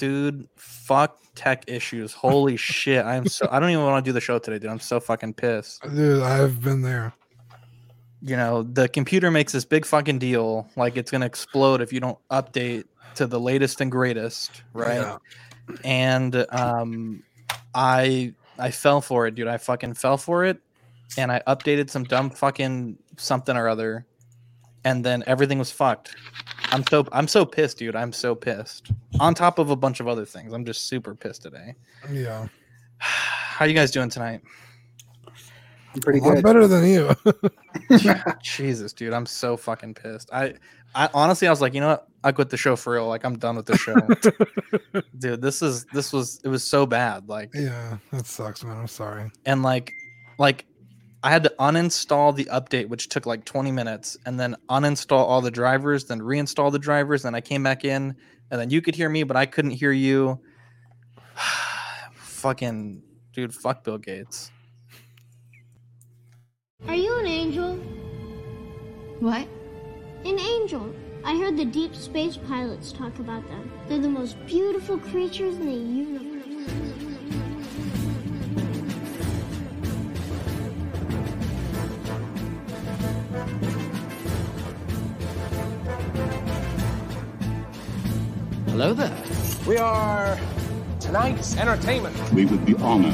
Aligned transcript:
dude, 0.00 0.48
fuck 0.56 1.18
tech 1.34 1.64
issues. 1.68 2.12
Holy 2.12 2.56
shit. 2.56 3.04
I'm 3.04 3.26
so 3.26 3.46
I 3.50 3.60
don't 3.60 3.70
even 3.70 3.84
want 3.84 4.04
to 4.04 4.08
do 4.08 4.12
the 4.12 4.20
show 4.20 4.38
today, 4.38 4.58
dude. 4.58 4.70
I'm 4.70 4.80
so 4.80 4.98
fucking 4.98 5.34
pissed. 5.34 5.82
Dude, 5.82 6.22
I've 6.22 6.60
been 6.60 6.82
there. 6.82 7.12
You 8.22 8.36
know, 8.36 8.62
the 8.62 8.88
computer 8.88 9.30
makes 9.30 9.52
this 9.52 9.64
big 9.64 9.86
fucking 9.86 10.18
deal 10.18 10.68
like 10.76 10.96
it's 10.96 11.10
gonna 11.10 11.26
explode 11.26 11.80
if 11.80 11.92
you 11.92 12.00
don't 12.00 12.18
update 12.30 12.84
to 13.14 13.26
the 13.26 13.38
latest 13.38 13.80
and 13.80 13.90
greatest, 13.90 14.62
right? 14.72 15.00
Yeah. 15.00 15.18
And 15.84 16.46
um 16.50 17.22
I 17.74 18.34
I 18.58 18.70
fell 18.70 19.00
for 19.00 19.26
it, 19.26 19.34
dude. 19.34 19.48
I 19.48 19.58
fucking 19.58 19.94
fell 19.94 20.16
for 20.16 20.44
it 20.44 20.58
and 21.18 21.30
I 21.30 21.42
updated 21.46 21.90
some 21.90 22.04
dumb 22.04 22.30
fucking 22.30 22.98
something 23.16 23.56
or 23.56 23.68
other 23.68 24.06
and 24.84 25.04
then 25.04 25.24
everything 25.26 25.58
was 25.58 25.70
fucked. 25.70 26.14
I'm 26.72 26.86
so 26.86 27.06
I'm 27.12 27.28
so 27.28 27.44
pissed, 27.44 27.78
dude. 27.78 27.96
I'm 27.96 28.12
so 28.12 28.34
pissed. 28.34 28.92
On 29.18 29.34
top 29.34 29.58
of 29.58 29.70
a 29.70 29.76
bunch 29.76 30.00
of 30.00 30.08
other 30.08 30.24
things. 30.24 30.52
I'm 30.52 30.64
just 30.64 30.86
super 30.86 31.14
pissed 31.14 31.42
today. 31.42 31.74
Yeah. 32.10 32.46
How 32.98 33.64
you 33.64 33.74
guys 33.74 33.90
doing 33.90 34.08
tonight? 34.08 34.40
I'm 35.94 36.00
pretty 36.00 36.20
a 36.20 36.22
lot 36.22 36.34
good. 36.36 36.44
better 36.44 36.66
than 36.68 36.86
you. 36.86 37.10
Jesus, 38.42 38.92
dude, 38.92 39.12
I'm 39.12 39.26
so 39.26 39.56
fucking 39.56 39.94
pissed. 39.94 40.30
I, 40.32 40.54
I 40.94 41.08
honestly, 41.12 41.48
I 41.48 41.50
was 41.50 41.60
like, 41.60 41.74
you 41.74 41.80
know 41.80 41.88
what? 41.88 42.08
I 42.22 42.30
quit 42.32 42.50
the 42.50 42.56
show 42.56 42.76
for 42.76 42.92
real. 42.92 43.08
Like, 43.08 43.24
I'm 43.24 43.38
done 43.38 43.56
with 43.56 43.66
the 43.66 43.76
show, 43.76 43.96
dude. 45.18 45.42
This 45.42 45.62
is 45.62 45.86
this 45.86 46.12
was 46.12 46.40
it 46.44 46.48
was 46.48 46.62
so 46.62 46.86
bad. 46.86 47.28
Like, 47.28 47.50
yeah, 47.54 47.96
that 48.12 48.26
sucks, 48.26 48.62
man. 48.62 48.76
I'm 48.76 48.86
sorry. 48.86 49.30
and 49.46 49.62
like, 49.62 49.92
like, 50.38 50.66
I 51.22 51.30
had 51.30 51.42
to 51.44 51.54
uninstall 51.58 52.34
the 52.34 52.46
update, 52.46 52.88
which 52.88 53.10
took 53.10 53.26
like 53.26 53.44
20 53.44 53.72
minutes, 53.72 54.16
and 54.24 54.40
then 54.40 54.56
uninstall 54.70 55.18
all 55.18 55.42
the 55.42 55.50
drivers, 55.50 56.06
then 56.06 56.20
reinstall 56.20 56.72
the 56.72 56.78
drivers. 56.78 57.22
Then 57.22 57.34
I 57.34 57.42
came 57.42 57.62
back 57.62 57.84
in, 57.84 58.16
and 58.50 58.60
then 58.60 58.70
you 58.70 58.80
could 58.80 58.94
hear 58.94 59.08
me, 59.08 59.22
but 59.24 59.36
I 59.36 59.44
couldn't 59.44 59.72
hear 59.72 59.92
you. 59.92 60.40
fucking 62.14 63.02
dude, 63.34 63.54
fuck 63.54 63.84
Bill 63.84 63.98
Gates. 63.98 64.50
Are 66.88 66.94
you 66.94 67.18
an 67.18 67.26
angel? 67.26 67.76
What? 69.20 69.46
An 70.24 70.38
angel. 70.38 70.94
I 71.22 71.36
heard 71.36 71.58
the 71.58 71.66
deep 71.66 71.94
space 71.94 72.38
pilots 72.38 72.92
talk 72.92 73.18
about 73.18 73.46
them. 73.48 73.70
They're 73.88 73.98
the 73.98 74.08
most 74.08 74.36
beautiful 74.46 74.96
creatures 74.96 75.56
in 75.56 75.66
the 75.66 75.72
universe. 75.72 77.09
Hello 88.80 88.94
there. 88.94 89.14
We 89.66 89.76
are 89.76 90.40
tonight's 91.00 91.54
entertainment. 91.58 92.16
We 92.32 92.46
would 92.46 92.64
be 92.64 92.74
honored 92.76 93.12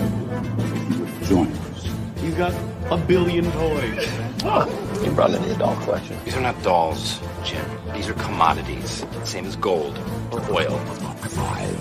if 0.60 0.92
you 0.92 1.00
would 1.00 1.22
join 1.24 1.52
us. 1.52 1.88
He's 2.20 2.36
got 2.36 2.54
a 2.88 2.96
billion 2.96 3.50
toys. 3.50 4.06
Oh. 4.44 5.02
You 5.04 5.10
brought 5.10 5.34
in 5.34 5.42
the 5.42 5.56
doll 5.56 5.74
collection. 5.82 6.16
These 6.24 6.36
are 6.36 6.40
not 6.40 6.62
dolls, 6.62 7.18
Jim. 7.42 7.68
These 7.92 8.08
are 8.08 8.14
commodities. 8.14 9.04
Same 9.24 9.44
as 9.44 9.56
gold 9.56 9.98
or 10.30 10.38
oil. 10.52 10.78
Five, 10.78 11.80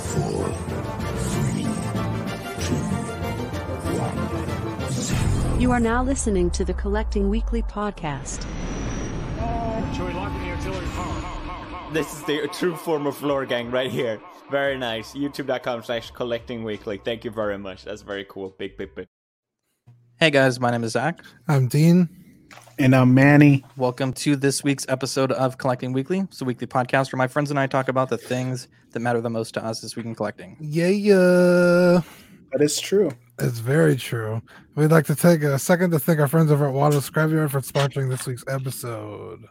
four, 0.00 0.48
three, 1.34 1.64
two, 2.64 2.74
one, 4.00 4.90
zero. 4.90 5.58
You 5.58 5.70
are 5.70 5.80
now 5.80 6.02
listening 6.02 6.50
to 6.52 6.64
the 6.64 6.72
Collecting 6.72 7.28
Weekly 7.28 7.60
podcast. 7.60 8.46
Oh, 9.38 9.92
Should 9.94 10.06
we 10.06 10.14
lock 10.14 10.34
in 10.34 10.40
the 10.40 10.48
artillery 10.48 10.86
power? 10.86 11.41
This 11.92 12.10
is 12.14 12.22
the 12.22 12.48
true 12.48 12.74
form 12.74 13.06
of 13.06 13.18
floor 13.18 13.44
gang 13.44 13.70
right 13.70 13.90
here. 13.90 14.18
Very 14.50 14.78
nice. 14.78 15.12
YouTube.com 15.12 15.82
slash 15.82 16.10
collecting 16.10 16.64
weekly. 16.64 16.96
Thank 16.96 17.22
you 17.22 17.30
very 17.30 17.58
much. 17.58 17.84
That's 17.84 18.00
very 18.00 18.24
cool. 18.30 18.54
Big, 18.58 18.78
big, 18.78 18.94
big. 18.94 19.06
Hey 20.18 20.30
guys, 20.30 20.58
my 20.58 20.70
name 20.70 20.84
is 20.84 20.92
Zach. 20.92 21.22
I'm 21.48 21.68
Dean. 21.68 22.08
And 22.78 22.96
I'm 22.96 23.12
Manny. 23.12 23.62
Welcome 23.76 24.14
to 24.14 24.36
this 24.36 24.64
week's 24.64 24.86
episode 24.88 25.32
of 25.32 25.58
Collecting 25.58 25.92
Weekly. 25.92 26.20
It's 26.20 26.40
a 26.40 26.46
weekly 26.46 26.66
podcast 26.66 27.12
where 27.12 27.18
my 27.18 27.26
friends 27.26 27.50
and 27.50 27.60
I 27.60 27.66
talk 27.66 27.88
about 27.88 28.08
the 28.08 28.16
things 28.16 28.68
that 28.92 29.00
matter 29.00 29.20
the 29.20 29.28
most 29.28 29.52
to 29.54 29.64
us 29.64 29.82
this 29.82 29.94
week 29.94 30.06
in 30.06 30.14
collecting. 30.14 30.56
Yeah, 30.60 30.88
yeah. 30.88 32.00
That 32.52 32.60
is 32.60 32.80
true. 32.80 33.10
It's 33.38 33.58
very 33.58 33.96
true. 33.96 34.40
We'd 34.76 34.90
like 34.90 35.04
to 35.06 35.14
take 35.14 35.42
a 35.42 35.58
second 35.58 35.90
to 35.90 35.98
thank 35.98 36.20
our 36.20 36.28
friends 36.28 36.50
over 36.50 36.66
at 36.68 36.72
Water 36.72 36.96
Scrapyard 36.98 37.50
for 37.50 37.60
sponsoring 37.60 38.08
this 38.08 38.26
week's 38.26 38.44
episode. 38.48 39.44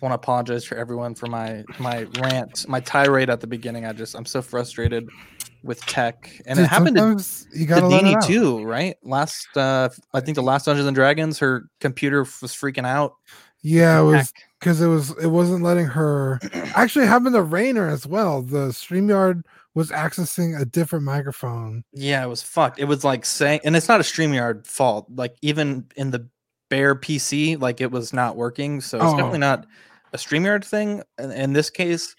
I 0.00 0.06
want 0.06 0.12
to 0.12 0.14
apologize 0.16 0.64
for 0.64 0.76
everyone 0.76 1.14
for 1.14 1.26
my 1.26 1.64
my 1.78 2.04
rant, 2.20 2.66
my 2.68 2.80
tirade 2.80 3.28
at 3.30 3.40
the 3.40 3.46
beginning. 3.46 3.84
I 3.86 3.92
just 3.92 4.14
I'm 4.14 4.24
so 4.26 4.40
frustrated 4.42 5.08
with 5.62 5.80
tech, 5.86 6.30
and 6.46 6.56
Dude, 6.56 6.64
it 6.64 6.68
happened 6.68 6.96
to, 6.96 7.02
sometimes 7.02 7.46
you 7.52 7.60
to 7.60 7.64
gotta 7.66 7.86
let 7.86 8.04
it 8.04 8.22
too, 8.26 8.64
right? 8.64 8.96
Last, 9.02 9.46
uh 9.56 9.90
I 10.14 10.20
think 10.20 10.36
the 10.36 10.42
last 10.42 10.64
Dungeons 10.64 10.86
and 10.86 10.94
Dragons, 10.94 11.38
her 11.40 11.68
computer 11.80 12.20
was 12.20 12.52
freaking 12.54 12.86
out. 12.86 13.14
Yeah, 13.62 14.00
it 14.00 14.04
was 14.04 14.32
because 14.58 14.80
it 14.80 14.86
was 14.86 15.10
it 15.22 15.26
wasn't 15.26 15.62
letting 15.62 15.84
her 15.86 16.38
actually 16.74 17.04
it 17.04 17.08
happened 17.08 17.34
to 17.34 17.42
Rainer 17.42 17.88
as 17.88 18.06
well. 18.06 18.40
The 18.40 18.68
StreamYard 18.68 19.42
was 19.74 19.90
accessing 19.90 20.58
a 20.58 20.64
different 20.64 21.04
microphone. 21.04 21.84
Yeah, 21.92 22.24
it 22.24 22.28
was 22.28 22.42
fucked. 22.42 22.78
It 22.80 22.86
was 22.86 23.04
like 23.04 23.26
saying, 23.26 23.60
and 23.64 23.76
it's 23.76 23.86
not 23.86 24.00
a 24.00 24.02
Streamyard 24.02 24.66
fault. 24.66 25.06
Like 25.14 25.36
even 25.42 25.84
in 25.94 26.10
the 26.10 26.26
bare 26.70 26.94
PC, 26.94 27.60
like 27.60 27.82
it 27.82 27.90
was 27.90 28.14
not 28.14 28.34
working. 28.36 28.80
So 28.80 28.96
it's 28.96 29.04
Oh. 29.06 29.10
definitely 29.16 29.38
not 29.40 29.66
a 30.12 30.16
Streamyard 30.16 30.64
thing. 30.64 31.02
In, 31.18 31.30
in 31.30 31.52
this 31.52 31.70
case, 31.70 32.14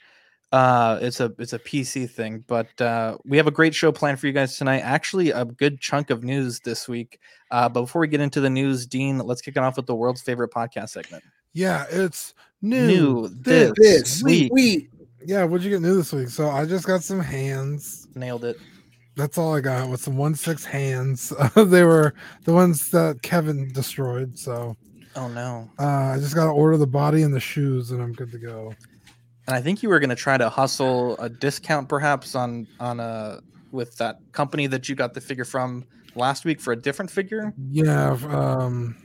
uh, 0.52 1.00
it's 1.02 1.20
a 1.20 1.34
it's 1.40 1.54
a 1.54 1.60
PC 1.60 2.10
thing. 2.10 2.44
But 2.48 2.80
uh, 2.82 3.18
we 3.26 3.38
have 3.38 3.48
a 3.48 3.52
great 3.52 3.74
show 3.74 3.92
planned 3.92 4.20
for 4.20 4.28
you 4.28 4.34
guys 4.34 4.58
tonight. 4.58 4.80
Actually, 4.80 5.32
a 5.32 5.46
good 5.46 5.80
chunk 5.80 6.10
of 6.10 6.24
news 6.24 6.60
this 6.60 6.88
week. 6.88 7.20
Uh, 7.52 7.70
but 7.70 7.82
before 7.82 8.02
we 8.02 8.08
get 8.08 8.22
into 8.22 8.42
the 8.42 8.50
news, 8.50 8.86
Dean, 8.86 9.18
let's 9.20 9.42
kick 9.42 9.56
it 9.56 9.64
off 9.64 9.78
with 9.78 9.86
the 9.86 9.96
world's 9.96 10.22
favorite 10.22 10.52
podcast 10.52 10.90
segment. 10.90 11.24
Yeah, 11.54 11.86
it's 11.90 12.34
new. 12.62 12.88
New 12.88 13.28
this, 13.30 13.72
this 13.78 14.24
week. 14.24 14.54
week. 14.54 14.90
Yeah, 15.26 15.44
what'd 15.44 15.64
you 15.64 15.70
get 15.70 15.82
new 15.82 15.96
this 15.96 16.12
week? 16.14 16.30
So 16.30 16.50
I 16.50 16.66
just 16.66 16.86
got 16.86 17.04
some 17.04 17.20
hands. 17.20 18.08
Nailed 18.16 18.44
it. 18.44 18.58
That's 19.16 19.38
all 19.38 19.54
I 19.56 19.60
got 19.60 19.90
with 19.90 20.02
some 20.02 20.18
one 20.18 20.36
six 20.36 20.66
hands. 20.66 21.34
they 21.56 21.84
were 21.84 22.14
the 22.46 22.54
ones 22.54 22.90
that 22.92 23.22
Kevin 23.22 23.72
destroyed. 23.72 24.38
So 24.38 24.76
Oh 25.16 25.28
no. 25.28 25.70
uh, 25.80 25.86
I 26.16 26.18
just 26.20 26.36
got 26.36 26.46
to 26.46 26.52
order 26.52 26.78
the 26.78 26.88
body 26.88 27.24
and 27.24 27.34
the 27.34 27.40
shoes, 27.40 27.92
and 27.92 28.02
I'm 28.02 28.14
good 28.14 28.32
to 28.32 28.38
go. 28.38 28.74
And 29.48 29.56
I 29.56 29.62
think 29.62 29.84
you 29.84 29.90
were 29.90 30.00
going 30.00 30.10
to 30.10 30.16
try 30.16 30.38
to 30.38 30.50
hustle 30.50 31.18
a 31.18 31.28
discount, 31.30 31.90
perhaps 31.90 32.36
on 32.36 32.68
on 32.80 33.00
a 33.00 33.40
with 33.72 33.98
that 33.98 34.18
company 34.32 34.68
that 34.68 34.88
you 34.90 34.96
got 34.96 35.14
the 35.14 35.22
figure 35.22 35.46
from 35.46 35.86
last 36.16 36.46
week 36.46 36.60
for 36.62 36.72
a 36.74 36.76
different 36.76 37.10
figure. 37.12 37.54
Yeah, 37.70 38.18
um, 38.30 38.96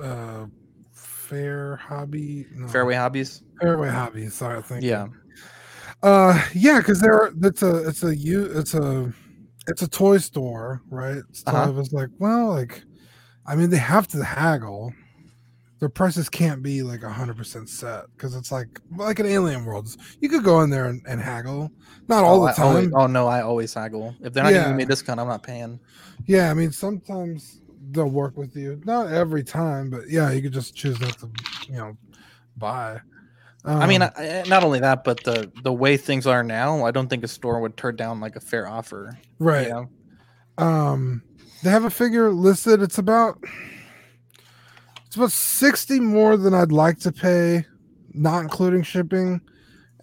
uh, 0.00 0.46
fair 0.92 1.76
hobby, 1.76 2.46
no, 2.54 2.68
Fairway 2.68 2.94
Hobbies. 2.94 3.42
Fairway 3.60 3.88
Hobbies. 3.88 4.34
Sorry, 4.34 4.58
I 4.58 4.62
think. 4.62 4.82
Yeah. 4.84 5.06
Uh, 6.02 6.40
yeah, 6.52 6.78
because 6.78 7.00
there, 7.00 7.30
it's 7.42 7.62
a, 7.62 7.88
it's 7.88 8.02
a, 8.02 8.14
you, 8.16 8.44
it's 8.46 8.74
a, 8.74 9.12
it's 9.68 9.82
a 9.82 9.88
toy 9.88 10.18
store, 10.18 10.82
right? 10.90 11.22
So 11.30 11.44
I 11.46 11.62
Uh-huh. 11.62 11.72
was 11.72 11.92
like, 11.92 12.08
well, 12.18 12.48
like, 12.48 12.82
I 13.46 13.54
mean, 13.54 13.70
they 13.70 13.76
have 13.78 14.08
to 14.08 14.24
haggle. 14.24 14.92
Their 15.82 15.88
prices 15.88 16.28
can't 16.28 16.62
be 16.62 16.84
like 16.84 17.02
a 17.02 17.10
hundred 17.10 17.36
percent 17.36 17.68
set 17.68 18.04
because 18.16 18.36
it's 18.36 18.52
like 18.52 18.68
like 18.96 19.18
an 19.18 19.26
Alien 19.26 19.64
Worlds. 19.64 19.98
You 20.20 20.28
could 20.28 20.44
go 20.44 20.60
in 20.60 20.70
there 20.70 20.84
and, 20.86 21.02
and 21.08 21.20
haggle, 21.20 21.72
not 22.06 22.22
all 22.22 22.40
oh, 22.44 22.46
the 22.46 22.52
I 22.60 22.64
always- 22.64 22.84
time. 22.84 22.94
oh 22.94 23.08
no, 23.08 23.26
I 23.26 23.40
always 23.42 23.74
haggle. 23.74 24.14
If 24.20 24.32
they're 24.32 24.44
not 24.44 24.52
Yeah. 24.52 24.60
giving 24.62 24.76
me 24.76 24.84
a 24.84 24.86
discount, 24.86 25.18
I'm 25.18 25.26
not 25.26 25.42
paying. 25.42 25.80
Yeah, 26.26 26.52
I 26.52 26.54
mean, 26.54 26.70
sometimes 26.70 27.62
they'll 27.90 28.08
work 28.08 28.36
with 28.36 28.54
you. 28.54 28.80
Not 28.84 29.08
every 29.12 29.42
time, 29.42 29.90
but 29.90 30.08
yeah, 30.08 30.30
you 30.30 30.40
could 30.40 30.52
just 30.52 30.76
choose 30.76 31.00
not 31.00 31.18
to, 31.18 31.28
you 31.66 31.74
know, 31.78 31.96
buy. 32.56 33.00
I 33.64 33.84
mean, 33.88 34.02
Um, 34.02 34.10
I, 34.16 34.44
not 34.46 34.62
only 34.62 34.78
that, 34.78 35.02
but 35.02 35.24
the 35.24 35.50
the 35.64 35.72
way 35.72 35.96
things 35.96 36.28
are 36.28 36.44
now, 36.44 36.84
I 36.86 36.92
don't 36.92 37.10
think 37.10 37.24
a 37.24 37.28
store 37.28 37.58
would 37.58 37.76
turn 37.76 37.96
down 37.96 38.20
like 38.20 38.36
a 38.36 38.40
fair 38.40 38.68
offer. 38.68 39.18
you 39.40 39.46
right. 39.46 39.68
know? 39.68 39.88
Um, 40.58 41.22
they 41.64 41.70
have 41.70 41.84
a 41.84 41.90
figure 41.90 42.30
listed. 42.30 42.82
It's 42.82 42.98
about 42.98 43.42
it's 45.12 45.16
about 45.18 45.30
sixty 45.30 46.00
more 46.00 46.38
than 46.38 46.54
I'd 46.54 46.72
like 46.72 46.98
to 47.00 47.12
pay, 47.12 47.66
not 48.14 48.40
including 48.44 48.82
shipping, 48.82 49.42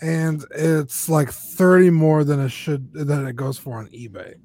and 0.03 0.45
it's 0.51 1.09
like 1.09 1.31
thirty 1.31 1.89
more 1.89 2.23
than 2.23 2.39
it 2.39 2.49
should 2.49 2.93
than 2.93 3.25
it 3.25 3.35
goes 3.35 3.57
for 3.57 3.79
on 3.79 3.87
eBay. 3.87 4.35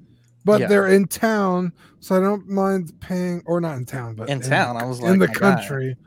But 0.43 0.61
Yeah. 0.61 0.67
they're 0.67 0.87
in 0.87 1.05
town, 1.05 1.71
so 1.99 2.17
I 2.17 2.19
don't 2.19 2.47
mind 2.49 2.99
paying, 2.99 3.43
or 3.45 3.61
not 3.61 3.77
in 3.77 3.85
town, 3.85 4.15
but 4.15 4.27
In 4.27 4.41
town, 4.41 4.75
I 4.75 4.85
was 4.85 4.99
in 5.01 5.19
the 5.19 5.27
like, 5.27 5.39
my 5.39 5.49
guy. 5.51 5.55
country. 5.55 5.97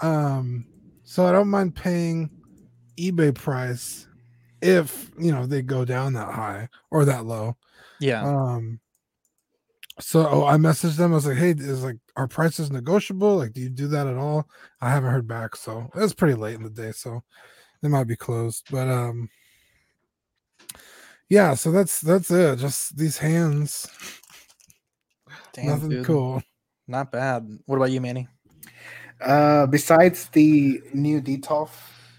Um, 0.00 0.64
so 1.04 1.26
I 1.26 1.32
don't 1.32 1.48
mind 1.48 1.74
paying 1.74 2.30
eBay 2.98 3.34
price 3.34 4.06
if 4.62 5.10
you 5.18 5.32
know 5.32 5.44
they 5.44 5.60
go 5.60 5.84
down 5.84 6.14
that 6.14 6.32
high 6.32 6.70
or 6.90 7.04
that 7.04 7.26
low. 7.26 7.58
Yeah. 8.00 8.24
Um. 8.26 8.80
So 10.02 10.46
I 10.46 10.56
messaged 10.56 10.96
them. 10.96 11.12
I 11.12 11.14
was 11.14 11.26
like, 11.26 11.36
"Hey, 11.36 11.50
is 11.50 11.84
like 11.84 11.96
our 12.16 12.26
prices 12.26 12.70
negotiable? 12.70 13.36
Like, 13.36 13.52
do 13.52 13.60
you 13.60 13.68
do 13.70 13.86
that 13.88 14.06
at 14.06 14.16
all?" 14.16 14.48
I 14.80 14.90
haven't 14.90 15.10
heard 15.12 15.28
back, 15.28 15.54
so 15.56 15.88
it 15.94 16.00
was 16.00 16.12
pretty 16.14 16.34
late 16.34 16.56
in 16.56 16.64
the 16.64 16.70
day, 16.70 16.92
so 16.92 17.22
they 17.82 17.88
might 17.88 18.08
be 18.08 18.16
closed. 18.16 18.66
But 18.70 18.88
um, 18.88 19.30
yeah, 21.28 21.54
so 21.54 21.70
that's 21.70 22.00
that's 22.00 22.30
it. 22.30 22.58
Just 22.58 22.96
these 22.96 23.18
hands. 23.18 23.86
Damn, 25.52 25.66
Nothing 25.66 25.88
dude. 25.90 26.06
cool. 26.06 26.42
Not 26.88 27.12
bad. 27.12 27.48
What 27.66 27.76
about 27.76 27.90
you, 27.90 28.00
Manny? 28.00 28.28
Uh, 29.20 29.66
besides 29.66 30.28
the 30.30 30.80
new 30.92 31.20
Detolf 31.22 31.70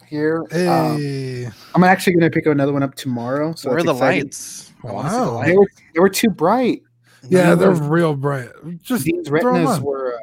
here, 0.08 0.46
um, 0.54 1.54
I'm 1.76 1.84
actually 1.84 2.14
going 2.14 2.32
to 2.32 2.34
pick 2.34 2.46
another 2.46 2.72
one 2.72 2.82
up 2.84 2.96
tomorrow. 2.96 3.54
So 3.56 3.70
Where 3.70 3.80
are 3.80 3.84
the 3.84 3.92
exciting. 3.92 4.24
lights? 4.24 4.72
I 4.84 4.88
the 4.88 4.94
Wow. 4.94 5.44
They 5.44 5.58
were 5.58 5.68
they 5.94 6.00
were 6.00 6.10
too 6.10 6.30
bright. 6.30 6.82
Yeah, 7.30 7.50
No, 7.50 7.56
they're 7.56 7.72
real 7.72 8.16
bright. 8.16 8.50
Just 8.81 9.06
These 9.06 9.28
throw 9.28 9.40
'em 9.40 9.46
retinas 9.64 9.78
on. 9.78 9.84
were. 9.84 10.16
Uh, 10.16 10.20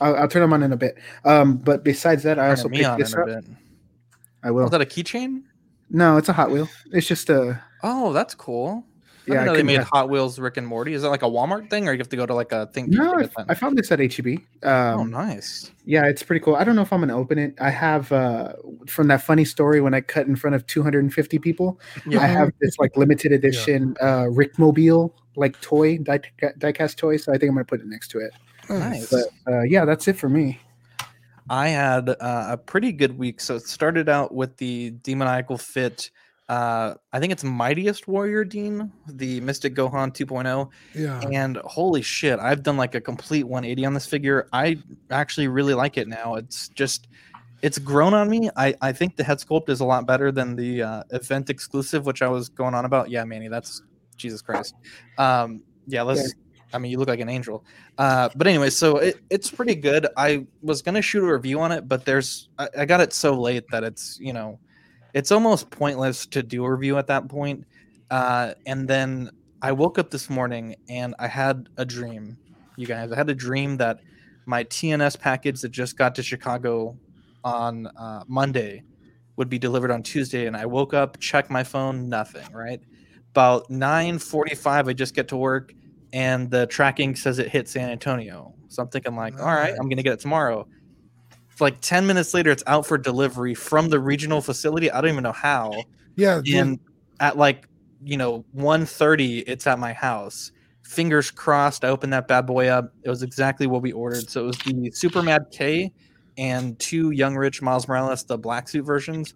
I'll, 0.00 0.16
I'll 0.16 0.28
turn 0.28 0.42
them 0.42 0.52
on 0.52 0.62
in 0.62 0.72
a 0.72 0.76
bit. 0.76 0.96
Um, 1.24 1.56
but 1.56 1.82
besides 1.84 2.22
that, 2.22 2.38
I 2.38 2.50
also 2.50 2.68
me 2.68 2.78
picked 2.78 2.88
on 2.90 2.98
this 3.00 3.12
in 3.12 3.18
a 3.18 3.22
up. 3.22 3.26
bit. 3.26 3.44
I 4.44 4.50
will. 4.52 4.62
Was 4.62 4.70
that 4.70 4.80
a 4.80 4.86
keychain? 4.86 5.42
No, 5.90 6.16
it's 6.16 6.28
a 6.28 6.32
Hot 6.32 6.50
Wheel. 6.50 6.68
It's 6.92 7.06
just 7.06 7.28
a. 7.30 7.60
Oh, 7.82 8.12
that's 8.12 8.34
cool. 8.34 8.84
I 9.28 9.34
Yeah, 9.34 9.40
didn't 9.40 9.48
I 9.48 9.52
know 9.52 9.56
they 9.56 9.62
made 9.62 9.78
have- 9.78 9.88
Hot 9.92 10.08
Wheels 10.10 10.38
Rick 10.38 10.56
and 10.56 10.66
Morty. 10.66 10.94
Is 10.94 11.02
that 11.02 11.10
like 11.10 11.22
a 11.22 11.26
Walmart 11.26 11.68
thing, 11.70 11.88
or 11.88 11.92
you 11.92 11.98
have 11.98 12.08
to 12.08 12.16
go 12.16 12.26
to 12.26 12.34
like 12.34 12.52
a 12.52 12.66
thing? 12.66 12.90
No, 12.90 13.14
I. 13.14 13.28
I 13.48 13.54
found 13.54 13.76
this 13.76 13.90
at 13.92 13.98
HEB. 14.00 14.38
Um, 14.62 15.00
oh, 15.00 15.04
nice. 15.04 15.70
Yeah, 15.84 16.06
it's 16.06 16.22
pretty 16.22 16.40
cool. 16.44 16.56
I 16.56 16.64
don't 16.64 16.76
know 16.76 16.82
if 16.82 16.92
I'm 16.92 17.00
gonna 17.00 17.16
open 17.16 17.38
it. 17.38 17.54
I 17.60 17.70
have 17.70 18.10
uh 18.12 18.52
from 18.86 19.08
that 19.08 19.22
funny 19.22 19.44
story 19.44 19.80
when 19.80 19.94
I 19.94 20.00
cut 20.00 20.26
in 20.26 20.36
front 20.36 20.56
of 20.56 20.66
250 20.66 21.38
people. 21.38 21.80
Yeah. 22.06 22.20
I 22.20 22.26
have 22.26 22.52
this 22.60 22.78
like 22.78 22.96
limited 22.96 23.32
edition 23.32 23.96
uh 24.00 24.24
Rickmobile 24.24 25.12
like 25.36 25.60
toy 25.60 25.98
die 25.98 26.20
diecast 26.40 26.96
toy. 26.96 27.16
So 27.16 27.32
I 27.32 27.38
think 27.38 27.50
I'm 27.50 27.54
gonna 27.56 27.64
put 27.64 27.80
it 27.80 27.86
next 27.86 28.08
to 28.08 28.18
it. 28.18 28.32
Nice. 28.68 29.10
But 29.10 29.24
uh, 29.50 29.62
yeah, 29.62 29.84
that's 29.84 30.08
it 30.08 30.16
for 30.16 30.28
me. 30.28 30.60
I 31.50 31.68
had 31.68 32.10
uh, 32.10 32.14
a 32.50 32.56
pretty 32.58 32.92
good 32.92 33.16
week. 33.16 33.40
So 33.40 33.56
it 33.56 33.66
started 33.66 34.08
out 34.10 34.34
with 34.34 34.58
the 34.58 34.90
demoniacal 35.02 35.56
fit. 35.56 36.10
Uh, 36.48 36.94
I 37.12 37.20
think 37.20 37.32
it's 37.32 37.44
Mightiest 37.44 38.08
Warrior 38.08 38.42
Dean, 38.44 38.90
the 39.06 39.40
Mystic 39.42 39.74
Gohan 39.74 40.14
2.0. 40.14 40.70
Yeah. 40.94 41.20
And 41.30 41.58
holy 41.58 42.00
shit, 42.00 42.38
I've 42.38 42.62
done 42.62 42.78
like 42.78 42.94
a 42.94 43.00
complete 43.00 43.44
180 43.44 43.84
on 43.84 43.92
this 43.92 44.06
figure. 44.06 44.48
I 44.52 44.78
actually 45.10 45.48
really 45.48 45.74
like 45.74 45.98
it 45.98 46.08
now. 46.08 46.36
It's 46.36 46.68
just, 46.68 47.08
it's 47.60 47.78
grown 47.78 48.14
on 48.14 48.30
me. 48.30 48.48
I, 48.56 48.74
I 48.80 48.92
think 48.92 49.16
the 49.16 49.24
head 49.24 49.38
sculpt 49.38 49.68
is 49.68 49.80
a 49.80 49.84
lot 49.84 50.06
better 50.06 50.32
than 50.32 50.56
the 50.56 50.82
uh, 50.82 51.02
event 51.10 51.50
exclusive, 51.50 52.06
which 52.06 52.22
I 52.22 52.28
was 52.28 52.48
going 52.48 52.74
on 52.74 52.86
about. 52.86 53.10
Yeah, 53.10 53.24
Manny, 53.24 53.48
that's 53.48 53.82
Jesus 54.16 54.40
Christ. 54.40 54.74
Um, 55.18 55.62
yeah, 55.86 56.02
let's. 56.02 56.34
I 56.72 56.78
mean, 56.78 56.92
you 56.92 56.98
look 56.98 57.08
like 57.08 57.20
an 57.20 57.30
angel. 57.30 57.64
Uh, 57.96 58.28
but 58.36 58.46
anyway, 58.46 58.68
so 58.68 58.98
it, 58.98 59.16
it's 59.30 59.50
pretty 59.50 59.74
good. 59.74 60.06
I 60.18 60.46
was 60.60 60.82
gonna 60.82 61.00
shoot 61.00 61.24
a 61.24 61.32
review 61.32 61.60
on 61.60 61.72
it, 61.72 61.88
but 61.88 62.04
there's 62.04 62.50
I, 62.58 62.68
I 62.80 62.84
got 62.84 63.00
it 63.00 63.14
so 63.14 63.40
late 63.40 63.64
that 63.70 63.84
it's 63.84 64.18
you 64.20 64.34
know, 64.34 64.58
it's 65.14 65.32
almost 65.32 65.70
pointless 65.70 66.26
to 66.26 66.42
do 66.42 66.64
a 66.64 66.70
review 66.70 66.98
at 66.98 67.06
that 67.06 67.28
point. 67.28 67.64
Uh, 68.10 68.54
and 68.66 68.88
then 68.88 69.30
I 69.62 69.72
woke 69.72 69.98
up 69.98 70.10
this 70.10 70.30
morning 70.30 70.76
and 70.88 71.14
I 71.18 71.28
had 71.28 71.68
a 71.76 71.84
dream. 71.84 72.38
You 72.76 72.86
guys, 72.86 73.10
I 73.12 73.16
had 73.16 73.28
a 73.28 73.34
dream 73.34 73.76
that 73.78 74.00
my 74.46 74.64
TNS 74.64 75.18
package 75.18 75.60
that 75.60 75.70
just 75.70 75.96
got 75.98 76.14
to 76.14 76.22
Chicago 76.22 76.96
on 77.44 77.86
uh, 77.86 78.24
Monday 78.26 78.82
would 79.36 79.48
be 79.48 79.58
delivered 79.58 79.90
on 79.90 80.02
Tuesday, 80.02 80.46
and 80.46 80.56
I 80.56 80.66
woke 80.66 80.94
up, 80.94 81.18
checked 81.20 81.50
my 81.50 81.62
phone, 81.62 82.08
nothing. 82.08 82.50
Right, 82.52 82.80
about 83.30 83.68
nine 83.70 84.18
forty-five, 84.18 84.88
I 84.88 84.92
just 84.92 85.14
get 85.14 85.28
to 85.28 85.36
work, 85.36 85.72
and 86.12 86.50
the 86.50 86.66
tracking 86.66 87.14
says 87.14 87.38
it 87.38 87.48
hit 87.48 87.68
San 87.68 87.90
Antonio. 87.90 88.54
So 88.68 88.82
I'm 88.82 88.88
thinking 88.88 89.14
like, 89.14 89.38
all 89.40 89.54
right, 89.54 89.74
I'm 89.78 89.88
gonna 89.88 90.02
get 90.02 90.14
it 90.14 90.20
tomorrow. 90.20 90.66
Like 91.60 91.80
ten 91.80 92.06
minutes 92.06 92.34
later, 92.34 92.50
it's 92.50 92.64
out 92.66 92.86
for 92.86 92.98
delivery 92.98 93.54
from 93.54 93.88
the 93.88 94.00
regional 94.00 94.40
facility. 94.40 94.90
I 94.90 95.00
don't 95.00 95.10
even 95.10 95.22
know 95.22 95.32
how. 95.32 95.72
Yeah. 96.16 96.40
And 96.52 96.78
at 97.20 97.36
like 97.36 97.68
you 98.04 98.16
know 98.16 98.44
1.30, 98.56 99.44
it's 99.46 99.66
at 99.66 99.78
my 99.78 99.92
house. 99.92 100.52
Fingers 100.82 101.30
crossed. 101.30 101.84
I 101.84 101.88
opened 101.88 102.12
that 102.12 102.28
bad 102.28 102.46
boy 102.46 102.68
up. 102.68 102.92
It 103.02 103.10
was 103.10 103.22
exactly 103.22 103.66
what 103.66 103.82
we 103.82 103.92
ordered. 103.92 104.30
So 104.30 104.44
it 104.44 104.46
was 104.46 104.58
the 104.58 104.90
Super 104.90 105.22
Mad 105.22 105.46
K 105.50 105.92
and 106.38 106.78
two 106.78 107.10
Young 107.10 107.36
Rich 107.36 107.60
Miles 107.60 107.88
Morales, 107.88 108.24
the 108.24 108.38
black 108.38 108.68
suit 108.68 108.84
versions. 108.84 109.34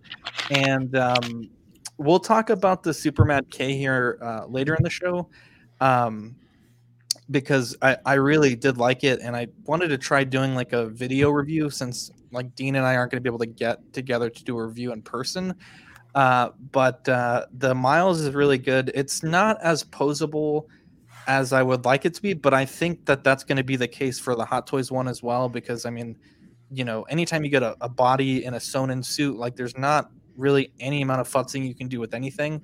And 0.50 0.96
um, 0.96 1.50
we'll 1.98 2.20
talk 2.20 2.50
about 2.50 2.82
the 2.82 2.94
Super 2.94 3.25
Mad 3.25 3.50
K 3.50 3.76
here 3.76 4.18
uh, 4.22 4.46
later 4.46 4.75
in 4.75 4.82
the 4.82 4.90
show. 4.90 5.28
Um, 5.80 6.36
because 7.30 7.76
I, 7.80 7.96
I 8.04 8.14
really 8.14 8.54
did 8.54 8.78
like 8.78 9.04
it 9.04 9.20
and 9.20 9.36
I 9.36 9.48
wanted 9.64 9.88
to 9.88 9.98
try 9.98 10.24
doing 10.24 10.54
like 10.54 10.72
a 10.72 10.86
video 10.86 11.30
review 11.30 11.70
since 11.70 12.10
like 12.30 12.54
Dean 12.54 12.76
and 12.76 12.86
I 12.86 12.96
aren't 12.96 13.12
going 13.12 13.22
to 13.22 13.22
be 13.22 13.32
able 13.32 13.38
to 13.40 13.46
get 13.46 13.92
together 13.92 14.28
to 14.30 14.44
do 14.44 14.58
a 14.58 14.66
review 14.66 14.92
in 14.92 15.02
person. 15.02 15.54
Uh, 16.14 16.50
but 16.72 17.08
uh, 17.08 17.46
the 17.52 17.74
Miles 17.74 18.20
is 18.20 18.34
really 18.34 18.58
good. 18.58 18.90
It's 18.94 19.22
not 19.22 19.60
as 19.62 19.84
posable 19.84 20.66
as 21.26 21.52
I 21.52 21.62
would 21.62 21.84
like 21.84 22.04
it 22.04 22.14
to 22.14 22.22
be, 22.22 22.34
but 22.34 22.52
I 22.52 22.64
think 22.64 23.06
that 23.06 23.25
that's 23.25 23.44
going 23.44 23.56
to 23.56 23.64
be 23.64 23.76
the 23.76 23.88
case 23.88 24.18
for 24.18 24.34
the 24.34 24.44
Hot 24.44 24.66
Toys 24.66 24.90
one 24.90 25.08
as 25.08 25.22
well. 25.22 25.48
Because 25.48 25.86
I 25.86 25.90
mean, 25.90 26.16
you 26.70 26.84
know, 26.84 27.02
anytime 27.04 27.44
you 27.44 27.50
get 27.50 27.62
a, 27.62 27.76
a 27.80 27.88
body 27.88 28.44
in 28.44 28.54
a 28.54 28.60
sewn 28.60 28.90
in 28.90 29.02
suit, 29.02 29.36
like 29.36 29.56
there's 29.56 29.78
not 29.78 30.10
really 30.36 30.72
any 30.80 31.02
amount 31.02 31.20
of 31.20 31.28
futzing 31.30 31.66
you 31.66 31.75
can 31.75 31.88
do 31.88 32.00
with 32.00 32.14
anything. 32.14 32.62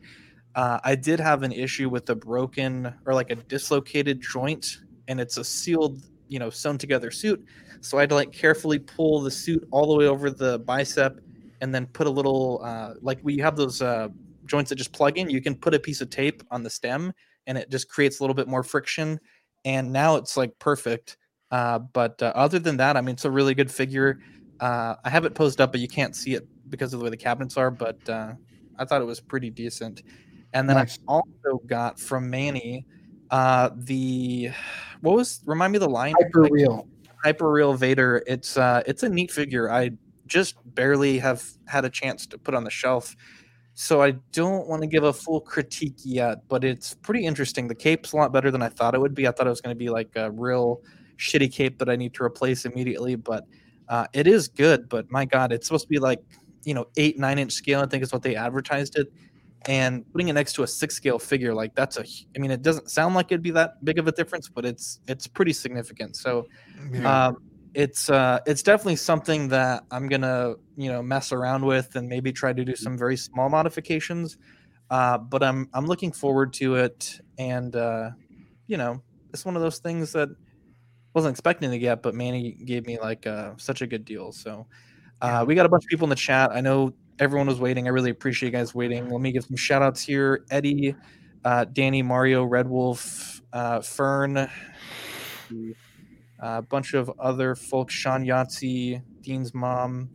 Uh, 0.54 0.78
I 0.82 0.94
did 0.94 1.20
have 1.20 1.42
an 1.42 1.52
issue 1.52 1.88
with 1.88 2.08
a 2.10 2.14
broken 2.14 2.92
or 3.06 3.14
like 3.14 3.30
a 3.30 3.36
dislocated 3.36 4.20
joint, 4.20 4.78
and 5.06 5.20
it's 5.20 5.36
a 5.36 5.44
sealed, 5.44 6.02
you 6.28 6.38
know, 6.38 6.50
sewn 6.50 6.78
together 6.78 7.10
suit. 7.10 7.44
So 7.80 7.98
I 7.98 8.02
had 8.02 8.08
to 8.10 8.16
like 8.16 8.32
carefully 8.32 8.78
pull 8.78 9.20
the 9.20 9.30
suit 9.30 9.66
all 9.70 9.86
the 9.86 9.96
way 9.96 10.06
over 10.06 10.30
the 10.30 10.58
bicep, 10.60 11.20
and 11.60 11.74
then 11.74 11.86
put 11.86 12.06
a 12.06 12.10
little 12.10 12.60
uh, 12.64 12.94
like 13.02 13.18
we 13.22 13.38
have 13.38 13.56
those 13.56 13.82
uh, 13.82 14.08
joints 14.46 14.70
that 14.70 14.76
just 14.76 14.92
plug 14.92 15.18
in. 15.18 15.30
You 15.30 15.40
can 15.40 15.54
put 15.54 15.74
a 15.74 15.78
piece 15.78 16.00
of 16.00 16.10
tape 16.10 16.42
on 16.50 16.62
the 16.62 16.70
stem, 16.70 17.12
and 17.46 17.56
it 17.56 17.70
just 17.70 17.88
creates 17.88 18.18
a 18.18 18.22
little 18.22 18.34
bit 18.34 18.48
more 18.48 18.62
friction. 18.62 19.20
And 19.64 19.92
now 19.92 20.16
it's 20.16 20.36
like 20.36 20.58
perfect. 20.58 21.18
Uh, 21.50 21.78
but 21.78 22.20
uh, 22.22 22.32
other 22.34 22.58
than 22.58 22.76
that, 22.78 22.96
I 22.96 23.00
mean, 23.00 23.14
it's 23.14 23.24
a 23.24 23.30
really 23.30 23.54
good 23.54 23.70
figure. 23.70 24.18
Uh, 24.60 24.94
I 25.04 25.10
have 25.10 25.24
it 25.24 25.34
posed 25.34 25.60
up, 25.60 25.72
but 25.72 25.80
you 25.80 25.88
can't 25.88 26.16
see 26.16 26.34
it 26.34 26.46
because 26.68 26.92
of 26.92 27.00
the 27.00 27.04
way 27.04 27.10
the 27.10 27.16
cabinets 27.16 27.56
are. 27.56 27.70
But 27.70 27.98
I 28.08 28.84
thought 28.84 29.02
it 29.02 29.06
was 29.06 29.20
pretty 29.20 29.50
decent. 29.50 30.02
And 30.52 30.68
then 30.68 30.76
Nice. 30.76 30.98
I 31.08 31.12
also 31.12 31.62
got 31.66 32.00
from 32.00 32.30
Manny 32.30 32.86
uh, 33.30 33.70
the 33.76 34.50
what 35.00 35.14
was 35.14 35.40
remind 35.46 35.72
me 35.72 35.78
the 35.78 35.88
line 35.88 36.14
Hyper 36.18 36.48
real. 36.50 36.88
hyper 37.24 37.50
real 37.50 37.74
Vader. 37.74 38.22
It's 38.26 38.56
uh, 38.56 38.82
it's 38.86 39.02
a 39.02 39.08
neat 39.08 39.30
figure. 39.30 39.70
I 39.70 39.90
just 40.26 40.56
barely 40.74 41.18
have 41.18 41.44
had 41.66 41.84
a 41.84 41.90
chance 41.90 42.26
to 42.28 42.38
put 42.38 42.54
on 42.54 42.64
the 42.64 42.70
shelf, 42.70 43.14
so 43.74 44.02
I 44.02 44.12
don't 44.32 44.66
want 44.66 44.82
to 44.82 44.88
give 44.88 45.04
a 45.04 45.12
full 45.12 45.40
critique 45.40 45.98
yet. 46.04 46.48
But 46.48 46.64
it's 46.64 46.94
pretty 46.94 47.26
interesting. 47.26 47.68
The 47.68 47.74
cape's 47.74 48.12
a 48.12 48.16
lot 48.16 48.32
better 48.32 48.50
than 48.50 48.62
I 48.62 48.68
thought 48.68 48.94
it 48.94 49.00
would 49.00 49.14
be. 49.14 49.28
I 49.28 49.32
thought 49.32 49.46
it 49.46 49.50
was 49.50 49.60
going 49.60 49.74
to 49.76 49.78
be 49.78 49.90
like 49.90 50.10
a 50.16 50.30
real 50.30 50.80
shitty 51.18 51.52
cape 51.52 51.78
that 51.80 51.88
I 51.90 51.96
need 51.96 52.14
to 52.14 52.22
replace 52.22 52.64
immediately, 52.64 53.16
but 53.16 53.44
uh, 53.88 54.06
it 54.12 54.26
is 54.26 54.48
good. 54.48 54.88
But 54.88 55.10
my 55.10 55.24
God, 55.24 55.52
it's 55.52 55.66
supposed 55.66 55.84
to 55.84 55.90
be 55.90 55.98
like 55.98 56.22
you 56.64 56.72
know 56.72 56.86
eight 56.96 57.18
nine 57.18 57.38
inch 57.38 57.52
scale. 57.52 57.80
I 57.80 57.86
think 57.86 58.02
is 58.02 58.12
what 58.12 58.22
they 58.22 58.36
advertised 58.36 58.96
it. 58.98 59.12
And 59.66 60.04
putting 60.12 60.28
it 60.28 60.32
next 60.34 60.54
to 60.54 60.62
a 60.62 60.66
six 60.66 60.94
scale 60.94 61.18
figure, 61.18 61.52
like 61.54 61.74
that's 61.74 61.96
a 61.96 62.04
i 62.36 62.38
mean, 62.38 62.50
it 62.50 62.62
doesn't 62.62 62.90
sound 62.90 63.14
like 63.14 63.26
it'd 63.32 63.42
be 63.42 63.50
that 63.52 63.84
big 63.84 63.98
of 63.98 64.06
a 64.08 64.12
difference, 64.12 64.48
but 64.48 64.64
it's 64.64 65.00
it's 65.08 65.26
pretty 65.26 65.52
significant. 65.52 66.16
So, 66.16 66.46
Yeah. 66.92 67.26
um, 67.26 67.36
it's 67.74 68.08
uh, 68.10 68.38
it's 68.46 68.62
definitely 68.62 68.96
something 68.96 69.48
that 69.48 69.84
I'm 69.90 70.08
gonna 70.08 70.54
you 70.76 70.90
know 70.90 71.02
mess 71.02 71.32
around 71.32 71.64
with 71.66 71.94
and 71.96 72.08
maybe 72.08 72.32
try 72.32 72.52
to 72.52 72.64
do 72.64 72.74
some 72.76 72.96
very 72.96 73.16
small 73.16 73.48
modifications. 73.48 74.38
Uh, 74.90 75.18
but 75.18 75.42
I'm 75.42 75.68
I'm 75.74 75.86
looking 75.86 76.12
forward 76.12 76.52
to 76.54 76.76
it, 76.76 77.20
and 77.38 77.74
uh, 77.76 78.10
you 78.68 78.76
know, 78.76 79.02
it's 79.34 79.44
one 79.44 79.56
of 79.56 79.62
those 79.62 79.78
things 79.80 80.12
that 80.12 80.28
wasn't 81.14 81.32
expecting 81.32 81.70
to 81.70 81.78
get, 81.78 82.02
but 82.02 82.14
Manny 82.14 82.52
gave 82.64 82.86
me 82.86 82.98
like 82.98 83.26
uh, 83.26 83.52
such 83.56 83.82
a 83.82 83.86
good 83.86 84.04
deal. 84.04 84.32
So 84.32 84.66
uh, 85.20 85.44
we 85.46 85.54
got 85.54 85.66
a 85.66 85.68
bunch 85.68 85.84
of 85.84 85.88
people 85.88 86.04
in 86.06 86.10
the 86.10 86.16
chat. 86.16 86.52
I 86.52 86.60
know 86.60 86.94
everyone 87.18 87.46
was 87.46 87.60
waiting. 87.60 87.86
I 87.86 87.90
really 87.90 88.10
appreciate 88.10 88.52
you 88.52 88.58
guys 88.58 88.74
waiting. 88.74 89.08
Let 89.08 89.20
me 89.20 89.32
give 89.32 89.44
some 89.44 89.56
shout 89.56 89.82
outs 89.82 90.02
here. 90.02 90.44
Eddie, 90.50 90.94
uh, 91.44 91.64
Danny, 91.64 92.02
Mario, 92.02 92.44
Red 92.44 92.68
Wolf, 92.68 93.40
uh, 93.52 93.80
Fern, 93.80 94.48
a 96.40 96.62
bunch 96.62 96.94
of 96.94 97.10
other 97.18 97.54
folks, 97.54 97.94
Sean 97.94 98.24
Yahtzee, 98.24 99.02
Dean's 99.22 99.54
mom, 99.54 100.10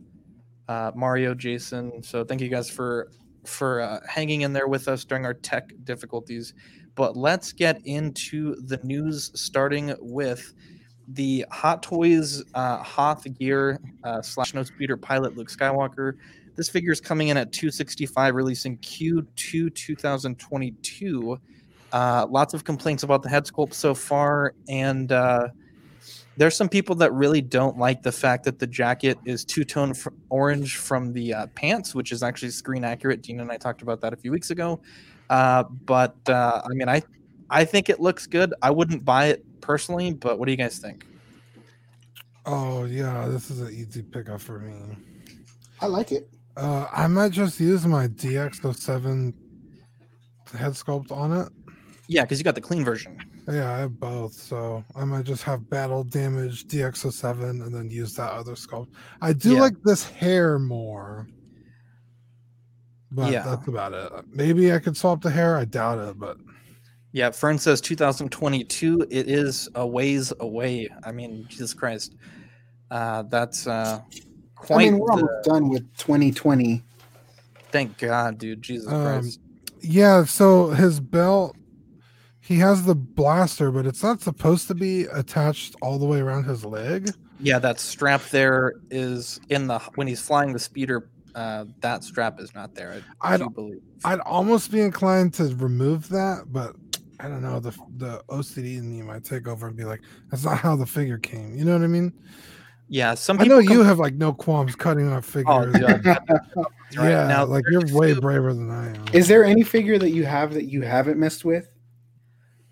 uh, 0.68 0.92
Mario, 0.94 1.34
Jason. 1.34 2.02
So 2.02 2.24
thank 2.24 2.40
you 2.40 2.48
guys 2.48 2.70
for 2.70 3.10
for 3.44 3.82
uh, 3.82 4.00
hanging 4.08 4.40
in 4.40 4.54
there 4.54 4.68
with 4.68 4.88
us 4.88 5.04
during 5.04 5.26
our 5.26 5.34
tech 5.34 5.70
difficulties. 5.84 6.54
But 6.94 7.16
let's 7.16 7.52
get 7.52 7.84
into 7.84 8.54
the 8.54 8.78
news, 8.82 9.30
starting 9.34 9.94
with 10.00 10.54
the 11.08 11.44
Hot 11.50 11.82
Toys 11.82 12.42
uh, 12.54 12.82
Hoth 12.82 13.26
Gear 13.38 13.78
uh, 14.04 14.22
slash 14.22 14.52
Snowspeeder 14.52 15.00
Pilot 15.00 15.36
Luke 15.36 15.50
Skywalker. 15.50 16.14
This 16.56 16.68
figure 16.68 16.92
is 16.92 17.00
coming 17.00 17.28
in 17.28 17.36
at 17.36 17.52
265, 17.52 18.34
releasing 18.34 18.78
Q2 18.78 19.74
2022. 19.74 21.38
Uh, 21.92 22.26
lots 22.28 22.54
of 22.54 22.64
complaints 22.64 23.02
about 23.02 23.22
the 23.22 23.28
head 23.28 23.44
sculpt 23.44 23.74
so 23.74 23.94
far, 23.94 24.54
and 24.68 25.12
uh, 25.12 25.48
there's 26.36 26.56
some 26.56 26.68
people 26.68 26.94
that 26.96 27.12
really 27.12 27.40
don't 27.40 27.78
like 27.78 28.02
the 28.02 28.12
fact 28.12 28.44
that 28.44 28.58
the 28.58 28.66
jacket 28.66 29.18
is 29.24 29.44
two 29.44 29.64
tone 29.64 29.94
fr- 29.94 30.10
orange 30.28 30.76
from 30.76 31.12
the 31.12 31.32
uh, 31.32 31.46
pants, 31.48 31.94
which 31.94 32.12
is 32.12 32.22
actually 32.22 32.50
screen 32.50 32.84
accurate. 32.84 33.22
Dean 33.22 33.40
and 33.40 33.50
I 33.50 33.56
talked 33.56 33.82
about 33.82 34.00
that 34.00 34.12
a 34.12 34.16
few 34.16 34.32
weeks 34.32 34.50
ago. 34.50 34.80
Uh, 35.30 35.62
but 35.62 36.16
uh, 36.28 36.62
I 36.64 36.68
mean, 36.74 36.88
I 36.88 37.02
I 37.50 37.64
think 37.64 37.88
it 37.88 38.00
looks 38.00 38.26
good. 38.26 38.52
I 38.62 38.70
wouldn't 38.70 39.04
buy 39.04 39.26
it 39.26 39.44
personally, 39.60 40.12
but 40.12 40.38
what 40.38 40.46
do 40.46 40.52
you 40.52 40.58
guys 40.58 40.78
think? 40.78 41.06
Oh 42.46 42.84
yeah, 42.84 43.28
this 43.28 43.50
is 43.50 43.60
an 43.60 43.72
easy 43.72 44.02
pickup 44.02 44.40
for 44.40 44.58
me. 44.58 44.96
I 45.80 45.86
like 45.86 46.12
it. 46.12 46.28
Uh, 46.56 46.86
I 46.92 47.06
might 47.08 47.32
just 47.32 47.58
use 47.58 47.84
my 47.86 48.06
DX07 48.08 49.34
head 50.56 50.72
sculpt 50.72 51.10
on 51.10 51.32
it. 51.32 51.48
Yeah, 52.06 52.22
because 52.22 52.38
you 52.38 52.44
got 52.44 52.54
the 52.54 52.60
clean 52.60 52.84
version. 52.84 53.18
Yeah, 53.48 53.72
I 53.74 53.78
have 53.78 53.98
both, 53.98 54.32
so 54.34 54.84
I 54.94 55.04
might 55.04 55.24
just 55.24 55.42
have 55.42 55.68
battle 55.68 56.04
damage 56.04 56.66
DX07 56.66 57.64
and 57.64 57.74
then 57.74 57.90
use 57.90 58.14
that 58.14 58.30
other 58.32 58.52
sculpt. 58.52 58.88
I 59.20 59.32
do 59.32 59.54
Yeah. 59.54 59.60
like 59.62 59.74
this 59.82 60.04
hair 60.08 60.58
more, 60.58 61.26
but 63.10 63.32
Yeah. 63.32 63.42
that's 63.42 63.66
about 63.66 63.92
it. 63.92 64.12
Maybe 64.32 64.72
I 64.72 64.78
could 64.78 64.96
swap 64.96 65.22
the 65.22 65.30
hair. 65.30 65.56
I 65.56 65.64
doubt 65.64 65.98
it, 65.98 66.18
but 66.18 66.38
Yeah, 67.12 67.30
Fern 67.30 67.58
says 67.58 67.80
2022. 67.80 69.06
It 69.08 69.28
is 69.28 69.68
a 69.76 69.86
ways 69.86 70.32
away. 70.40 70.88
I 71.04 71.12
mean, 71.12 71.46
Jesus 71.48 71.72
Christ, 71.72 72.16
uh, 72.90 73.22
that's 73.22 73.68
uh, 73.68 74.00
I 74.70 74.76
mean, 74.78 74.98
we're 74.98 75.06
the- 75.08 75.12
almost 75.12 75.44
done 75.44 75.68
with 75.68 75.82
2020. 75.96 76.82
thank 77.70 77.98
God, 77.98 78.38
dude. 78.38 78.62
Jesus 78.62 78.86
Um, 78.88 79.02
Christ. 79.20 79.40
yeah. 79.80 80.24
So 80.24 80.70
his 80.70 81.00
belt, 81.00 81.56
he 82.40 82.58
has 82.58 82.84
the 82.84 82.94
blaster, 82.94 83.70
but 83.72 83.84
it's 83.86 84.02
not 84.02 84.20
supposed 84.20 84.68
to 84.68 84.74
be 84.74 85.02
attached 85.04 85.74
all 85.82 85.98
the 85.98 86.06
way 86.06 86.20
around 86.20 86.44
his 86.44 86.64
leg. 86.64 87.10
Yeah, 87.40 87.58
that 87.58 87.80
strap 87.80 88.22
there 88.30 88.74
is 88.90 89.40
in 89.48 89.66
the 89.66 89.80
when 89.96 90.06
he's 90.06 90.20
flying 90.20 90.52
the 90.52 90.58
speeder. 90.60 91.08
Uh, 91.34 91.64
that 91.80 92.04
strap 92.04 92.38
is 92.38 92.54
not 92.54 92.76
there. 92.76 93.02
I, 93.20 93.34
I 93.34 93.36
do 93.36 93.44
don't- 93.44 93.54
believe. 93.56 93.80
I'd 94.04 94.20
almost 94.20 94.70
be 94.70 94.80
inclined 94.80 95.34
to 95.34 95.44
remove 95.56 96.08
that, 96.10 96.44
but 96.52 96.76
I 97.18 97.26
don't 97.26 97.42
know. 97.42 97.58
The 97.58 97.72
the 97.96 98.22
OCD 98.28 98.76
in 98.78 98.88
me 98.88 99.02
might 99.02 99.24
take 99.24 99.48
over 99.48 99.66
and 99.66 99.76
be 99.76 99.84
like, 99.84 100.02
"That's 100.30 100.44
not 100.44 100.58
how 100.58 100.76
the 100.76 100.86
figure 100.86 101.18
came." 101.18 101.56
You 101.56 101.64
know 101.64 101.72
what 101.72 101.82
I 101.82 101.88
mean? 101.88 102.12
Yeah, 102.88 103.14
some 103.14 103.38
I 103.40 103.44
people. 103.44 103.56
know 103.56 103.60
you 103.62 103.78
com- 103.78 103.86
have 103.86 103.98
like 103.98 104.14
no 104.14 104.32
qualms 104.32 104.76
cutting 104.76 105.10
off 105.12 105.24
Oh, 105.36 105.62
figures. 105.62 105.72
dude, 105.74 106.02
that's 106.04 106.30
right. 106.56 106.66
yeah, 106.92 107.26
Now, 107.26 107.44
like 107.46 107.64
you're 107.70 107.82
way 107.92 108.14
two- 108.14 108.20
braver 108.20 108.52
than 108.52 108.70
I 108.70 108.88
am. 108.94 109.04
Is 109.12 109.26
there 109.26 109.44
any 109.44 109.62
figure 109.62 109.98
that 109.98 110.10
you 110.10 110.24
have 110.24 110.52
that 110.54 110.64
you 110.66 110.82
haven't 110.82 111.18
messed 111.18 111.44
with? 111.44 111.68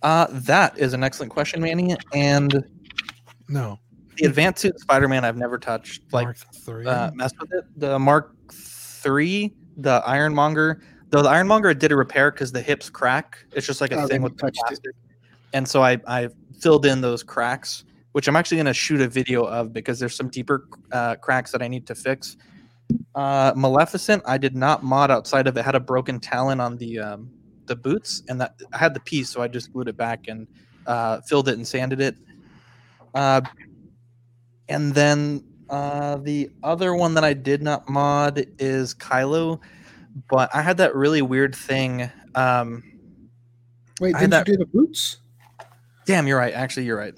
Uh, 0.02 0.26
that 0.31 0.76
is 0.78 0.92
an 0.95 1.02
excellent 1.02 1.33
question, 1.33 1.61
Manny. 1.62 1.97
And 2.12 2.64
no, 3.49 3.78
the 4.16 4.26
advanced 4.26 4.61
suit 4.62 4.78
Spider-Man, 4.81 5.25
I've 5.25 5.37
never 5.37 5.59
touched. 5.59 6.02
Like, 6.12 6.26
Mark 6.26 6.37
three. 6.54 6.87
uh, 6.87 7.11
messed 7.14 7.37
with 7.40 7.52
it. 7.52 7.64
The 7.76 7.99
Mark 7.99 8.35
Three, 8.50 9.54
the 9.76 10.02
Ironmonger. 10.07 10.83
Though 11.11 11.23
the 11.23 11.28
Ironmonger 11.28 11.73
did 11.75 11.90
a 11.92 11.97
repair 11.97 12.31
because 12.31 12.52
the 12.52 12.62
hips 12.62 12.88
crack. 12.90 13.38
It's 13.52 13.66
just 13.66 13.81
like 13.81 13.92
a 13.92 14.02
Oh, 14.02 14.07
thing 14.07 14.23
with 14.23 14.37
the 14.37 14.50
touched 14.50 14.62
it. 14.85 14.95
And 15.52 15.66
so 15.69 15.83
I 15.83 15.99
I 16.07 16.28
filled 16.61 16.85
in 16.87 17.00
those 17.00 17.23
cracks, 17.23 17.85
which 18.12 18.28
I'm 18.28 18.37
actually 18.37 18.59
going 18.59 18.66
to 18.66 18.75
shoot 18.75 19.00
a 19.00 19.09
video 19.09 19.45
of 19.45 19.73
because 19.73 19.99
there's 19.99 20.14
some 20.14 20.28
deeper 20.28 20.69
uh, 20.92 21.16
cracks 21.16 21.50
that 21.52 21.62
I 21.62 21.69
need 21.69 21.87
to 21.87 21.95
fix. 21.95 22.37
Uh, 23.14 23.52
Maleficent, 23.57 24.23
I 24.26 24.38
did 24.38 24.54
not 24.54 24.83
mod 24.83 25.11
outside 25.11 25.47
of 25.47 25.57
it. 25.57 25.64
Had 25.64 25.75
a 25.75 25.81
broken 25.81 26.21
talon 26.21 26.61
on 26.61 26.76
the 26.76 26.99
um, 26.99 27.31
the 27.66 27.76
boots, 27.76 28.23
and 28.28 28.40
that 28.40 28.61
I 28.73 28.78
had 28.78 28.92
the 28.95 29.00
piece, 29.00 29.31
so 29.31 29.40
I 29.42 29.49
just 29.49 29.73
glued 29.73 29.88
it 29.88 29.97
back 29.97 30.28
and 30.28 30.47
uh, 30.87 31.21
filled 31.23 31.49
it 31.49 31.57
and 31.57 31.66
sanded 31.66 32.00
it. 32.00 32.16
Uh, 33.14 33.40
and 34.69 34.95
then 34.95 35.45
uh, 35.71 36.16
the 36.16 36.50
other 36.62 36.95
one 36.95 37.14
that 37.14 37.25
I 37.25 37.33
did 37.33 37.62
not 37.62 37.88
mod 37.88 38.47
is 38.59 38.95
Kylo, 38.95 39.61
but 40.28 40.50
I 40.54 40.61
had 40.61 40.76
that 40.78 40.95
really 40.95 41.23
weird 41.23 41.54
thing. 41.54 42.11
Um, 42.35 42.83
Wait, 44.00 44.12
didn't 44.14 44.23
you 44.23 44.28
that- 44.28 44.47
do 44.47 44.57
the 44.57 44.66
boots? 44.66 45.19
damn, 46.04 46.26
you're 46.26 46.38
right. 46.38 46.52
Actually, 46.52 46.85
you're 46.85 46.99
right. 46.99 47.14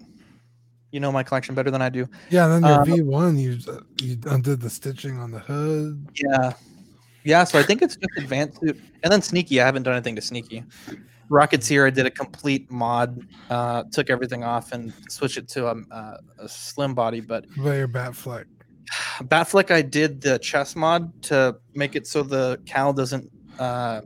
You 0.95 1.01
know 1.01 1.11
my 1.11 1.25
collection 1.25 1.57
better 1.57 1.73
than 1.73 1.83
I 1.83 1.89
do. 1.89 2.07
yeah, 2.31 2.47
then 2.47 2.63
your 2.63 2.81
uh, 2.81 2.85
V 2.85 3.03
one, 3.03 3.37
you 3.37 3.59
you 4.01 4.17
undid 4.27 4.61
the 4.61 4.71
stitching 4.71 5.19
on 5.19 5.33
the 5.33 5.41
hood. 5.41 6.07
Yeah. 6.25 6.53
Yeah, 7.25 7.43
so 7.43 7.59
I 7.59 7.65
think 7.65 7.83
it's 7.83 7.97
just 7.97 8.13
advanced 8.17 8.61
suit. 8.61 8.81
And 9.03 9.13
then 9.13 9.21
Sneaky, 9.21 9.61
I 9.61 9.65
haven't 9.67 9.83
done 9.83 9.95
anything 9.95 10.15
to 10.15 10.23
Sneaky. 10.23 10.63
Rocketeer, 11.29 11.87
I 11.89 11.91
did 11.91 12.07
a 12.07 12.11
complete 12.13 12.71
mod, 12.71 13.19
uh, 13.51 13.83
took 13.91 14.09
everything 14.09 14.45
off 14.45 14.71
and 14.71 14.93
switched 15.09 15.39
it 15.39 15.49
to 15.49 15.67
a, 15.67 15.75
uh, 15.91 16.17
a 16.39 16.49
slim 16.49 16.95
body. 16.95 17.21
But 17.21 17.47
What 17.57 17.65
about 17.65 17.77
your 17.79 17.89
bat 17.89 18.15
fleck? 18.15 18.47
Batfleck, 19.23 19.73
I 19.73 19.83
did 19.83 20.21
the 20.21 20.39
chest 20.39 20.77
mod 20.77 21.11
to 21.25 21.57
make 21.75 21.97
it 21.97 22.07
so 22.07 22.23
the 22.23 22.61
cowl 22.67 22.93
doesn't 22.93 23.29
uh, 23.59 24.03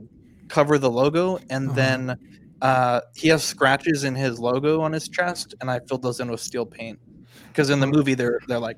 cover 0.47 0.79
the 0.79 0.89
logo. 0.89 1.37
And 1.51 1.67
Uh-huh. 1.67 1.75
then 1.75 2.17
uh, 2.61 3.01
he 3.15 3.27
has 3.29 3.43
scratches 3.43 4.03
in 4.03 4.15
his 4.15 4.39
logo 4.39 4.81
on 4.81 4.91
his 4.91 5.07
chest, 5.07 5.55
and 5.61 5.69
I 5.69 5.79
filled 5.87 6.01
those 6.01 6.19
in 6.19 6.29
with 6.29 6.41
steel 6.41 6.65
paint. 6.65 6.99
Because 7.47 7.69
in 7.69 7.79
the 7.79 7.87
movie, 7.87 8.13
they're 8.13 8.39
they're 8.47 8.59
like 8.59 8.77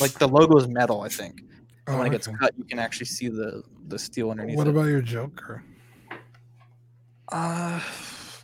like 0.00 0.12
the 0.12 0.28
logo 0.28 0.56
is 0.56 0.68
metal, 0.68 1.00
I 1.02 1.08
think. 1.08 1.40
And 1.86 1.96
Oh, 1.96 1.98
when 1.98 2.06
it 2.06 2.10
gets 2.10 2.26
cut, 2.26 2.52
you 2.56 2.64
can 2.64 2.78
actually 2.78 3.06
see 3.06 3.28
the 3.28 3.62
the 3.88 3.98
steel 3.98 4.30
underneath. 4.30 4.56
What 4.56 4.66
it. 4.66 4.70
about 4.70 4.86
your 4.86 5.02
Joker? 5.02 5.64
Uh, 7.28 7.80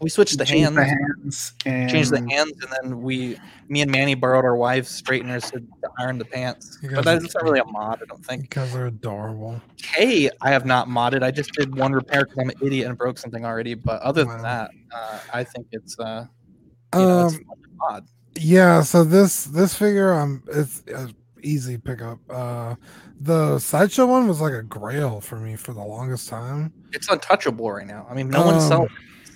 we 0.01 0.09
switched 0.11 0.39
the 0.39 0.45
hands, 0.45 0.77
the 0.77 0.85
hands 0.85 1.53
and 1.67 1.91
changed 1.91 2.11
the 2.13 2.23
hands, 2.31 2.53
and 2.63 2.73
then 2.83 3.03
we, 3.03 3.37
me 3.69 3.83
and 3.83 3.91
Manny 3.91 4.15
borrowed 4.15 4.45
our 4.45 4.57
wives' 4.57 4.91
straighteners 4.91 5.45
to, 5.51 5.61
to 5.61 5.91
iron 5.99 6.19
the 6.19 6.25
pants. 6.25 6.79
But 6.95 7.05
that's 7.05 7.35
not 7.35 7.43
really 7.43 7.61
a 7.61 7.65
mod, 7.65 7.99
I 8.01 8.05
don't 8.09 8.25
think. 8.25 8.43
Because 8.43 8.73
they're 8.73 8.87
adorable. 8.87 9.61
K, 9.83 10.31
I 10.43 10.51
have 10.51 10.67
not 10.67 10.89
modded. 10.89 11.23
I 11.23 11.31
just 11.31 11.53
did 11.55 11.75
one 11.77 11.93
repair 11.93 12.25
because 12.25 12.37
I'm 12.41 12.51
an 12.51 12.57
idiot 12.61 12.89
and 12.89 12.99
broke 12.99 13.19
something 13.19 13.45
already. 13.45 13.75
But 13.75 14.03
other 14.03 14.25
than 14.25 14.37
Wow. 14.39 14.43
that, 14.43 14.71
uh, 14.95 15.19
I 15.33 15.45
think 15.45 15.67
it's 15.73 15.99
uh, 15.99 16.27
you 16.95 17.07
know, 17.07 17.27
it's 17.27 17.35
Um, 17.35 17.41
a 17.51 17.93
mod. 17.93 18.05
Yeah, 18.37 18.83
so 18.83 19.05
this 19.05 19.45
this 19.45 19.75
figure 19.75 20.13
um 20.13 20.43
it's 20.49 20.83
a 20.89 21.09
easy 21.43 21.79
pickup. 21.79 22.19
Uh 22.31 22.77
the 23.21 23.59
sideshow 23.59 24.07
one 24.07 24.29
was 24.29 24.41
like 24.41 24.53
a 24.53 24.63
grail 24.63 25.21
for 25.21 25.37
me 25.41 25.57
for 25.57 25.73
the 25.73 25.83
longest 25.83 26.29
time. 26.29 26.73
It's 26.93 27.09
untouchable 27.09 27.71
right 27.71 27.87
now. 27.87 28.07
I 28.09 28.15
mean, 28.15 28.29
no 28.31 28.45
one's 28.45 28.63
Um, 28.65 28.69
selling 28.69 28.89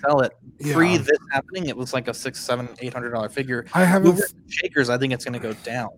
sell 0.05 0.21
it 0.21 0.33
pre 0.71 0.91
yeah. 0.91 0.97
this 0.97 1.17
happening. 1.31 1.67
It 1.67 1.77
was 1.77 1.93
like 1.93 2.07
a 2.07 2.13
six, 2.13 2.39
seven, 2.39 2.69
eight 2.79 2.93
hundred 2.93 3.11
dollar 3.11 3.29
figure. 3.29 3.65
I 3.73 3.85
haven't 3.85 4.21
shakers. 4.47 4.89
I 4.89 4.97
think 4.97 5.13
it's 5.13 5.25
going 5.25 5.39
to 5.39 5.39
go 5.39 5.53
down. 5.63 5.89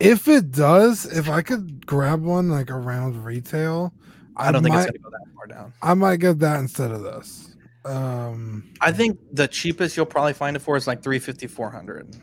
if 0.00 0.28
it 0.28 0.50
does, 0.50 1.06
if 1.06 1.28
I 1.28 1.42
could 1.42 1.86
grab 1.86 2.22
one 2.22 2.48
like 2.48 2.70
around 2.70 3.24
retail, 3.24 3.92
I 4.36 4.52
don't 4.52 4.62
think 4.62 4.74
might, 4.74 4.82
it's 4.82 4.90
going 4.90 5.02
to 5.02 5.04
go 5.04 5.10
that 5.10 5.34
far 5.34 5.46
down. 5.46 5.72
I 5.82 5.94
might 5.94 6.20
get 6.20 6.38
that 6.40 6.60
instead 6.60 6.90
of 6.90 7.02
this. 7.02 7.54
Um 7.84 8.72
I 8.80 8.90
think 8.90 9.18
the 9.32 9.46
cheapest 9.46 9.96
you'll 9.96 10.06
probably 10.06 10.32
find 10.32 10.56
it 10.56 10.60
for 10.60 10.76
is 10.76 10.88
like 10.88 11.04
350, 11.04 11.46
400. 11.46 12.16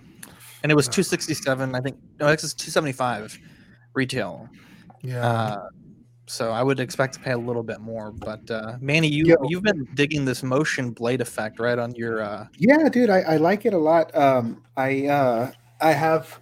And 0.62 0.72
it 0.72 0.76
was 0.76 0.88
267. 0.88 1.74
I 1.74 1.80
think, 1.80 1.98
no, 2.20 2.28
it's 2.28 2.42
275 2.54 3.40
retail. 3.94 4.50
yeah. 5.02 5.26
Uh, 5.26 5.70
so 6.34 6.52
I 6.52 6.64
would 6.64 6.80
expect 6.80 7.14
to 7.14 7.20
pay 7.20 7.32
a 7.32 7.38
little 7.38 7.62
bit 7.64 7.80
more. 7.80 8.12
But 8.12 8.50
uh, 8.50 8.78
Manny, 8.82 9.08
you 9.08 9.26
Yo. 9.28 9.36
you've 9.48 9.64
been 9.64 9.88
digging 9.94 10.26
this 10.26 10.42
motion 10.42 10.92
blade 10.92 11.22
effect 11.22 11.60
right 11.60 11.78
on 11.78 11.94
your. 11.96 12.22
Uh, 12.22 12.48
Yeah, 12.58 12.90
dude, 12.90 13.10
I, 13.10 13.20
I 13.22 13.38
like 13.38 13.66
it 13.66 13.74
a 13.74 13.78
lot. 13.78 14.16
Um, 14.16 14.64
I 14.76 15.08
uh, 15.08 15.52
I 15.80 15.92
have 15.94 16.40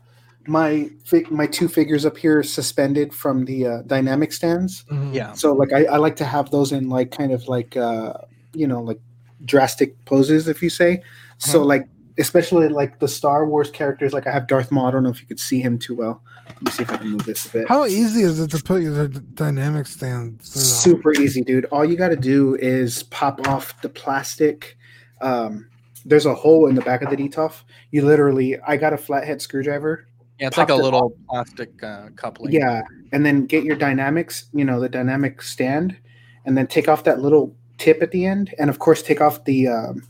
my 0.47 0.89
fig- 1.05 1.29
my 1.29 1.45
two 1.45 1.67
figures 1.67 2.05
up 2.05 2.17
here 2.17 2.41
suspended 2.41 3.13
from 3.13 3.45
the 3.45 3.67
uh, 3.67 3.81
dynamic 3.83 4.31
stands. 4.31 4.85
mhm. 4.89 5.13
yeah, 5.13 5.33
So 5.33 5.53
like 5.53 5.73
I, 5.73 5.85
I 5.85 5.97
like 5.97 6.15
to 6.17 6.25
have 6.25 6.49
those 6.51 6.71
in 6.71 6.89
like 6.89 7.11
kind 7.11 7.31
of 7.33 7.47
like 7.47 7.75
uh, 7.75 8.13
you 8.53 8.67
know 8.67 8.81
like 8.81 8.99
drastic 9.45 10.03
poses, 10.05 10.47
if 10.47 10.63
you 10.63 10.69
say. 10.69 11.03
So 11.37 11.63
like 11.63 11.87
especially 12.21 12.69
like 12.69 12.99
the 12.99 13.07
Star 13.07 13.45
Wars 13.45 13.69
characters, 13.69 14.13
like 14.13 14.27
I 14.27 14.31
have 14.31 14.47
Darth 14.47 14.71
Maul. 14.71 14.87
I 14.87 14.91
don't 14.91 15.03
know 15.03 15.09
if 15.09 15.19
you 15.21 15.27
could 15.27 15.39
see 15.39 15.59
him 15.59 15.77
too 15.77 15.95
well. 15.95 16.21
Let 16.47 16.63
me 16.63 16.71
see 16.71 16.83
if 16.83 16.91
I 16.91 16.97
can 16.97 17.09
move 17.09 17.25
this 17.25 17.45
a 17.47 17.49
bit. 17.49 17.67
How 17.67 17.85
easy 17.85 18.21
is 18.21 18.39
it 18.39 18.51
to 18.51 18.63
put 18.63 18.81
your 18.81 19.07
d- 19.07 19.19
dynamic 19.33 19.87
stand 19.87 20.41
Super 20.43 21.13
easy, 21.13 21.41
dude. 21.41 21.65
All 21.65 21.83
you 21.83 21.97
got 21.97 22.09
to 22.09 22.15
do 22.15 22.55
is 22.55 23.03
pop 23.03 23.47
off 23.47 23.81
the 23.81 23.89
plastic. 23.89 24.77
Um, 25.21 25.67
there's 26.05 26.25
a 26.25 26.33
hole 26.33 26.67
in 26.67 26.75
the 26.75 26.81
back 26.81 27.01
of 27.01 27.09
the 27.09 27.17
Detolf. 27.17 27.63
You 27.91 28.05
literally, 28.05 28.59
I 28.61 28.77
got 28.77 28.93
a 28.93 28.97
flathead 28.97 29.41
screwdriver. 29.41 30.07
yeah, 30.39 30.47
it's 30.47 30.57
like 30.57 30.69
a 30.69 30.73
popped 30.73 30.79
it 30.79 30.83
little 30.83 31.17
plastic 31.29 31.83
uh, 31.83 32.09
coupling. 32.15 32.53
Yeah, 32.53 32.81
and 33.11 33.25
then 33.25 33.45
get 33.45 33.63
your 33.63 33.75
dynamics, 33.75 34.45
you 34.53 34.65
know, 34.65 34.79
the 34.79 34.89
dynamic 34.89 35.41
stand, 35.41 35.97
and 36.45 36.57
then 36.57 36.67
take 36.67 36.87
off 36.87 37.03
that 37.03 37.19
little 37.19 37.55
tip 37.77 38.01
at 38.01 38.11
the 38.11 38.25
end, 38.25 38.53
and 38.59 38.69
of 38.69 38.79
course 38.79 39.01
take 39.01 39.21
off 39.21 39.43
the 39.45 39.67
um, 39.67 40.03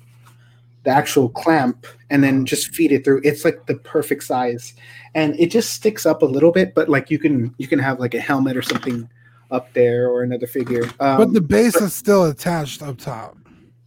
the 0.83 0.89
actual 0.89 1.29
clamp, 1.29 1.85
and 2.09 2.23
then 2.23 2.45
just 2.45 2.73
feed 2.73 2.91
it 2.91 3.03
through. 3.03 3.21
It's 3.23 3.45
like 3.45 3.65
the 3.67 3.75
perfect 3.75 4.23
size, 4.23 4.73
and 5.15 5.39
it 5.39 5.51
just 5.51 5.73
sticks 5.73 6.05
up 6.05 6.21
a 6.21 6.25
little 6.25 6.51
bit, 6.51 6.73
but 6.73 6.89
like 6.89 7.09
you 7.11 7.19
can 7.19 7.53
you 7.57 7.67
can 7.67 7.79
have 7.79 7.99
like 7.99 8.13
a 8.13 8.19
helmet 8.19 8.57
or 8.57 8.61
something 8.61 9.07
up 9.51 9.71
there 9.73 10.09
or 10.09 10.23
another 10.23 10.47
figure. 10.47 10.85
Um, 10.99 11.17
but 11.17 11.33
the 11.33 11.41
base 11.41 11.75
is 11.75 11.93
still 11.93 12.25
attached 12.25 12.81
up 12.81 12.97
top. 12.97 13.37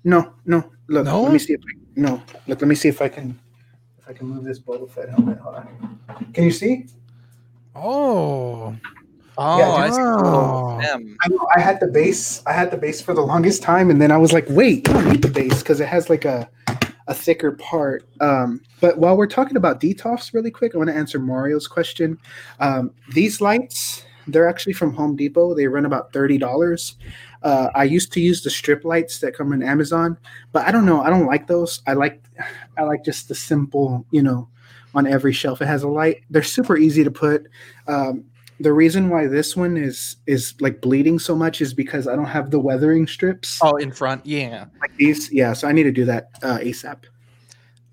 no, 0.04 0.32
no. 0.46 0.70
Look, 0.88 1.06
No? 1.06 1.22
let 1.22 1.32
me 1.32 1.38
see 1.38 1.54
if 1.54 1.60
I, 1.60 1.78
no. 1.96 2.22
Look, 2.46 2.60
let 2.60 2.68
me 2.68 2.74
see 2.74 2.88
if 2.88 3.00
I 3.00 3.08
can 3.08 3.38
If 3.98 4.06
I 4.08 4.12
can 4.12 4.26
move 4.28 4.44
this 4.44 4.58
Boba 4.58 4.88
Fett 4.90 5.08
helmet, 5.08 5.38
hold 5.38 5.54
on. 5.56 5.98
Can 6.34 6.44
you 6.44 6.50
see? 6.50 6.86
Oh, 7.74 8.76
Oh, 9.36 9.58
Yeah, 9.58 9.70
I 9.70 9.90
see. 9.90 9.96
Oh. 9.98 10.78
I 11.24 11.28
know 11.28 11.48
I 11.56 11.58
had 11.60 11.80
the 11.80 11.88
base. 11.88 12.40
I 12.46 12.52
had 12.52 12.70
the 12.70 12.76
base 12.76 13.00
for 13.00 13.14
the 13.14 13.22
longest 13.22 13.62
time, 13.62 13.90
and 13.90 14.00
then 14.00 14.12
I 14.12 14.16
was 14.16 14.32
like, 14.32 14.44
"Wait, 14.48 14.86
you 14.86 14.94
don't 14.94 15.08
need 15.08 15.22
the 15.22 15.28
base 15.28 15.58
because 15.60 15.80
it 15.80 15.88
has 15.88 16.08
like 16.08 16.24
a 16.24 16.48
a 17.06 17.14
thicker 17.14 17.52
part." 17.52 18.04
Um, 18.20 18.60
but 18.80 18.98
while 18.98 19.16
we're 19.16 19.26
talking 19.26 19.56
about 19.56 19.80
Detolfs, 19.80 20.34
really 20.34 20.50
quick, 20.50 20.74
I 20.74 20.78
want 20.78 20.90
to 20.90 20.96
answer 20.96 21.18
Mario's 21.18 21.66
question. 21.66 22.18
Um, 22.60 22.92
these 23.12 23.40
lights, 23.40 24.04
they're 24.26 24.48
actually 24.48 24.72
from 24.72 24.94
Home 24.94 25.16
Depot. 25.16 25.54
They 25.54 25.66
run 25.66 25.86
about 25.86 26.12
thirty 26.12 26.38
dollars. 26.38 26.96
Uh, 27.42 27.70
I 27.74 27.84
used 27.84 28.10
to 28.14 28.20
use 28.20 28.42
the 28.42 28.48
strip 28.48 28.84
lights 28.86 29.18
that 29.20 29.36
come 29.36 29.52
in 29.52 29.62
Amazon, 29.62 30.16
but 30.52 30.66
I 30.66 30.70
don't 30.72 30.86
know. 30.86 31.02
I 31.02 31.10
don't 31.10 31.26
like 31.26 31.46
those. 31.46 31.82
I 31.86 31.92
like, 31.92 32.22
I 32.78 32.84
like 32.84 33.04
just 33.04 33.28
the 33.28 33.34
simple, 33.34 34.06
you 34.10 34.22
know, 34.22 34.48
on 34.94 35.06
every 35.06 35.34
shelf 35.34 35.60
it 35.60 35.66
has 35.66 35.82
a 35.82 35.88
light. 35.88 36.22
They're 36.30 36.42
super 36.42 36.78
easy 36.78 37.04
to 37.04 37.10
put. 37.10 37.46
Um, 37.86 38.24
the 38.60 38.72
reason 38.72 39.08
why 39.08 39.26
this 39.26 39.56
one 39.56 39.76
is 39.76 40.16
is 40.26 40.54
like 40.60 40.80
bleeding 40.80 41.18
so 41.18 41.34
much 41.34 41.60
is 41.60 41.74
because 41.74 42.06
I 42.06 42.14
don't 42.16 42.26
have 42.26 42.50
the 42.50 42.58
weathering 42.60 43.06
strips 43.06 43.58
Oh, 43.62 43.76
in 43.76 43.90
front. 43.90 44.24
Yeah. 44.24 44.66
like 44.80 44.96
these. 44.96 45.32
Yeah, 45.32 45.52
so 45.52 45.66
I 45.68 45.72
need 45.72 45.82
to 45.84 45.92
do 45.92 46.04
that 46.04 46.28
uh, 46.42 46.58
ASAP. 46.58 46.98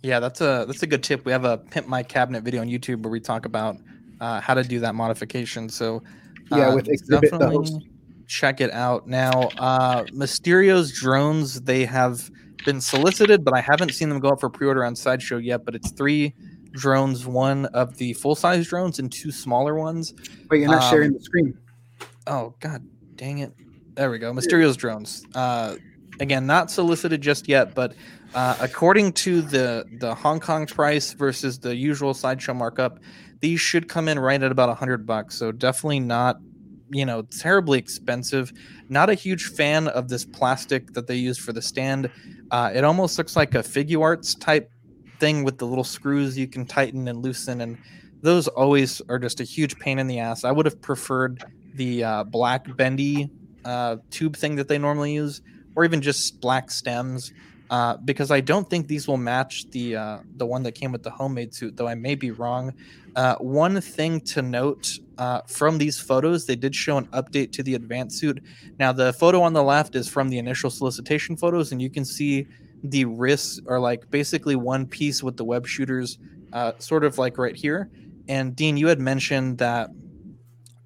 Yeah, 0.04 0.20
that's 0.20 0.42
a 0.42 0.66
that's 0.68 0.84
a 0.84 0.88
good 0.88 1.04
tip. 1.04 1.26
We 1.26 1.32
have 1.32 1.46
a 1.46 1.58
pimp 1.58 1.88
my 1.88 2.04
cabinet 2.04 2.44
video 2.44 2.62
on 2.62 2.68
YouTube 2.68 3.04
where 3.04 3.12
we 3.12 3.20
talk 3.20 3.46
about 3.46 3.78
uh, 4.20 4.40
how 4.42 4.54
to 4.54 4.64
do 4.64 4.80
that 4.80 4.96
modification. 4.96 5.68
So 5.70 6.04
Yeah, 6.52 6.70
uh, 6.70 6.76
with 6.76 6.88
Exhibit 6.90 7.32
definitely 7.32 7.88
check 8.28 8.62
it 8.62 8.72
out. 8.72 9.08
Now, 9.08 9.50
uh, 9.58 10.06
Mysterio's 10.14 10.92
drones 10.92 11.62
they 11.62 11.86
have 11.86 12.30
been 12.66 12.80
solicited, 12.80 13.44
but 13.44 13.56
I 13.56 13.62
haven't 13.62 13.94
seen 13.94 14.10
them 14.10 14.20
go 14.20 14.30
up 14.30 14.40
for 14.40 14.50
pre-order 14.50 14.86
on 14.86 14.96
Sideshow 14.96 15.38
yet. 15.38 15.66
But 15.66 15.76
it's 15.76 15.92
three 15.92 16.34
drones, 16.72 17.26
one 17.26 17.66
of 17.68 17.98
the 17.98 18.14
full-size 18.14 18.68
drones 18.68 19.00
and 19.00 19.12
two 19.12 19.32
smaller 19.32 19.76
ones. 19.76 20.14
But 20.50 20.56
you're 20.56 20.70
not 20.70 20.84
Um, 20.84 20.90
sharing 20.90 21.14
the 21.14 21.22
screen. 21.22 21.58
Oh 22.28 22.56
god 22.60 22.86
dang 23.16 23.40
it. 23.40 23.54
There 23.96 24.10
we 24.10 24.20
go. 24.20 24.34
Mysterio's 24.34 24.78
drones. 24.78 25.26
Uh 25.36 25.76
again, 26.20 26.46
not 26.46 26.70
solicited 26.70 27.22
just 27.22 27.48
yet, 27.48 27.74
but 27.74 27.94
uh, 28.34 28.56
according 28.62 29.12
to 29.12 29.42
the 29.42 29.86
the 30.00 30.14
Hong 30.16 30.40
Kong 30.40 30.66
price 30.66 31.14
versus 31.14 31.60
the 31.60 31.76
usual 31.76 32.14
sideshow 32.14 32.54
markup, 32.54 33.00
these 33.42 33.60
should 33.60 33.90
come 33.90 34.08
in 34.08 34.18
right 34.20 34.42
at 34.42 34.52
about 34.52 34.70
a 34.70 34.74
hundred 34.74 35.06
bucks. 35.06 35.36
So 35.36 35.52
definitely 35.52 36.00
not, 36.00 36.38
you 36.92 37.06
know, 37.06 37.24
terribly 37.24 37.80
expensive. 37.80 38.54
Not 38.88 39.10
a 39.10 39.14
huge 39.14 39.48
fan 39.48 39.88
of 39.90 40.08
this 40.08 40.24
plastic 40.26 40.94
that 40.94 41.08
they 41.08 41.16
use 41.16 41.38
for 41.38 41.52
the 41.54 41.62
stand. 41.62 42.10
Uh, 42.52 42.72
it 42.74 42.84
almost 42.84 43.18
looks 43.18 43.36
like 43.36 43.56
a 43.56 43.60
Figuarts 43.60 44.40
type 44.40 44.72
thing 45.22 45.46
with 45.46 45.58
the 45.60 45.68
little 45.72 45.90
screws 45.98 46.38
you 46.38 46.48
can 46.48 46.66
tighten 46.66 47.08
and 47.08 47.24
loosen, 47.24 47.62
and 47.62 47.78
those 48.22 48.48
always 48.50 49.02
are 49.08 49.20
just 49.20 49.40
a 49.40 49.44
huge 49.56 49.74
pain 49.78 50.00
in 50.00 50.08
the 50.08 50.20
ass. 50.20 50.44
I 50.44 50.52
would 50.52 50.66
have 50.66 50.82
preferred 50.82 51.44
the 51.76 52.04
uh, 52.04 52.24
black 52.26 52.76
bendy 52.76 53.30
uh, 53.64 53.98
tube 54.10 54.36
thing 54.36 54.56
that 54.58 54.68
they 54.68 54.80
normally 54.80 55.14
use, 55.14 55.42
or 55.76 55.86
even 55.86 56.02
just 56.02 56.42
black 56.42 56.72
stems, 56.72 57.32
uh, 57.70 57.98
because 58.04 58.32
I 58.32 58.42
don't 58.42 58.68
think 58.70 58.88
these 58.88 59.08
will 59.08 59.24
match 59.34 59.70
the 59.70 59.96
uh, 59.96 60.18
the 60.38 60.46
one 60.46 60.64
that 60.64 60.74
came 60.74 60.92
with 60.92 61.04
the 61.04 61.12
homemade 61.12 61.54
suit. 61.54 61.78
Though 61.78 61.88
I 61.88 61.96
may 61.96 62.16
be 62.16 62.32
wrong. 62.32 62.74
Uh, 63.14 63.36
one 63.40 63.82
thing 63.82 64.22
to 64.22 64.42
note 64.42 64.98
uh, 65.18 65.42
from 65.46 65.78
these 65.78 66.00
photos, 66.00 66.46
they 66.46 66.56
did 66.56 66.74
show 66.74 66.98
an 66.98 67.06
update 67.08 67.52
to 67.52 67.62
the 67.62 67.76
advanced 67.76 68.18
suit. 68.18 68.42
Now 68.80 68.92
the 68.94 69.14
photo 69.14 69.42
on 69.42 69.54
the 69.54 69.64
left 69.64 69.96
is 69.96 70.08
from 70.08 70.30
the 70.30 70.38
initial 70.38 70.70
solicitation 70.70 71.36
photos, 71.36 71.72
and 71.72 71.82
you 71.82 71.90
can 71.90 72.06
see 72.06 72.48
the 72.84 73.06
wrists 73.06 73.60
are 73.68 73.80
like 73.80 74.10
basically 74.10 74.56
one 74.56 74.86
piece 74.86 75.22
with 75.22 75.38
the 75.38 75.44
web 75.44 75.68
shooters, 75.68 76.18
uh, 76.54 76.74
sort 76.80 77.04
of 77.04 77.18
like 77.18 77.38
right 77.38 77.56
here. 77.56 77.90
And 78.28 78.56
Dean, 78.56 78.78
you 78.78 78.88
had 78.88 79.00
mentioned 79.00 79.58
that 79.60 79.90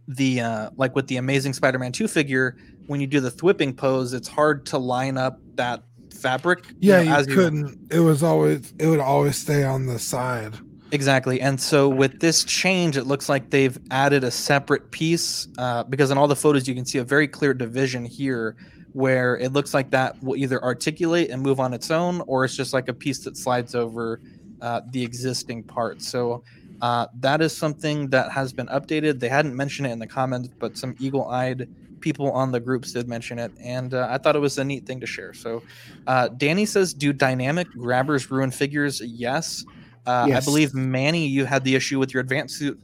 the 0.08 0.42
uh, 0.42 0.70
like 0.78 0.96
with 0.96 1.08
the 1.08 1.18
Amazing 1.18 1.54
Spider-Man 1.54 1.92
two 1.92 2.08
figure, 2.08 2.58
when 2.88 3.02
you 3.02 3.08
do 3.08 3.20
the 3.20 3.32
thwipping 3.32 3.74
pose, 3.74 4.14
it's 4.14 4.28
hard 4.28 4.66
to 4.68 4.78
line 4.78 5.18
up 5.18 5.40
that 5.56 5.84
fabric. 6.14 6.66
yeah, 6.80 7.04
know, 7.04 7.20
you 7.20 7.26
couldn't. 7.26 7.92
It 7.92 8.00
was 8.00 8.24
always. 8.24 8.74
It 8.80 8.88
would 8.88 9.00
always 9.00 9.38
stay 9.38 9.64
on 9.64 9.86
the 9.86 10.00
side. 10.00 10.54
Exactly. 10.92 11.42
And 11.42 11.60
so 11.60 11.90
with 11.90 12.20
this 12.20 12.44
change, 12.44 12.96
it 12.96 13.06
looks 13.06 13.28
like 13.28 13.50
they've 13.50 13.78
added 13.92 14.24
a 14.24 14.32
separate 14.32 14.92
piece 14.92 15.48
uh, 15.58 15.84
because 15.84 16.12
in 16.12 16.18
all 16.18 16.28
the 16.28 16.36
photos, 16.36 16.68
you 16.68 16.76
can 16.76 16.86
see 16.86 17.00
a 17.00 17.04
very 17.04 17.28
clear 17.28 17.54
division 17.54 18.06
here 18.06 18.56
where 18.96 19.36
it 19.40 19.52
looks 19.52 19.74
like 19.74 19.92
that 19.92 20.16
will 20.24 20.38
either 20.38 20.64
articulate 20.64 21.30
and 21.30 21.42
move 21.42 21.60
on 21.60 21.74
its 21.74 21.92
own 21.92 22.22
or 22.28 22.46
it's 22.46 22.56
just 22.56 22.72
like 22.72 22.88
a 22.88 22.94
piece 22.94 23.20
that 23.20 23.36
slides 23.36 23.76
over 23.76 24.22
uh, 24.62 24.80
the 24.92 25.04
existing 25.04 25.62
part. 25.62 26.02
So 26.02 26.46
uh, 26.82 27.08
that 27.20 27.42
is 27.42 27.56
something 27.56 28.08
that 28.12 28.32
has 28.32 28.54
been 28.54 28.68
updated. 28.68 29.20
They 29.20 29.28
hadn't 29.28 29.54
mentioned 29.54 29.88
it 29.88 29.92
in 29.92 30.00
the 30.00 30.08
comments, 30.08 30.48
but 30.48 30.78
some 30.78 30.96
eagle 30.98 31.28
eyed 31.28 31.68
people 32.00 32.32
on 32.32 32.54
the 32.54 32.60
groups 32.62 32.94
did 32.94 33.10
mention 33.10 33.38
it. 33.38 33.52
And 33.60 33.94
uh, 33.94 34.08
I 34.10 34.18
thought 34.18 34.38
it 34.38 34.40
was 34.40 34.58
a 34.60 34.64
neat 34.64 34.86
thing 34.86 35.02
to 35.02 35.06
share. 35.06 35.34
So 35.34 35.62
uh, 36.08 36.30
Danny 36.30 36.66
says, 36.66 36.94
Do 36.94 37.12
dynamic 37.12 37.70
grabbers 37.72 38.32
ruin 38.32 38.50
figures? 38.50 39.02
Yes. 39.02 39.66
Uh, 40.08 40.30
I 40.34 40.40
believe 40.40 40.74
Manny, 40.74 41.28
you 41.28 41.44
had 41.44 41.66
the 41.66 41.76
issue 41.76 42.00
with 42.00 42.14
your 42.14 42.22
advanced 42.22 42.58
suit. 42.60 42.80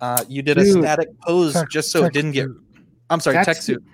Uh, 0.00 0.24
you 0.26 0.40
did 0.40 0.56
a 0.56 0.64
static 0.64 1.10
pose 1.20 1.52
Tech- 1.52 1.68
just 1.68 1.90
so 1.92 2.04
it 2.04 2.14
didn't 2.14 2.32
get. 2.32 2.48
I'm 3.10 3.20
sorry, 3.20 3.44
tech 3.44 3.56
the- 3.56 3.62
suit. 3.62 3.84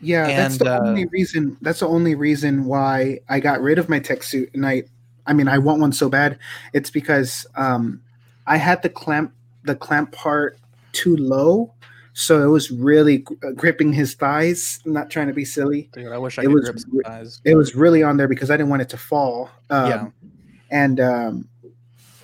Yeah, 0.00 0.26
that's 0.26 0.58
the 0.58 0.74
uh, 0.74 0.80
only 0.80 1.06
reason. 1.06 1.56
That's 1.62 1.80
the 1.80 1.88
only 1.88 2.14
reason 2.14 2.64
why 2.66 3.20
I 3.28 3.40
got 3.40 3.60
rid 3.60 3.78
of 3.78 3.88
my 3.88 3.98
tech 3.98 4.22
suit, 4.22 4.50
and 4.54 4.66
I, 4.66 4.84
I 5.26 5.32
mean, 5.32 5.48
I 5.48 5.58
want 5.58 5.80
one 5.80 5.92
so 5.92 6.08
bad. 6.08 6.38
It's 6.72 6.90
because 6.90 7.46
um, 7.56 8.00
I 8.46 8.56
had 8.58 8.82
the 8.82 8.88
clamp, 8.88 9.32
the 9.64 9.74
clamp 9.74 10.12
part 10.12 10.58
too 10.92 11.16
low, 11.16 11.72
so 12.12 12.42
it 12.42 12.50
was 12.50 12.70
really 12.70 13.24
uh, 13.42 13.50
gripping 13.52 13.92
his 13.92 14.14
thighs. 14.14 14.80
I'm 14.84 14.92
not 14.92 15.10
trying 15.10 15.28
to 15.28 15.34
be 15.34 15.44
silly. 15.44 15.88
Dude, 15.92 16.12
I 16.12 16.18
wish 16.18 16.38
I 16.38 16.42
It 16.42 16.46
could 16.46 16.54
was 16.54 16.64
grip 16.64 16.78
some 16.78 16.96
re- 16.96 17.04
thighs. 17.04 17.40
It 17.44 17.54
was 17.54 17.74
really 17.74 18.02
on 18.02 18.16
there 18.16 18.28
because 18.28 18.50
I 18.50 18.56
didn't 18.56 18.70
want 18.70 18.82
it 18.82 18.88
to 18.90 18.96
fall. 18.96 19.50
Um, 19.70 19.90
Yeah. 19.90 20.06
and 20.70 21.00
um, 21.00 21.48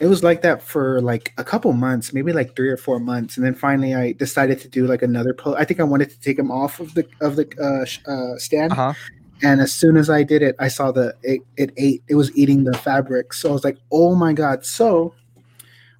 it 0.02 0.08
was 0.08 0.24
like 0.24 0.42
that 0.42 0.60
for 0.60 1.00
like 1.00 1.32
a 1.38 1.44
couple 1.44 1.72
months, 1.72 2.12
maybe 2.12 2.32
like 2.32 2.56
three 2.56 2.68
or 2.68 2.76
four 2.76 2.98
months, 2.98 3.36
and 3.36 3.46
then 3.46 3.54
finally 3.54 3.94
I 3.94 4.10
decided 4.10 4.58
to 4.62 4.68
do 4.68 4.84
like 4.88 5.00
another 5.00 5.32
pose. 5.32 5.54
I 5.56 5.64
think 5.64 5.78
I 5.78 5.84
wanted 5.84 6.10
to 6.10 6.18
take 6.18 6.36
him 6.36 6.50
off 6.50 6.80
of 6.80 6.92
the 6.94 7.06
of 7.20 7.36
the 7.36 7.46
uh, 7.56 8.10
uh, 8.10 8.36
stand, 8.36 8.72
Uh-huh. 8.72 8.94
and 9.44 9.60
as 9.60 9.72
soon 9.72 9.96
as 9.96 10.10
I 10.10 10.24
did 10.24 10.42
it, 10.42 10.56
I 10.58 10.66
saw 10.66 10.90
the 10.90 11.14
it, 11.22 11.40
it 11.56 11.70
ate 11.76 12.02
it 12.08 12.16
was 12.16 12.36
eating 12.36 12.64
the 12.64 12.76
fabric. 12.76 13.32
So 13.32 13.50
I 13.50 13.52
was 13.52 13.62
like, 13.62 13.78
oh 13.92 14.16
my 14.16 14.32
god! 14.32 14.66
So 14.66 15.14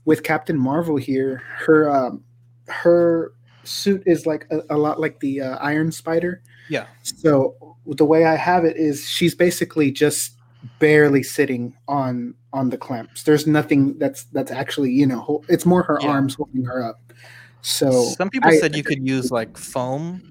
with 0.04 0.24
Captain 0.24 0.58
Marvel 0.58 0.96
here, 0.96 1.40
her 1.58 1.88
um, 1.88 2.24
her 2.66 3.32
suit 3.62 4.02
is 4.04 4.26
like 4.26 4.48
a, 4.50 4.62
a 4.70 4.78
lot 4.78 4.98
like 4.98 5.20
the 5.20 5.42
uh, 5.42 5.58
Iron 5.58 5.92
Spider. 5.92 6.42
Yeah. 6.68 6.86
So 7.04 7.54
the 7.86 8.04
way 8.04 8.24
I 8.24 8.34
have 8.34 8.64
it 8.64 8.76
is 8.76 9.08
she's 9.08 9.36
basically 9.36 9.92
just 9.92 10.32
barely 10.80 11.22
sitting 11.22 11.76
on 11.86 12.34
on 12.52 12.70
the 12.70 12.76
clamps. 12.76 13.22
There's 13.22 13.46
nothing 13.46 13.98
that's 13.98 14.24
that's 14.24 14.50
actually 14.50 14.90
you 14.92 15.06
know 15.06 15.42
it's 15.48 15.64
more 15.66 15.82
her 15.82 15.98
Yeah. 16.00 16.08
arms 16.08 16.34
holding 16.34 16.64
her 16.64 16.82
up. 16.84 17.00
So 17.62 18.04
Some 18.16 18.28
people 18.30 18.50
I- 18.50 18.56
said 18.58 18.76
you 18.76 18.82
could 18.82 19.06
use 19.06 19.30
like 19.30 19.56
foam, 19.56 20.22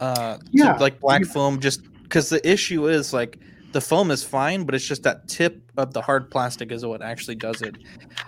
uh, 0.00 0.38
Yeah. 0.50 0.76
like 0.76 0.98
black 1.00 1.24
foam, 1.24 1.60
just 1.60 1.82
because 2.02 2.28
the 2.28 2.40
issue 2.48 2.88
is 2.88 3.12
like 3.12 3.38
the 3.72 3.80
foam 3.80 4.10
is 4.10 4.24
fine, 4.24 4.64
but 4.64 4.74
it's 4.74 4.84
just 4.84 5.04
that 5.04 5.28
tip 5.28 5.62
of 5.76 5.92
the 5.92 6.00
hard 6.02 6.28
plastic 6.28 6.72
is 6.72 6.84
what 6.84 7.00
actually 7.02 7.36
does 7.36 7.62
it. 7.62 7.76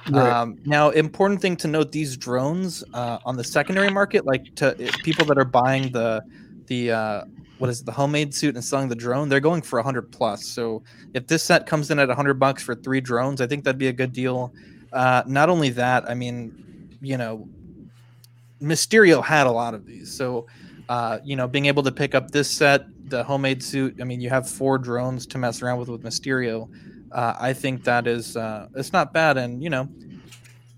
Right. 0.09 0.31
Um, 0.33 0.57
now, 0.65 0.91
important 0.91 1.41
thing 1.41 1.57
to 1.57 1.69
note: 1.69 1.91
these 1.91 2.17
drones 2.17 2.85
uh, 2.95 3.19
on 3.25 3.37
the 3.37 3.43
secondary 3.43 3.91
market, 3.91 4.25
like 4.25 4.55
to 4.57 4.69
uh, 4.71 4.93
people 5.03 5.25
that 5.27 5.39
are 5.39 5.45
buying 5.45 5.91
the 5.93 6.23
the 6.69 6.93
uh, 6.93 7.25
what 7.63 7.71
is 7.71 7.81
it, 7.81 7.87
the 7.87 7.93
homemade 7.93 8.35
suit 8.35 8.57
and 8.57 8.65
selling 8.65 8.89
the 8.89 8.97
drone, 8.97 9.29
they're 9.29 9.39
going 9.39 9.63
for 9.63 9.79
a 9.79 9.85
hundred 9.85 10.11
plus. 10.11 10.45
So 10.45 10.83
if 11.15 11.29
this 11.29 11.45
set 11.45 11.65
comes 11.65 11.93
in 11.93 12.01
at 12.01 12.11
a 12.11 12.15
hundred 12.17 12.35
bucks 12.35 12.61
for 12.61 12.75
three 12.75 13.01
drones, 13.01 13.41
I 13.41 13.47
think 13.47 13.63
that'd 13.63 13.79
be 13.79 13.87
a 13.87 13.93
good 13.93 14.13
deal. 14.13 14.53
Uh, 14.93 15.23
not 15.29 15.49
only 15.49 15.71
that, 15.71 16.11
I 16.11 16.15
mean, 16.15 16.99
you 17.01 17.17
know, 17.17 17.49
Mysterio 18.61 19.23
had 19.23 19.47
a 19.47 19.53
lot 19.53 19.75
of 19.75 19.87
these, 19.87 20.13
so 20.13 20.49
uh, 20.89 21.21
you 21.23 21.37
know, 21.37 21.47
being 21.47 21.67
able 21.67 21.85
to 21.85 21.93
pick 21.93 22.17
up 22.17 22.33
this 22.33 22.51
set, 22.51 22.83
the 23.09 23.23
homemade 23.23 23.63
suit. 23.63 24.01
I 24.01 24.05
mean, 24.05 24.21
you 24.21 24.29
have 24.29 24.51
four 24.51 24.77
drones 24.77 25.25
to 25.29 25.39
mess 25.39 25.63
around 25.63 25.79
with 25.79 25.89
with 25.89 26.03
Mysterio. 26.03 26.69
Uh, 27.13 27.35
I 27.39 27.53
think 27.53 27.85
that 27.85 28.09
is 28.09 28.37
uh, 28.37 28.67
it's 28.75 28.93
not 28.93 29.13
bad, 29.13 29.37
and 29.37 29.63
you 29.63 29.71
know, 29.71 29.89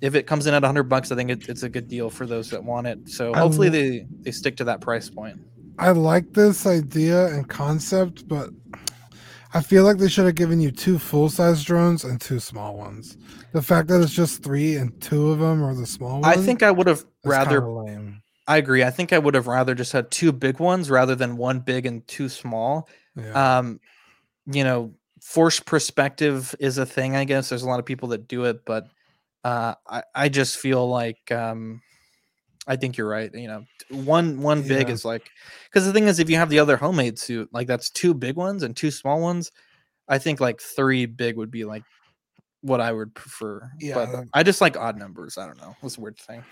if 0.02 0.14
it 0.14 0.26
comes 0.26 0.46
in 0.46 0.52
at 0.52 0.60
100 0.60 0.82
bucks, 0.82 1.10
I 1.10 1.16
think 1.16 1.30
it, 1.30 1.48
it's 1.48 1.62
a 1.62 1.68
good 1.70 1.88
deal 1.88 2.10
for 2.10 2.26
those 2.26 2.50
that 2.50 2.62
want 2.62 2.86
it. 2.86 3.08
So 3.08 3.32
hopefully 3.32 3.68
lo- 3.68 3.72
they 3.72 4.06
they 4.20 4.32
stick 4.32 4.58
to 4.58 4.64
that 4.64 4.82
price 4.82 5.08
point. 5.08 5.40
I 5.78 5.90
like 5.90 6.32
this 6.32 6.66
idea 6.66 7.26
and 7.26 7.48
concept, 7.48 8.28
but 8.28 8.50
I 9.52 9.60
feel 9.60 9.84
like 9.84 9.98
they 9.98 10.08
should 10.08 10.26
have 10.26 10.34
given 10.34 10.60
you 10.60 10.70
two 10.70 10.98
full 10.98 11.28
size 11.28 11.62
drones 11.64 12.04
and 12.04 12.20
two 12.20 12.40
small 12.40 12.76
ones. 12.76 13.16
The 13.52 13.62
fact 13.62 13.88
that 13.88 14.00
it's 14.00 14.12
just 14.12 14.42
three 14.42 14.76
and 14.76 15.00
two 15.00 15.30
of 15.30 15.38
them 15.38 15.62
are 15.62 15.74
the 15.74 15.86
small 15.86 16.20
ones. 16.20 16.26
I 16.26 16.40
think 16.40 16.62
I 16.62 16.70
would 16.70 16.86
have 16.86 17.04
rather. 17.24 17.62
I 18.46 18.56
agree. 18.58 18.82
I 18.84 18.90
think 18.90 19.12
I 19.12 19.18
would 19.18 19.34
have 19.34 19.46
rather 19.46 19.74
just 19.74 19.92
had 19.92 20.10
two 20.10 20.30
big 20.32 20.58
ones 20.60 20.90
rather 20.90 21.14
than 21.14 21.36
one 21.36 21.60
big 21.60 21.86
and 21.86 22.06
two 22.06 22.28
small. 22.28 22.88
Yeah. 23.16 23.58
Um, 23.58 23.80
you 24.46 24.64
know, 24.64 24.92
forced 25.22 25.64
perspective 25.64 26.54
is 26.58 26.76
a 26.76 26.84
thing. 26.84 27.16
I 27.16 27.24
guess 27.24 27.48
there's 27.48 27.62
a 27.62 27.68
lot 27.68 27.78
of 27.78 27.86
people 27.86 28.08
that 28.08 28.28
do 28.28 28.44
it, 28.44 28.64
but 28.64 28.86
Uh, 29.44 29.74
I 29.86 30.02
I 30.14 30.28
just 30.30 30.56
feel 30.56 30.88
like 30.88 31.30
um, 31.30 31.80
I 32.66 32.76
think 32.76 32.96
you're 32.96 33.08
right. 33.08 33.32
You 33.34 33.48
know, 33.48 33.64
one 33.90 34.40
one 34.40 34.62
big 34.62 34.88
is 34.88 35.04
like 35.04 35.30
because 35.64 35.86
the 35.86 35.92
thing 35.92 36.06
is, 36.08 36.18
if 36.18 36.30
you 36.30 36.36
have 36.36 36.50
the 36.50 36.58
other 36.58 36.76
homemade 36.76 37.18
suit, 37.18 37.48
like 37.52 37.66
that's 37.66 37.90
two 37.90 38.14
big 38.14 38.36
ones 38.36 38.62
and 38.62 38.76
two 38.76 38.90
small 38.90 39.20
ones. 39.20 39.52
I 40.08 40.18
think 40.18 40.40
like 40.40 40.60
three 40.60 41.06
big 41.06 41.36
would 41.36 41.50
be 41.50 41.64
like 41.64 41.82
what 42.62 42.80
I 42.80 42.92
would 42.92 43.14
prefer. 43.14 43.70
Yeah, 43.80 43.94
but 43.94 44.24
I 44.32 44.42
just 44.42 44.60
like 44.60 44.76
odd 44.76 44.98
numbers. 44.98 45.36
I 45.38 45.46
don't 45.46 45.60
know. 45.60 45.76
It's 45.82 45.98
a 45.98 46.00
weird 46.00 46.18
thing. 46.18 46.44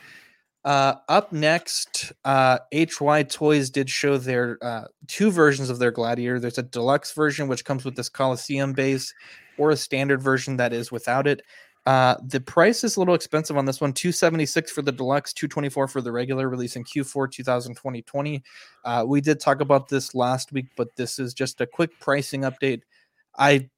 Uh, 0.64 0.94
up 1.08 1.32
next, 1.32 2.12
uh, 2.24 2.58
HY 2.72 3.24
Toys 3.24 3.68
did 3.70 3.90
show 3.90 4.16
their 4.16 4.58
uh, 4.62 4.84
two 5.08 5.32
versions 5.32 5.70
of 5.70 5.80
their 5.80 5.90
Gladiator. 5.90 6.38
There's 6.38 6.58
a 6.58 6.62
deluxe 6.62 7.12
version 7.12 7.48
which 7.48 7.64
comes 7.64 7.84
with 7.84 7.96
this 7.96 8.08
Coliseum 8.08 8.72
base, 8.72 9.12
or 9.58 9.70
a 9.70 9.76
standard 9.76 10.22
version 10.22 10.58
that 10.58 10.72
is 10.72 10.92
without 10.92 11.26
it. 11.26 11.42
Uh, 11.84 12.14
the 12.28 12.40
price 12.40 12.84
is 12.84 12.96
a 12.96 13.00
little 13.00 13.14
expensive 13.14 13.56
on 13.56 13.64
this 13.64 13.80
one 13.80 13.92
276 13.92 14.70
for 14.70 14.82
the 14.82 14.92
deluxe 14.92 15.32
224 15.32 15.88
for 15.88 16.00
the 16.00 16.12
regular 16.12 16.48
release 16.48 16.76
in 16.76 16.84
q4 16.84 17.28
2020 17.28 18.42
uh, 18.84 19.04
we 19.04 19.20
did 19.20 19.40
talk 19.40 19.60
about 19.60 19.88
this 19.88 20.14
last 20.14 20.52
week 20.52 20.66
but 20.76 20.94
this 20.94 21.18
is 21.18 21.34
just 21.34 21.60
a 21.60 21.66
quick 21.66 21.90
pricing 21.98 22.42
update 22.42 22.82
i 23.36 23.68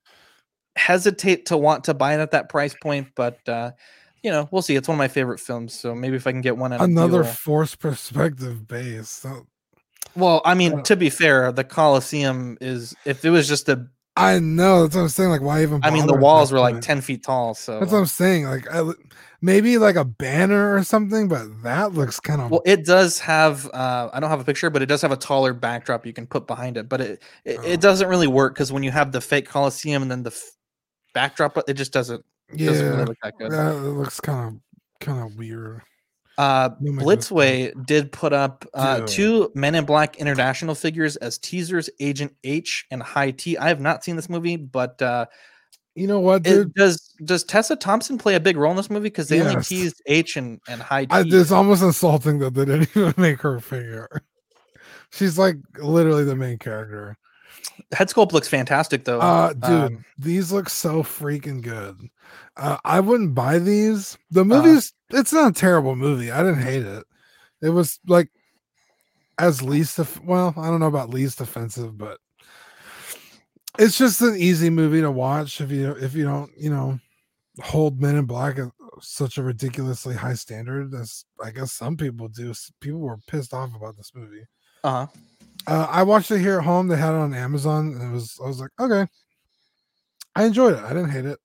hesitate 0.77 1.47
to 1.47 1.57
want 1.57 1.85
to 1.85 1.95
buy 1.95 2.13
it 2.15 2.21
at 2.21 2.33
that 2.33 2.51
price 2.51 2.75
point 2.83 3.09
but 3.15 3.39
uh, 3.49 3.71
you 4.23 4.31
know 4.31 4.47
we'll 4.51 4.61
see 4.61 4.77
it's 4.77 4.87
one 4.87 4.97
of 4.97 4.99
my 4.99 5.09
favorite 5.09 5.41
films 5.41 5.73
so 5.73 5.95
maybe 5.95 6.15
if 6.15 6.27
i 6.27 6.33
can 6.33 6.43
get 6.43 6.59
one 6.59 6.75
Another 6.75 7.23
deal. 7.23 7.33
forced 7.33 7.79
perspective 7.79 8.69
base. 8.69 9.21
That- 9.21 9.47
well 10.15 10.43
i 10.45 10.53
mean 10.53 10.83
to 10.83 10.95
be 10.95 11.09
fair 11.09 11.53
the 11.53 11.65
coliseum 11.65 12.59
is 12.61 12.95
if 13.07 13.25
it 13.25 13.31
was 13.31 13.49
just 13.49 13.71
a 13.71 13.87
I 14.17 14.39
know 14.39 14.83
that's 14.83 14.95
what 14.95 15.03
I'm 15.03 15.09
saying. 15.09 15.31
Like, 15.31 15.43
why 15.43 15.63
even? 15.63 15.81
i 15.83 15.91
mean 15.91 16.07
the 16.07 16.15
walls 16.15 16.53
were 16.53 16.61
like 16.61 16.81
10 16.81 17.01
feet 17.01 17.25
tall 17.25 17.55
so 17.55 17.81
That's 17.81 17.91
what 17.91 17.99
I'm 17.99 18.07
saying. 18.07 18.45
Like, 18.47 18.73
I, 18.73 18.89
maybe 19.43 19.77
like 19.77 19.97
a 19.97 20.05
banner 20.05 20.75
or 20.77 20.85
something, 20.85 21.27
but 21.29 21.63
that 21.65 21.93
looks 21.95 22.21
kind 22.21 22.41
of. 22.41 22.51
Well, 22.51 22.63
it 22.65 22.85
does 22.87 23.19
have. 23.19 23.67
Uh, 23.75 24.11
I 24.13 24.21
don't 24.21 24.31
have 24.31 24.41
a 24.41 24.45
picture, 24.45 24.71
but 24.71 24.83
it 24.83 24.87
does 24.87 25.03
have 25.03 25.11
a 25.13 25.17
taller 25.17 25.53
backdrop 25.53 26.07
you 26.07 26.13
can 26.13 26.27
put 26.27 26.47
behind 26.47 26.77
it. 26.77 26.89
But 26.89 27.01
it 27.01 27.23
it, 27.45 27.59
Oh. 27.59 27.63
it 27.65 27.81
doesn't 27.81 28.09
really 28.09 28.29
work 28.29 28.55
because 28.55 28.71
when 28.73 28.83
you 28.85 28.91
have 28.93 29.11
the 29.11 29.21
fake 29.21 29.49
Coliseum 29.49 30.03
and 30.03 30.11
then 30.11 30.23
the 30.23 30.31
f- 30.31 30.43
backdrop, 31.13 31.59
it 31.69 31.75
just 31.75 31.93
doesn't 31.93 32.25
yeah, 32.53 32.69
doesn't 32.69 32.89
really 32.91 33.05
look 33.07 33.17
that 33.23 33.35
good. 33.39 33.51
that 33.51 33.73
it 33.75 33.79
looks 33.81 34.21
kind 34.21 34.57
of 34.57 35.07
kind 35.07 35.21
of 35.27 35.37
weird. 35.37 35.83
Uh, 36.37 36.71
goodness. 36.71 37.05
Blitzway 37.05 37.87
did 37.87 38.11
put 38.11 38.33
up 38.33 38.67
uh, 38.75 38.99
Dude. 38.99 39.09
two 39.09 39.53
Men 39.55 39.75
in 39.75 39.85
Black 39.85 40.17
international 40.17 40.75
figures 40.75 41.17
as 41.17 41.39
teasers: 41.39 41.89
Agent 42.01 42.35
H 42.43 42.87
and 42.91 43.03
High 43.03 43.31
T. 43.31 43.57
I 43.57 43.69
have 43.69 43.81
not 43.81 44.03
seen 44.03 44.17
this 44.17 44.29
movie, 44.29 44.57
but 44.57 45.01
uh, 45.01 45.27
You 45.95 46.09
know 46.09 46.19
what, 46.19 46.45
it, 46.47 46.75
does 46.75 47.15
does 47.25 47.45
Tessa 47.45 47.77
Thompson 47.77 48.19
play 48.19 48.35
a 48.35 48.41
big 48.41 48.57
role 48.57 48.73
in 48.73 48.77
this 48.77 48.91
movie? 48.91 49.05
Because 49.05 49.29
they 49.29 49.41
only 49.41 49.63
teased 49.63 50.03
H 50.07 50.37
and 50.37 50.61
and 50.67 50.83
High 50.83 51.05
T. 51.05 51.11
I, 51.13 51.23
it's 51.25 51.53
almost 51.53 51.83
insulting 51.85 52.41
that 52.41 52.55
they 52.55 52.65
didn't 52.65 52.91
even 52.97 53.15
make 53.17 53.41
her 53.41 53.61
figure. 53.61 54.09
She's 55.11 55.39
like 55.39 55.57
literally 55.79 56.25
the 56.25 56.35
main 56.35 56.59
character. 56.59 57.17
Head 57.93 58.09
sculpt 58.09 58.33
looks 58.33 58.49
fantastic 58.49 59.05
though. 59.05 59.21
Uh, 59.21 59.53
dude, 59.53 59.63
Um, 59.65 60.05
these 60.19 60.53
look 60.53 60.69
so 60.69 61.03
freaking 61.03 61.61
good. 61.63 61.97
Uh, 62.57 62.77
I 62.85 63.01
wouldn't 63.01 63.35
buy 63.35 63.59
these. 63.59 64.17
The 64.31 64.41
Uh-huh. 64.43 64.63
movie's 64.63 64.93
it's 65.11 65.33
not 65.33 65.51
a 65.51 65.55
terrible 65.55 65.97
movie. 65.97 66.31
I 66.31 66.39
didn't 66.43 66.63
hate 66.63 66.85
it. 66.85 67.05
It 67.63 67.71
was 67.71 67.99
like 68.07 68.31
as 69.39 69.63
least 69.63 69.99
of 69.99 70.21
well, 70.25 70.55
I 70.57 70.69
don't 70.71 70.81
know 70.81 70.87
about 70.87 71.11
least 71.11 71.41
offensive, 71.41 71.97
but 71.99 72.19
it's 73.79 73.99
just 73.99 74.21
an 74.23 74.37
easy 74.37 74.71
movie 74.71 75.01
to 75.01 75.11
watch 75.11 75.61
if 75.61 75.71
you 75.71 75.93
if 75.93 76.15
you 76.15 76.25
don't 76.25 76.51
you 76.57 76.71
know 76.71 76.99
hold 77.63 78.01
Men 78.01 78.17
in 78.17 78.25
Black 78.25 78.59
at 78.59 78.69
such 79.01 79.39
a 79.39 79.43
ridiculously 79.43 80.15
high 80.15 80.35
standard 80.35 80.95
as 80.95 81.25
I 81.43 81.51
guess 81.51 81.73
some 81.73 81.97
people 81.97 82.29
do. 82.29 82.53
People 82.81 83.01
were 83.01 83.19
pissed 83.27 83.53
off 83.55 83.75
about 83.75 83.97
this 83.97 84.13
movie. 84.15 84.45
uh-huh. 84.85 85.07
Uh, 85.67 85.87
I 85.91 86.03
watched 86.03 86.31
it 86.31 86.39
here 86.41 86.59
at 86.59 86.65
home. 86.65 86.89
They 86.89 86.97
had 86.97 87.11
it 87.15 87.19
on 87.19 87.35
Amazon, 87.35 87.93
and 87.95 88.03
it 88.03 88.13
was 88.13 88.39
I 88.43 88.47
was 88.47 88.61
like, 88.61 88.71
okay. 88.81 89.07
I 90.37 90.45
enjoyed 90.45 90.75
it. 90.75 90.81
I 90.83 90.89
didn't 90.89 91.11
hate 91.11 91.27
it. 91.27 91.39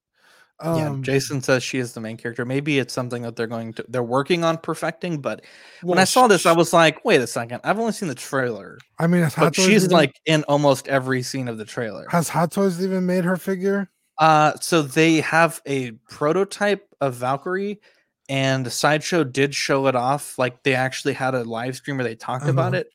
yeah, 0.64 0.88
Um, 0.90 1.04
Jason 1.04 1.42
says 1.42 1.64
she 1.64 1.78
is 1.78 1.94
the 1.94 2.02
main 2.02 2.18
character. 2.18 2.44
Maybe 2.44 2.80
it's 2.80 2.94
something 2.94 3.22
that 3.22 3.36
they're 3.36 3.48
going 3.48 3.74
to 3.74 3.86
they're 3.88 4.04
working 4.04 4.44
on 4.44 4.58
perfecting. 4.58 5.22
But 5.22 5.46
when 5.84 6.00
I 6.00 6.04
saw 6.04 6.28
this, 6.28 6.46
I 6.46 6.52
was 6.52 6.74
like, 6.74 7.06
wait 7.06 7.22
a 7.22 7.28
second, 7.28 7.62
I've 7.64 7.80
only 7.80 7.92
seen 7.94 8.10
the 8.10 8.16
trailer, 8.16 8.78
I 8.98 9.08
mean, 9.08 9.28
but 9.38 9.56
she's 9.56 9.86
even, 9.86 9.92
like 9.92 10.16
in 10.26 10.44
almost 10.46 10.88
every 10.88 11.22
scene 11.22 11.48
of 11.48 11.58
the 11.58 11.66
trailer. 11.66 12.08
has 12.10 12.28
Hot 12.30 12.52
Toys 12.52 12.84
even 12.84 13.06
made 13.06 13.24
her 13.26 13.38
figure? 13.38 13.90
Uh, 14.18 14.54
so 14.60 14.82
they 14.82 15.22
have 15.22 15.62
a 15.66 15.92
prototype 16.10 16.86
of 17.00 17.14
Valkyrie, 17.14 17.80
and 18.28 18.70
Sideshow 18.70 19.24
did 19.24 19.56
show 19.56 19.88
it 19.88 19.96
off. 19.96 20.38
Like 20.38 20.64
they 20.64 20.76
actually 20.76 21.14
had 21.14 21.36
a 21.36 21.44
live 21.46 21.78
stream 21.78 21.96
where 21.98 22.04
they 22.04 22.16
talked 22.16 22.48
about 22.48 22.74
Uh-huh. 22.74 22.82
it, 22.82 22.88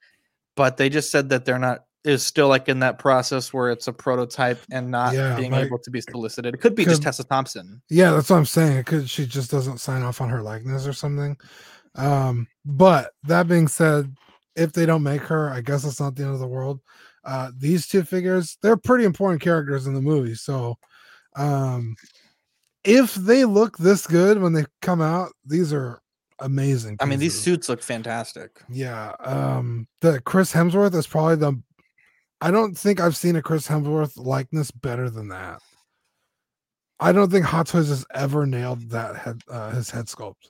but 0.57 0.77
they 0.77 0.89
just 0.89 1.11
said 1.11 1.29
that 1.31 1.45
they're 1.45 1.59
not 1.59 1.85
is 2.05 2.23
still 2.23 2.49
like 2.49 2.69
in 2.69 2.81
that 2.81 2.99
process 2.99 3.51
where 3.51 3.71
it's 3.71 3.89
a 3.89 3.93
prototype 3.93 4.61
and 4.71 4.91
not 4.91 5.15
Yeah, 5.15 5.37
being 5.37 5.53
like- 5.53 5.65
able 5.67 5.79
to 5.79 5.91
be 5.91 6.03
solicited. 6.03 6.55
It 6.55 6.59
could 6.61 6.75
be 6.75 6.85
just 6.85 7.03
Tessa 7.03 7.25
Thompson. 7.25 7.81
Yeah, 7.89 8.11
that's 8.11 8.29
what 8.29 8.37
I'm 8.37 8.45
saying. 8.45 8.77
It 8.77 8.85
could 8.85 9.09
she 9.09 9.27
just 9.27 9.51
doesn't 9.51 9.79
sign 9.79 10.03
off 10.03 10.21
on 10.21 10.29
her 10.29 10.43
likeness 10.43 10.87
or 10.87 10.93
something. 10.93 11.37
Um, 11.95 12.47
but 12.67 13.13
that 13.23 13.49
being 13.49 13.69
said, 13.69 14.15
if 14.55 14.73
they 14.73 14.85
don't 14.85 15.03
make 15.03 15.23
her, 15.23 15.49
I 15.51 15.63
guess 15.63 15.85
it's 15.85 15.99
not 15.99 16.15
the 16.15 16.25
end 16.25 16.35
of 16.35 16.41
the 16.41 16.47
world. 16.47 16.81
Uh, 17.25 17.51
these 17.57 17.87
two 17.89 18.03
figures, 18.03 18.59
they're 18.63 18.77
pretty 18.77 19.05
important 19.05 19.41
characters 19.41 19.87
in 19.87 19.95
the 19.95 20.03
movie. 20.03 20.35
So, 20.35 20.77
um, 21.37 21.97
if 22.85 23.15
they 23.15 23.47
look 23.47 23.79
this 23.79 24.07
good 24.07 24.39
when 24.43 24.53
they 24.53 24.67
come 24.83 25.01
out, 25.01 25.31
these 25.47 25.73
are 25.73 26.01
amazing. 26.41 26.97
I 27.01 27.05
mean, 27.07 27.19
these 27.19 27.39
suits 27.39 27.69
look 27.69 27.83
fantastic. 27.83 28.61
Yeah. 28.69 29.13
Um 29.21 29.87
the 30.01 30.21
Chris 30.21 30.53
Hemsworth 30.53 30.95
is 30.95 31.07
probably 31.07 31.37
the 31.37 31.63
I 32.41 32.51
don't 32.51 32.77
think 32.77 33.01
I've 33.01 33.17
seen 33.17 33.37
a 33.37 33.43
Chris 33.43 33.67
Hemsworth 33.69 34.17
likeness 34.17 34.71
better 34.71 35.09
than 35.09 35.29
that. 35.29 35.61
I 37.01 37.13
don't 37.13 37.31
think 37.31 37.45
Hot 37.47 37.67
Toys 37.67 37.89
has 37.89 38.05
ever 38.15 38.47
nailed 38.47 38.91
that 38.91 39.17
head 39.17 39.41
uh, 39.49 39.71
his 39.71 39.91
head 39.91 40.07
sculpt. 40.07 40.49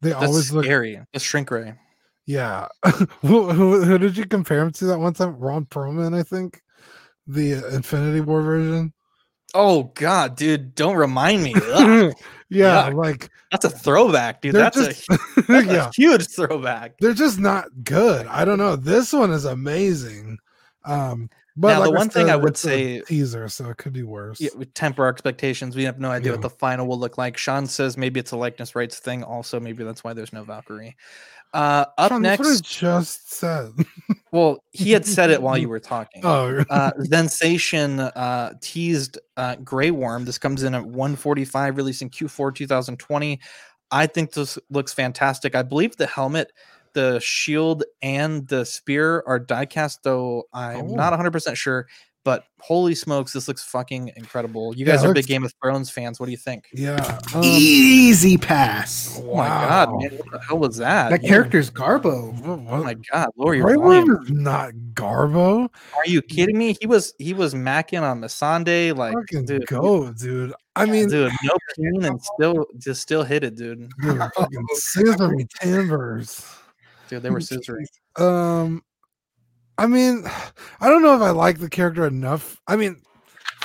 They 0.00 0.10
That's 0.10 0.24
always 0.26 0.52
look 0.52 0.64
scary. 0.64 1.00
The 1.12 1.18
shrink 1.18 1.50
ray. 1.50 1.74
yeah. 2.26 2.68
who, 3.22 3.50
who, 3.50 3.82
who 3.82 3.98
did 3.98 4.16
you 4.16 4.26
compare 4.26 4.60
him 4.60 4.70
to 4.72 4.84
that 4.86 4.98
one 4.98 5.14
time? 5.14 5.36
Ron 5.38 5.66
Perlman, 5.66 6.16
I 6.16 6.22
think. 6.22 6.60
The 7.26 7.52
Infinity 7.74 8.20
War 8.20 8.42
version. 8.42 8.92
Oh 9.54 9.84
God, 9.94 10.36
dude! 10.36 10.74
Don't 10.74 10.96
remind 10.96 11.42
me. 11.42 11.54
Yeah, 12.50 12.90
Yuck. 12.90 12.94
like 12.94 13.30
that's 13.50 13.64
a 13.64 13.70
throwback, 13.70 14.40
dude. 14.40 14.54
That's, 14.54 14.76
just 14.76 15.08
a, 15.10 15.18
that's 15.42 15.66
yeah. 15.66 15.88
a 15.88 15.92
huge 15.94 16.26
throwback. 16.28 16.96
they're 16.98 17.12
just 17.14 17.38
not 17.38 17.66
good. 17.84 18.26
I 18.26 18.44
don't 18.44 18.58
know. 18.58 18.74
This 18.76 19.12
one 19.12 19.30
is 19.30 19.44
amazing. 19.44 20.38
Um, 20.84 21.28
but 21.56 21.68
Now, 21.74 21.80
the 21.80 21.90
like 21.90 21.96
I 21.96 21.98
one 21.98 22.08
thing 22.08 22.30
I 22.30 22.36
would 22.36 22.56
say- 22.56 23.00
teaser, 23.00 23.48
so 23.48 23.68
it 23.68 23.78
could 23.78 23.92
be 23.92 24.04
worse. 24.04 24.40
Yeah, 24.40 24.50
we 24.56 24.64
temper 24.64 25.02
our 25.02 25.08
expectations. 25.10 25.74
We 25.74 25.82
have 25.84 25.98
no 25.98 26.10
idea 26.10 26.30
Yeah. 26.30 26.36
what 26.36 26.42
the 26.42 26.50
final 26.50 26.86
will 26.86 26.98
look 27.00 27.18
like. 27.18 27.36
Sean 27.36 27.66
says 27.66 27.96
maybe 27.96 28.20
it's 28.20 28.30
a 28.30 28.36
likeness 28.36 28.76
rights 28.76 28.98
thing. 29.00 29.24
Also, 29.24 29.58
maybe 29.58 29.82
that's 29.82 30.04
why 30.04 30.12
there's 30.12 30.32
no 30.32 30.44
Valkyrie. 30.44 30.96
Uh, 31.54 31.86
up 31.96 32.10
that's 32.10 32.10
what 32.10 32.18
I 32.18 32.18
next, 32.18 32.60
just 32.64 33.32
said. 33.32 33.72
well, 34.32 34.62
he 34.72 34.92
had 34.92 35.06
said 35.06 35.30
it 35.30 35.40
while 35.40 35.56
you 35.56 35.68
were 35.70 35.80
talking. 35.80 36.22
oh, 36.24 36.62
uh, 36.70 36.90
Sensation 37.04 38.00
uh, 38.00 38.52
teased 38.60 39.18
uh, 39.36 39.56
Grey 39.56 39.90
Worm. 39.90 40.24
This 40.24 40.38
comes 40.38 40.62
in 40.62 40.74
at 40.74 40.84
145, 40.84 41.76
releasing 41.76 42.10
Q4 42.10 42.54
2020. 42.54 43.40
I 43.90 44.06
think 44.06 44.32
this 44.32 44.58
looks 44.70 44.92
fantastic. 44.92 45.54
I 45.54 45.62
believe 45.62 45.96
the 45.96 46.06
helmet, 46.06 46.52
the 46.92 47.18
shield, 47.20 47.84
and 48.02 48.46
the 48.48 48.66
spear 48.66 49.22
are 49.26 49.40
diecast, 49.40 49.98
though 50.02 50.44
I'm 50.52 50.94
not 50.94 51.12
Oh. 51.14 51.16
100% 51.16 51.56
sure. 51.56 51.86
But 52.24 52.44
holy 52.60 52.94
smokes, 52.94 53.32
this 53.32 53.48
looks 53.48 53.62
fucking 53.64 54.10
incredible. 54.16 54.74
You 54.76 54.84
guys 54.84 55.02
it 55.02 55.06
are 55.06 55.08
looks- 55.08 55.20
big 55.20 55.26
Game 55.28 55.44
of 55.44 55.54
Thrones 55.62 55.88
fans. 55.88 56.20
What 56.20 56.26
do 56.26 56.32
you 56.32 56.36
think? 56.36 56.68
yeah. 56.74 57.18
Um, 57.34 57.42
Easy 57.42 58.36
pass. 58.36 59.18
Oh 59.22 59.36
my 59.36 59.46
god, 59.48 59.88
man, 59.92 60.10
what 60.18 60.30
the 60.32 60.38
hell 60.46 60.58
was 60.58 60.76
that? 60.78 61.08
That 61.10 61.22
character's 61.22 61.70
Garbo. 61.70 62.32
What- 62.44 62.58
Oh 62.78 62.84
my 62.84 62.94
god, 63.10 63.28
lower 63.36 63.54
your 63.54 63.64
Grey 63.66 63.76
volume. 63.76 64.08
Worm 64.08 64.22
is 64.24 64.30
not 64.30 64.72
Garbo. 64.92 65.68
Are 65.96 66.06
you 66.06 66.20
kidding 66.20 66.58
me? 66.58 66.76
He 66.80 66.86
was 66.86 67.14
he 67.18 67.32
was 67.32 67.54
macking 67.54 68.02
on 68.02 68.20
Missandei, 68.20 68.94
like 68.94 69.14
Fucking 69.14 69.46
dude, 69.46 69.66
go, 69.66 70.12
dude. 70.12 70.52
I 70.76 70.84
mean, 70.84 71.08
dude, 71.08 71.32
no 71.44 71.56
pain 71.76 72.04
and 72.04 72.20
still 72.22 72.66
just 72.78 73.00
still 73.00 73.22
hit 73.22 73.42
it, 73.44 73.54
dude. 73.54 73.90
dude, 74.02 74.18
fucking 74.36 74.66
scissory 74.74 75.48
timbers. 75.60 76.44
Dude, 77.08 77.22
they 77.22 77.30
were 77.30 77.38
scissoring. 77.40 77.86
Um, 78.16 78.82
I 79.78 79.86
mean, 79.86 80.24
I 80.80 80.88
don't 80.88 81.02
know 81.02 81.14
if 81.14 81.22
I 81.22 81.30
like 81.30 81.58
the 81.60 81.70
character 81.70 82.06
enough. 82.06 82.60
I 82.66 82.76
mean, 82.76 83.00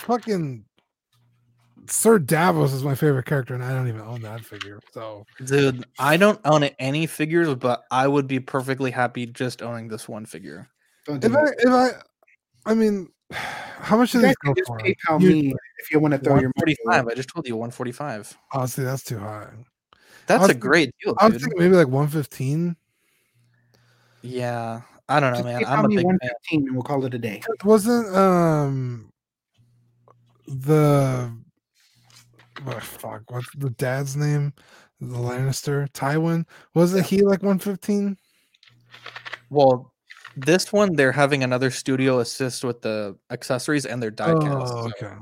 fucking 0.01 0.63
Sir 1.89 2.19
Davos 2.19 2.71
is 2.71 2.83
my 2.83 2.95
favorite 2.95 3.25
character, 3.25 3.53
and 3.55 3.63
I 3.63 3.73
don't 3.73 3.87
even 3.87 4.01
own 4.01 4.21
that 4.21 4.45
figure. 4.45 4.79
So 4.93 5.25
Dude, 5.43 5.83
I 5.99 6.15
don't 6.17 6.39
own 6.45 6.63
any 6.79 7.07
figures, 7.07 7.53
but 7.55 7.83
I 7.91 8.07
would 8.07 8.27
be 8.27 8.39
perfectly 8.39 8.91
happy 8.91 9.25
just 9.25 9.61
owning 9.61 9.87
this 9.89 10.07
one 10.07 10.25
figure. 10.25 10.69
Don't 11.05 11.23
if 11.23 11.35
I 11.35 11.45
if 11.57 11.67
I 11.69 11.89
I 12.65 12.73
mean 12.75 13.09
How 13.33 13.97
much 13.97 14.11
do 14.13 14.19
You 14.19 14.27
these 14.27 14.35
guys 14.45 14.53
go 14.55 14.61
for? 14.65 14.77
PayPal 14.79 15.19
You- 15.21 15.29
me 15.29 15.53
if 15.79 15.91
you 15.91 15.99
want 15.99 16.13
to 16.13 16.17
throw 16.19 16.39
your 16.39 16.51
forty-five. 16.57 17.05
I 17.07 17.13
just 17.15 17.27
told 17.27 17.45
you 17.47 17.55
145. 17.57 18.37
Oh, 18.53 18.65
see, 18.67 18.83
that's 18.83 19.03
too 19.03 19.17
high. 19.19 19.49
That's 20.27 20.39
was 20.41 20.49
a 20.51 20.53
thinking- 20.53 20.59
great 20.69 20.91
deal, 21.03 21.15
I 21.19 21.25
was 21.25 21.33
dude. 21.33 21.41
thinking 21.41 21.59
maybe 21.63 21.75
like 21.75 21.87
115. 21.87 22.77
Yeah, 24.21 24.81
I 25.13 25.19
don't 25.19 25.31
know, 25.33 25.43
Just 25.43 25.45
man. 25.45 25.65
I'm 25.65 25.85
a 25.85 25.87
me 25.87 25.97
big 25.97 26.05
fan. 26.05 26.17
115 26.19 26.67
and 26.67 26.73
we'll 26.73 26.81
call 26.81 27.05
it 27.05 27.13
a 27.13 27.19
day. 27.19 27.43
It 27.47 27.63
Wasn't 27.63 28.15
um 28.15 29.11
the 30.47 31.31
what 32.63 32.81
fuck 32.81 33.29
what's 33.29 33.47
the 33.55 33.69
dad's 33.69 34.15
name? 34.15 34.53
The 34.99 35.17
Lannister, 35.17 35.87
Tywin. 35.91 36.45
Wasn't 36.73 37.05
he 37.05 37.21
like 37.21 37.43
115? 37.43 38.17
Well, 39.51 39.93
this 40.35 40.73
one 40.73 40.95
they're 40.95 41.11
having 41.11 41.43
another 41.43 41.69
studio 41.69 42.19
assist 42.19 42.63
with 42.63 42.81
the 42.81 43.15
accessories 43.29 43.85
and 43.85 44.01
their 44.01 44.11
diecast. 44.11 44.69
Oh, 44.71 44.89
so 44.89 44.91
okay. 45.05 45.13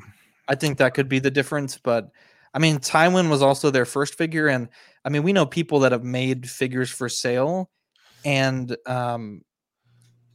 I 0.47 0.55
think 0.55 0.77
that 0.77 0.93
could 0.93 1.09
be 1.09 1.19
the 1.19 1.31
difference. 1.31 1.77
But 1.77 2.11
I 2.53 2.59
mean, 2.59 2.77
Tywin 2.77 3.29
was 3.29 3.41
also 3.41 3.71
their 3.71 3.85
first 3.85 4.15
figure, 4.15 4.47
and 4.47 4.69
I 5.03 5.09
mean, 5.09 5.23
we 5.23 5.33
know 5.33 5.45
people 5.45 5.79
that 5.79 5.91
have 5.91 6.05
made 6.05 6.49
figures 6.49 6.89
for 6.89 7.09
sale, 7.09 7.69
and 8.23 8.75
um, 8.85 9.41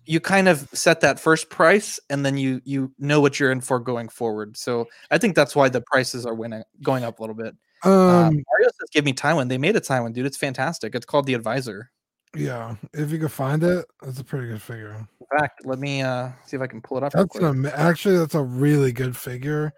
you 0.07 0.21
kind 0.21 0.49
of 0.49 0.69
set 0.73 1.01
that 1.01 1.21
first 1.21 1.51
price, 1.51 2.01
and 2.11 2.25
then 2.25 2.38
you 2.38 2.61
you 2.64 2.92
know 2.99 3.21
what 3.21 3.38
you're 3.38 3.51
in 3.53 3.61
for 3.61 3.79
going 3.79 4.09
forward. 4.09 4.57
So 4.57 4.87
I 5.11 5.19
think 5.19 5.35
that's 5.35 5.55
why 5.57 5.69
the 5.69 5.81
prices 5.81 6.25
are 6.25 6.35
winning, 6.35 6.62
going 6.83 7.05
up 7.05 7.19
a 7.19 7.23
little 7.23 7.37
bit. 7.37 7.55
Um, 7.85 7.92
Uh, 7.92 8.31
Mario 8.31 8.69
says, 8.81 8.88
"Give 8.92 9.05
me 9.05 9.12
Tywin." 9.12 9.49
They 9.49 9.59
made 9.59 9.77
a 9.77 9.81
Tywin, 9.81 10.12
dude. 10.12 10.27
It's 10.27 10.37
fantastic. 10.37 10.95
It's 10.95 11.07
called 11.07 11.27
the 11.27 11.35
Advisor. 11.35 11.90
yeah, 12.35 12.77
if 12.92 13.11
you 13.11 13.19
could 13.19 13.33
find 13.33 13.62
it, 13.62 13.87
that's 14.03 14.19
a 14.21 14.25
pretty 14.25 14.49
good 14.49 14.62
figure. 14.62 14.95
In 15.21 15.38
fact, 15.38 15.64
let 15.64 15.79
me 15.79 16.03
uh, 16.03 16.31
see 16.45 16.57
if 16.57 16.62
I 16.62 16.66
can 16.66 16.81
pull 16.83 16.99
it 16.99 17.05
up. 17.05 17.12
That's 17.12 17.37
an, 17.37 17.66
actually 17.66 18.19
that's 18.19 18.35
a 18.35 18.42
really 18.42 18.92
good 18.92 19.16
figure. 19.16 19.73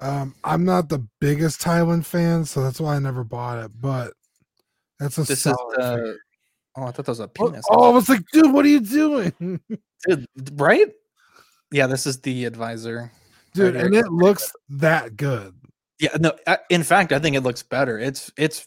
Um, 0.00 0.34
I'm 0.44 0.64
not 0.64 0.88
the 0.88 1.06
biggest 1.20 1.60
Tywin 1.60 2.04
fan, 2.04 2.44
so 2.44 2.62
that's 2.62 2.80
why 2.80 2.96
I 2.96 2.98
never 2.98 3.24
bought 3.24 3.64
it. 3.64 3.72
But 3.80 4.12
that's 5.00 5.18
a 5.18 5.22
This 5.22 5.30
is 5.30 5.42
solid 5.42 5.76
figure. 5.76 6.16
Oh, 6.78 6.84
I 6.86 6.90
thought 6.92 7.06
that 7.06 7.08
was 7.08 7.20
a 7.20 7.24
Oh, 7.24 7.28
penis. 7.48 7.64
oh, 7.70 7.90
I 7.90 7.94
was 7.94 8.08
like, 8.08 8.22
dude, 8.32 8.52
what 8.52 8.64
are 8.64 8.68
you 8.68 8.80
doing, 8.80 9.32
Dude, 10.08 10.26
right? 10.52 10.88
Yeah, 11.72 11.86
this 11.88 12.06
is 12.06 12.20
the 12.20 12.44
advisor. 12.44 13.10
dude? 13.52 13.74
Right 13.74 13.84
and 13.84 13.94
here. 13.94 14.04
it 14.04 14.12
looks 14.12 14.52
that 14.70 15.16
good. 15.16 15.54
Yeah, 15.98 16.16
no. 16.20 16.32
I- 16.46 16.58
In 16.70 16.84
fact, 16.84 17.12
I 17.12 17.18
think 17.18 17.34
it 17.34 17.42
looks 17.42 17.62
better. 17.62 17.98
It's 17.98 18.30
it's 18.36 18.64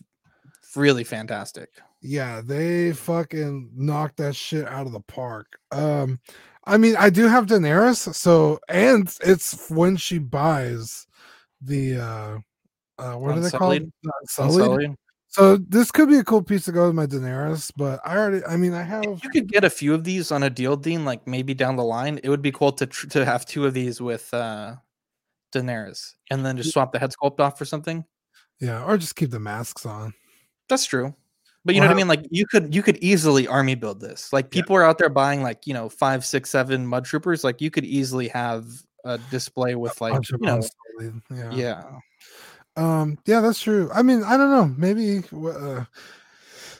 really 0.75 1.03
fantastic. 1.05 1.69
Yeah, 2.01 2.41
they 2.43 2.91
fucking 2.93 3.69
knocked 3.75 4.17
that 4.17 4.35
shit 4.35 4.67
out 4.67 4.87
of 4.87 4.91
the 4.91 4.99
park. 5.01 5.47
Um, 5.71 6.19
I 6.65 6.77
mean, 6.77 6.95
I 6.97 7.09
do 7.09 7.27
have 7.27 7.45
Daenerys, 7.45 8.13
so 8.13 8.59
and 8.67 9.07
it's 9.21 9.69
when 9.69 9.95
she 9.97 10.17
buys 10.17 11.07
the 11.61 11.97
uh, 11.97 12.37
uh 12.99 13.13
what 13.15 13.37
are 13.37 13.39
they 13.39 13.49
called? 13.51 13.73
Unsullied? 13.73 13.91
Unsullied. 14.23 14.95
So 15.31 15.55
this 15.55 15.91
could 15.91 16.09
be 16.09 16.17
a 16.17 16.25
cool 16.25 16.41
piece 16.41 16.65
to 16.65 16.73
go 16.73 16.87
with 16.87 16.95
my 16.95 17.05
Daenerys, 17.05 17.71
but 17.77 18.01
I 18.03 18.17
already, 18.17 18.45
I 18.45 18.57
mean, 18.57 18.73
I 18.73 18.83
have. 18.83 19.05
You 19.05 19.29
could 19.29 19.47
get 19.47 19.63
a 19.63 19.69
few 19.69 19.93
of 19.93 20.03
these 20.03 20.29
on 20.29 20.43
a 20.43 20.49
deal, 20.49 20.75
Dean. 20.75 21.05
Like 21.05 21.25
maybe 21.25 21.53
down 21.53 21.77
the 21.77 21.85
line, 21.85 22.19
it 22.21 22.29
would 22.29 22.41
be 22.41 22.51
cool 22.51 22.73
to 22.73 22.85
tr- 22.85 23.07
to 23.07 23.23
have 23.23 23.45
two 23.45 23.65
of 23.65 23.73
these 23.73 24.01
with 24.01 24.33
uh 24.33 24.75
Daenerys, 25.55 26.15
and 26.29 26.45
then 26.45 26.57
just 26.57 26.73
swap 26.73 26.91
the 26.91 26.99
head 26.99 27.11
sculpt 27.11 27.39
off 27.39 27.57
for 27.57 27.63
something. 27.63 28.03
Yeah, 28.59 28.83
or 28.83 28.97
just 28.97 29.15
keep 29.15 29.31
the 29.31 29.39
masks 29.39 29.85
on. 29.85 30.13
That's 30.67 30.85
true. 30.85 31.15
But 31.63 31.75
you 31.75 31.81
know 31.81 31.87
what 31.87 31.93
I 31.93 31.97
mean? 31.97 32.07
Like 32.07 32.25
you 32.29 32.45
could 32.45 32.75
you 32.75 32.83
could 32.83 32.97
easily 32.97 33.47
army 33.47 33.75
build 33.75 34.01
this. 34.01 34.33
Like 34.33 34.49
people 34.49 34.75
are 34.75 34.83
out 34.83 34.97
there 34.97 35.09
buying 35.09 35.43
like, 35.43 35.65
you 35.65 35.73
know, 35.73 35.87
five, 35.87 36.25
six, 36.25 36.49
seven 36.49 36.85
mud 36.85 37.05
troopers. 37.05 37.43
Like 37.43 37.61
you 37.61 37.71
could 37.71 37.85
easily 37.85 38.27
have 38.29 38.65
a 39.05 39.17
display 39.29 39.75
with 39.75 40.01
like 40.01 40.27
you 40.29 40.37
know, 40.39 40.61
yeah. 41.29 41.51
yeah. 41.51 41.83
Um, 42.81 43.17
yeah, 43.25 43.41
that's 43.41 43.61
true. 43.61 43.91
I 43.93 44.01
mean, 44.01 44.23
I 44.23 44.37
don't 44.37 44.49
know. 44.49 44.73
Maybe 44.75 45.19
uh, 45.19 45.85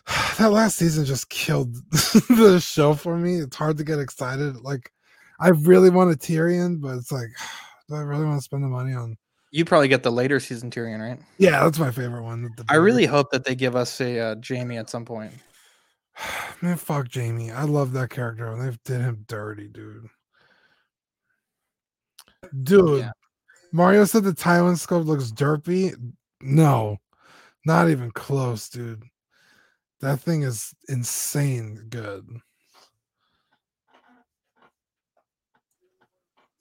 that 0.38 0.52
last 0.52 0.78
season 0.78 1.06
just 1.06 1.30
killed 1.30 1.76
the 1.92 2.60
show 2.60 2.96
for 2.96 3.18
me. 3.18 3.36
It's 3.36 3.56
hard 3.56 3.78
to 3.78 3.84
get 3.84 4.00
excited. 4.00 4.58
Like, 4.58 4.92
I 5.40 5.50
really 5.50 5.92
want 5.92 6.12
a 6.12 6.18
Tyrion, 6.18 6.82
but 6.82 6.96
it's 6.96 7.12
like, 7.12 7.28
do 7.90 7.96
I 7.96 8.00
really 8.00 8.26
want 8.26 8.40
to 8.40 8.44
spend 8.44 8.64
the 8.64 8.68
money 8.68 8.94
on? 8.94 9.16
You 9.52 9.66
probably 9.66 9.90
get 9.90 10.02
the 10.02 10.12
later 10.12 10.40
season 10.40 10.72
Tyrion, 10.72 11.02
right? 11.02 11.20
Yeah, 11.38 11.64
that's 11.64 11.78
my 11.78 11.92
favorite 11.92 12.24
one. 12.24 12.50
I 12.70 12.76
really 12.76 13.06
hope 13.06 13.30
that 13.32 13.44
they 13.44 13.54
give 13.54 13.76
us 13.76 14.00
a 14.00 14.20
uh, 14.20 14.36
Jaime 14.48 14.78
at 14.78 14.90
some 14.90 15.06
point. 15.06 15.34
man, 16.62 16.78
fuck 16.78 17.14
Jaime. 17.14 17.52
I 17.52 17.64
love 17.64 17.92
that 17.94 18.10
character, 18.10 18.48
and 18.48 18.62
they 18.62 18.78
did 18.86 19.02
him 19.02 19.26
dirty, 19.28 19.68
dude. 19.68 20.08
Dude, 22.64 23.00
Yeah. 23.00 23.12
Mario 23.72 24.06
said 24.06 24.24
the 24.24 24.34
Tywin 24.34 24.78
scope 24.78 25.06
looks 25.06 25.32
derpy. 25.32 25.96
No, 26.42 26.98
not 27.66 27.90
even 27.90 28.12
close, 28.12 28.70
dude. 28.70 29.04
That 30.02 30.20
thing 30.20 30.42
is 30.42 30.74
insane 30.90 31.86
good. 31.90 32.26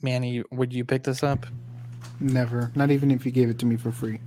Manny, 0.03 0.43
would 0.51 0.73
you 0.73 0.85
pick 0.85 1.03
this 1.03 1.23
up? 1.23 1.47
Never. 2.21 2.71
Not 2.75 2.91
even 2.91 3.11
if 3.11 3.25
you 3.25 3.33
gave 3.33 3.49
it 3.49 3.59
to 3.61 3.67
me 3.67 3.77
for 3.77 3.91
free. 3.91 4.21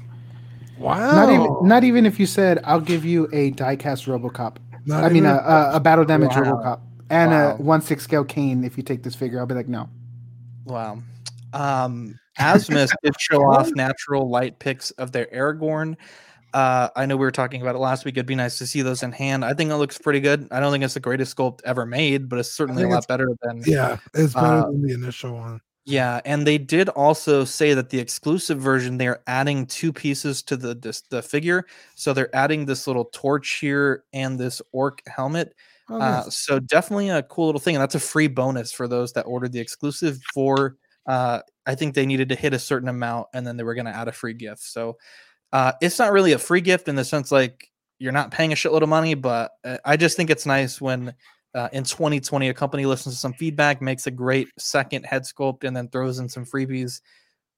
Wow. 0.78 1.16
Not 1.16 1.30
even. 1.30 1.58
Not 1.68 1.84
even 1.84 2.06
if 2.06 2.20
you 2.20 2.26
said 2.26 2.60
I'll 2.64 2.80
give 2.82 3.06
you 3.06 3.26
a 3.32 3.52
diecast 3.52 4.08
RoboCop. 4.08 4.58
Not 4.86 5.04
I 5.04 5.10
mean, 5.10 5.26
a, 5.26 5.36
a, 5.36 5.76
a 5.76 5.80
battle 5.80 6.06
damage 6.06 6.36
Wow. 6.36 6.44
RoboCop 6.44 6.82
and 7.10 7.32
Wow. 7.32 7.52
a 7.52 7.62
one 7.62 7.82
six 7.82 8.04
scale 8.04 8.24
cane. 8.26 8.64
If 8.64 8.78
you 8.78 8.84
take 8.84 9.04
this 9.04 9.16
figure, 9.16 9.40
I'll 9.40 9.46
be 9.46 9.56
like, 9.56 9.68
no. 9.68 9.90
Wow. 10.66 11.00
Um, 11.54 12.20
Asmus 12.40 12.92
did 13.04 13.20
show 13.20 13.44
off 13.44 13.70
natural 13.76 14.30
light 14.30 14.60
pics 14.60 14.92
of 14.92 15.12
their 15.12 15.26
Aragorn. 15.28 15.96
Uh, 16.54 16.90
I 16.96 17.08
know 17.08 17.16
we 17.18 17.26
were 17.26 17.32
talking 17.32 17.62
about 17.64 17.74
it 17.76 17.80
last 17.80 18.06
week. 18.06 18.16
It'd 18.16 18.28
be 18.28 18.36
nice 18.36 18.60
to 18.60 18.68
see 18.68 18.84
those 18.84 19.02
in 19.02 19.12
hand. 19.12 19.44
I 19.44 19.54
think 19.56 19.72
it 19.72 19.76
looks 19.78 19.98
pretty 19.98 20.20
good. 20.20 20.48
I 20.52 20.60
don't 20.60 20.72
think 20.72 20.84
it's 20.84 20.94
the 20.94 21.00
greatest 21.00 21.36
sculpt 21.36 21.62
ever 21.66 21.86
made, 21.86 22.30
but 22.30 22.38
it's 22.38 22.52
certainly 22.52 22.84
a 22.84 22.88
lot 22.88 23.08
better 23.08 23.28
than 23.42 23.64
Yeah, 23.66 23.98
it's 24.14 24.34
better 24.36 24.46
Uh, 24.48 24.66
than 24.66 24.84
the 24.84 24.94
initial 24.94 25.34
one. 25.34 25.62
Yeah, 25.86 26.22
and 26.26 26.46
they 26.48 26.58
did 26.60 26.88
also 26.90 27.44
say 27.44 27.74
that 27.74 27.90
the 27.90 28.00
exclusive 28.00 28.58
version 28.60 28.98
they're 28.98 29.22
adding 29.28 29.66
two 29.66 29.92
pieces 29.92 30.42
to 30.44 30.56
the 30.56 30.76
this, 30.76 31.02
the 31.10 31.22
figure. 31.24 31.66
So 31.96 32.14
they're 32.14 32.34
adding 32.36 32.66
this 32.68 32.86
little 32.88 33.06
torch 33.06 33.58
here 33.60 34.04
and 34.14 34.40
this 34.40 34.62
orc 34.72 35.02
helmet. 35.08 35.54
Oh, 35.90 36.00
Uh, 36.00 36.24
so 36.30 36.60
definitely 36.60 37.10
a 37.10 37.24
cool 37.24 37.48
little 37.48 37.60
thing, 37.60 37.76
and 37.76 37.82
that's 37.82 37.96
a 37.96 38.00
free 38.00 38.28
bonus 38.28 38.72
for 38.72 38.88
those 38.88 39.12
that 39.14 39.24
ordered 39.24 39.52
the 39.52 39.60
exclusive. 39.60 40.20
For 40.34 40.78
uh, 41.06 41.40
I 41.66 41.76
think 41.76 41.96
they 41.96 42.06
needed 42.06 42.30
to 42.30 42.36
hit 42.36 42.54
a 42.54 42.60
certain 42.60 42.90
amount, 42.90 43.28
and 43.34 43.46
then 43.46 43.58
they 43.58 43.64
were 43.64 43.76
going 43.76 43.86
to 43.86 43.96
add 43.96 44.08
a 44.08 44.14
free 44.14 44.34
gift. 44.34 44.64
So 44.64 44.98
uh, 45.52 45.74
it's 45.82 46.00
not 46.00 46.12
really 46.12 46.34
a 46.34 46.40
free 46.40 46.62
gift 46.62 46.88
in 46.88 46.96
the 46.96 47.06
sense 47.06 47.32
like 47.32 47.70
you're 48.00 48.12
not 48.12 48.32
paying 48.32 48.52
a 48.52 48.56
shitload 48.56 48.82
of 48.82 48.90
money, 48.90 49.14
but 49.14 49.52
uh, 49.64 49.78
I 49.86 49.98
just 49.98 50.18
think 50.18 50.30
it's 50.30 50.46
nice 50.46 50.82
when 50.82 51.14
uh, 51.56 51.70
in 51.72 51.84
2020 51.84 52.50
a 52.50 52.54
company 52.54 52.86
listens 52.86 53.16
to 53.16 53.20
some 53.20 53.34
feedback, 53.34 53.82
makes 53.82 54.08
a 54.08 54.12
great 54.12 54.48
second 54.58 55.06
head 55.06 55.24
sculpt, 55.24 55.64
and 55.64 55.76
then 55.76 55.88
throws 55.88 56.20
in 56.20 56.28
some 56.28 56.46
freebies. 56.46 57.02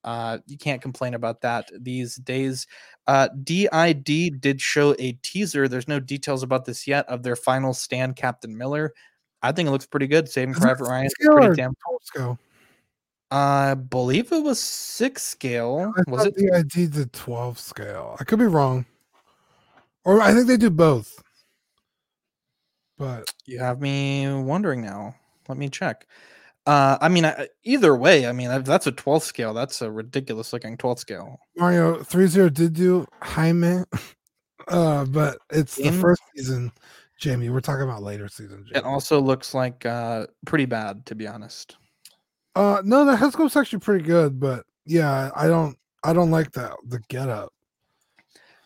Uh, 0.04 0.38
you 0.46 0.56
can't 0.56 0.82
complain 0.82 1.14
about 1.14 1.40
that 1.40 1.68
these 1.80 2.16
days. 2.16 2.66
Uh, 3.08 3.28
DID 3.42 4.40
did 4.40 4.60
show 4.60 4.94
a 4.98 5.12
teaser. 5.22 5.66
There's 5.66 5.88
no 5.88 5.98
details 5.98 6.44
about 6.44 6.64
this 6.64 6.86
yet 6.86 7.08
of 7.08 7.22
their 7.22 7.34
final 7.34 7.74
stand, 7.74 8.14
Captain 8.14 8.56
Miller. 8.56 8.92
I 9.42 9.52
think 9.52 9.68
it 9.68 9.72
looks 9.72 9.86
pretty 9.86 10.06
good. 10.06 10.28
Saving 10.28 10.54
Private 10.54 10.84
Ryan, 10.84 11.08
pretty 11.20 11.56
damn. 11.56 11.74
full 11.84 12.00
scale? 12.04 12.38
I 13.30 13.74
believe 13.74 14.30
it 14.32 14.42
was 14.42 14.60
six 14.60 15.22
scale. 15.22 15.92
I 15.96 16.10
Was 16.10 16.26
it? 16.26 16.34
the 16.36 16.52
ID 16.52 16.86
the 16.86 17.06
12 17.06 17.58
scale. 17.58 18.16
I 18.20 18.24
could 18.24 18.38
be 18.38 18.46
wrong. 18.46 18.86
Or 20.04 20.20
I 20.20 20.32
think 20.32 20.46
they 20.46 20.56
do 20.56 20.70
both. 20.70 21.22
But 22.98 23.32
You 23.44 23.58
have 23.58 23.80
me 23.80 24.32
wondering 24.32 24.80
now. 24.80 25.16
Let 25.48 25.58
me 25.58 25.68
check. 25.68 26.06
Uh, 26.66 26.98
I 27.00 27.08
mean, 27.08 27.24
I, 27.24 27.48
either 27.62 27.94
way, 27.94 28.26
I 28.26 28.32
mean, 28.32 28.48
that's 28.64 28.86
a 28.86 28.92
12th 28.92 29.22
scale. 29.22 29.54
That's 29.54 29.82
a 29.82 29.90
ridiculous 29.90 30.52
looking 30.52 30.76
12th 30.76 30.98
scale. 30.98 31.38
Mario 31.56 32.02
30 32.02 32.50
did 32.50 32.72
do 32.74 33.06
Jaime. 33.22 33.84
Uh, 34.68 35.04
but 35.04 35.38
it's 35.50 35.76
the 35.76 35.92
first 35.92 36.20
season, 36.34 36.72
Jaime. 37.22 37.50
We're 37.50 37.60
talking 37.60 37.84
about 37.84 38.02
later 38.02 38.26
season. 38.26 38.66
It 38.74 38.82
also 38.82 39.20
looks 39.20 39.54
like 39.54 39.86
uh, 39.86 40.26
pretty 40.44 40.64
bad, 40.64 41.06
to 41.06 41.14
be 41.14 41.28
honest. 41.28 41.76
Uh 42.56 42.80
no, 42.84 43.04
the 43.04 43.14
head 43.14 43.32
sculpt's 43.32 43.54
actually 43.54 43.80
pretty 43.80 44.02
good, 44.02 44.40
but 44.40 44.64
yeah, 44.86 45.30
I 45.36 45.46
don't 45.46 45.76
I 46.02 46.12
don't 46.12 46.30
like 46.30 46.50
that 46.52 46.72
the 46.88 47.00
get 47.08 47.28
up. 47.28 47.52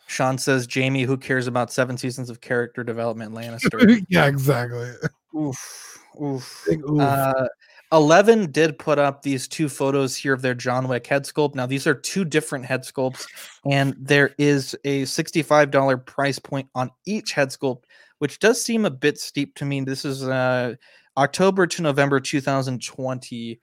Sean 0.07 0.37
says, 0.37 0.67
Jaime, 0.73 1.03
who 1.03 1.17
cares 1.17 1.47
about 1.47 1.71
seven 1.71 1.97
seasons 1.97 2.29
of 2.29 2.41
character 2.41 2.83
development, 2.83 3.33
Lannister? 3.33 4.03
yeah, 4.09 4.27
exactly. 4.27 4.91
oof, 5.35 6.03
oof. 6.21 6.67
Oof. 6.69 6.99
Uh, 6.99 7.47
11 7.93 8.51
did 8.51 8.77
put 8.77 8.99
up 8.99 9.21
these 9.21 9.47
two 9.47 9.67
photos 9.67 10.15
here 10.15 10.33
of 10.33 10.41
their 10.41 10.53
John 10.53 10.87
Wick 10.87 11.07
head 11.07 11.23
sculpt. 11.23 11.55
Now, 11.55 11.65
these 11.65 11.87
are 11.87 11.93
two 11.93 12.25
different 12.25 12.65
head 12.65 12.83
sculpts, 12.83 13.25
and 13.69 13.95
there 13.97 14.33
is 14.37 14.75
a 14.83 15.03
$65 15.03 16.05
price 16.05 16.39
point 16.39 16.69
on 16.75 16.91
each 17.05 17.33
head 17.33 17.49
sculpt, 17.49 17.83
which 18.19 18.39
does 18.39 18.63
seem 18.63 18.85
a 18.85 18.89
bit 18.89 19.19
steep 19.19 19.55
to 19.55 19.65
me. 19.65 19.81
This 19.81 20.05
is 20.05 20.23
uh, 20.23 20.75
October 21.17 21.67
to 21.67 21.81
November 21.81 22.19
2020. 22.19 23.59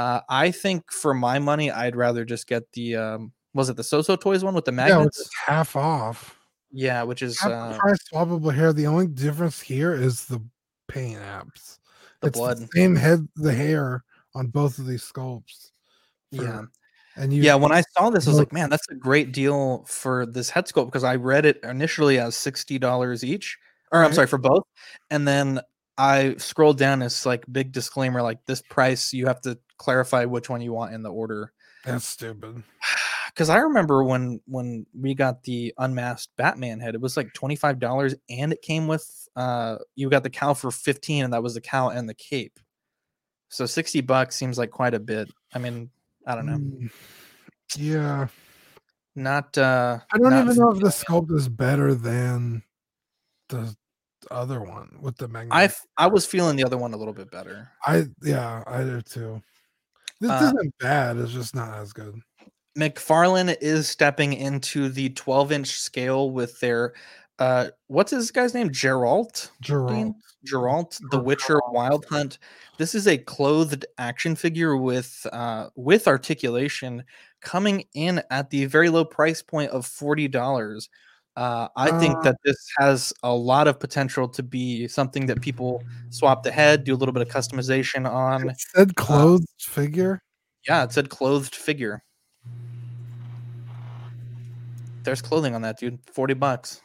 Uh, 0.00 0.20
I 0.30 0.50
think 0.50 0.90
for 0.90 1.12
my 1.12 1.38
money, 1.38 1.70
I'd 1.70 1.94
rather 1.94 2.24
just 2.24 2.46
get 2.46 2.70
the 2.72 2.96
um, 2.96 3.32
was 3.52 3.68
it 3.68 3.76
the 3.76 3.82
Soso 3.82 4.18
Toys 4.18 4.42
one 4.42 4.54
with 4.54 4.64
the 4.64 4.72
Yeah, 4.72 4.84
which 4.84 4.94
magnets? 4.96 5.30
half 5.46 5.76
off. 5.76 6.38
Yeah, 6.72 7.02
which 7.02 7.20
is 7.20 7.38
Half 7.40 7.50
uh, 7.52 7.78
price 7.78 7.98
swappable 8.12 8.54
hair. 8.54 8.72
The 8.72 8.86
only 8.86 9.08
difference 9.08 9.60
here 9.60 9.92
is 9.92 10.24
the 10.24 10.40
paint 10.88 11.18
apps. 11.20 11.78
The 12.20 12.28
it's 12.28 12.38
blood. 12.38 12.58
the 12.58 12.68
same 12.74 12.96
head, 12.96 13.26
the 13.36 13.52
hair 13.52 14.04
on 14.34 14.46
both 14.46 14.78
of 14.78 14.86
these 14.86 15.02
sculpts. 15.02 15.72
for- 16.34 16.44
yeah. 16.44 16.62
and 17.16 17.32
you 17.34 17.42
yeah, 17.42 17.56
when 17.56 17.72
I 17.72 17.82
saw 17.96 18.08
this, 18.08 18.26
I 18.26 18.30
was 18.30 18.38
like, 18.38 18.52
man, 18.52 18.70
that's 18.70 18.88
a 18.90 18.94
great 18.94 19.32
deal 19.32 19.84
for 19.86 20.24
this 20.26 20.48
head 20.48 20.66
sculpt 20.66 20.86
because 20.86 21.04
I 21.04 21.16
read 21.16 21.44
it 21.44 21.58
initially 21.64 22.18
as 22.18 22.36
sixty 22.36 22.78
dollars 22.78 23.22
each, 23.24 23.58
or 23.92 24.02
I'm 24.04 24.12
sorry 24.14 24.28
for 24.28 24.38
both, 24.38 24.62
and 25.10 25.26
then 25.28 25.60
I 26.00 26.34
scrolled 26.38 26.78
down. 26.78 27.02
It's 27.02 27.26
like 27.26 27.44
big 27.52 27.72
disclaimer, 27.72 28.22
like 28.22 28.44
this 28.46 28.62
price, 28.62 29.12
you 29.12 29.26
have 29.26 29.40
to 29.42 29.58
clarify 29.76 30.24
which 30.24 30.48
one 30.48 30.60
you 30.62 30.72
want 30.72 30.94
in 30.94 31.02
the 31.02 31.10
order. 31.12 31.52
that's 31.84 32.04
stupid. 32.06 32.62
Because 33.32 33.48
I 33.48 33.58
remember 33.58 34.02
when 34.02 34.40
when 34.46 34.86
we 34.92 35.14
got 35.14 35.44
the 35.44 35.72
unmasked 35.78 36.36
Batman 36.36 36.80
head, 36.80 36.96
it 36.96 37.00
was 37.00 37.16
like 37.16 37.32
twenty 37.32 37.54
five 37.54 37.78
dollars, 37.78 38.12
and 38.28 38.52
it 38.52 38.60
came 38.60 38.88
with 38.88 39.28
uh 39.36 39.76
you 39.94 40.10
got 40.10 40.24
the 40.24 40.30
cow 40.30 40.52
for 40.52 40.72
fifteen, 40.72 41.22
and 41.24 41.32
that 41.32 41.42
was 41.42 41.54
the 41.54 41.60
cow 41.60 41.90
and 41.90 42.08
the 42.08 42.14
cape. 42.14 42.58
So 43.48 43.66
sixty 43.66 44.00
bucks 44.00 44.34
seems 44.34 44.58
like 44.58 44.70
quite 44.70 44.94
a 44.94 44.98
bit. 45.00 45.30
I 45.54 45.60
mean, 45.60 45.90
I 46.26 46.34
don't 46.34 46.46
know, 46.46 46.56
Mm, 46.56 46.90
Yeah. 47.78 48.26
not 49.14 49.56
uh 49.56 50.00
I 50.12 50.18
don't 50.18 50.32
even 50.34 50.56
know 50.56 50.72
if 50.72 50.80
the 50.80 50.88
sculpt 50.88 51.30
is 51.30 51.48
better 51.48 51.94
than 51.94 52.64
the 53.48 53.76
other 54.30 54.60
one 54.60 54.98
with 55.00 55.16
the 55.16 55.28
magnet. 55.28 55.52
I 55.98 56.04
I 56.04 56.06
was 56.08 56.26
feeling 56.26 56.56
the 56.56 56.64
other 56.64 56.78
one 56.78 56.92
a 56.92 56.96
little 56.96 57.14
bit 57.14 57.30
better. 57.30 57.70
I 57.84 58.06
yeah, 58.22 58.62
I 58.66 58.82
do 58.82 59.00
too. 59.02 59.42
This 60.20 60.30
Uh, 60.30 60.52
isn't 60.54 60.74
bad. 60.78 61.16
It's 61.16 61.32
just 61.32 61.54
not 61.54 61.78
as 61.78 61.92
good. 61.92 62.20
McFarlane 62.78 63.56
is 63.60 63.88
stepping 63.88 64.32
into 64.32 64.88
the 64.88 65.10
12 65.10 65.52
inch 65.52 65.68
scale 65.70 66.30
with 66.30 66.60
their 66.60 66.94
uh 67.38 67.68
what's 67.88 68.10
this 68.12 68.30
guy's 68.30 68.54
name? 68.54 68.70
Geralt? 68.70 69.50
Geralt. 69.62 70.14
Geralt, 70.46 71.00
the 71.10 71.20
Witcher 71.20 71.60
Wild 71.70 72.06
Hunt. 72.06 72.38
This 72.78 72.94
is 72.94 73.06
a 73.06 73.18
clothed 73.18 73.84
action 73.98 74.36
figure 74.36 74.76
with 74.76 75.26
uh 75.32 75.68
with 75.74 76.06
articulation 76.06 77.04
coming 77.40 77.84
in 77.94 78.22
at 78.30 78.50
the 78.50 78.66
very 78.66 78.88
low 78.90 79.04
price 79.04 79.42
point 79.42 79.70
of 79.70 79.86
$40. 79.86 80.88
Uh, 81.40 81.68
I 81.74 81.98
think 81.98 82.18
Uh, 82.18 82.22
that 82.24 82.36
this 82.44 82.58
has 82.76 83.14
a 83.22 83.32
lot 83.34 83.66
of 83.66 83.80
potential 83.80 84.28
to 84.28 84.42
be 84.42 84.86
something 84.88 85.24
that 85.24 85.40
people 85.40 85.82
swap 86.10 86.42
the 86.42 86.50
head, 86.52 86.84
do 86.84 86.92
a 86.94 86.98
little 86.98 87.14
bit 87.14 87.22
of 87.26 87.28
customization 87.32 88.06
on. 88.06 88.50
It 88.50 88.60
said 88.60 88.94
clothed 88.96 89.46
figure. 89.58 90.20
Yeah, 90.68 90.84
it 90.84 90.92
said 90.92 91.08
clothed 91.08 91.54
figure. 91.54 92.02
There's 95.02 95.22
clothing 95.22 95.54
on 95.54 95.62
that, 95.62 95.78
dude. 95.78 95.98
40 96.12 96.34
bucks. 96.34 96.82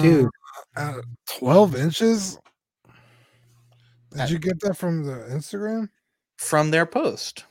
Dude. 0.00 0.28
Uh, 0.76 0.80
uh, 0.98 1.02
12 1.38 1.76
inches? 1.76 2.38
Did 4.10 4.20
Uh, 4.22 4.26
you 4.26 4.38
get 4.40 4.58
that 4.62 4.76
from 4.76 5.04
the 5.04 5.12
Instagram? 5.30 5.90
From 6.38 6.72
their 6.72 6.86
post. 6.86 7.44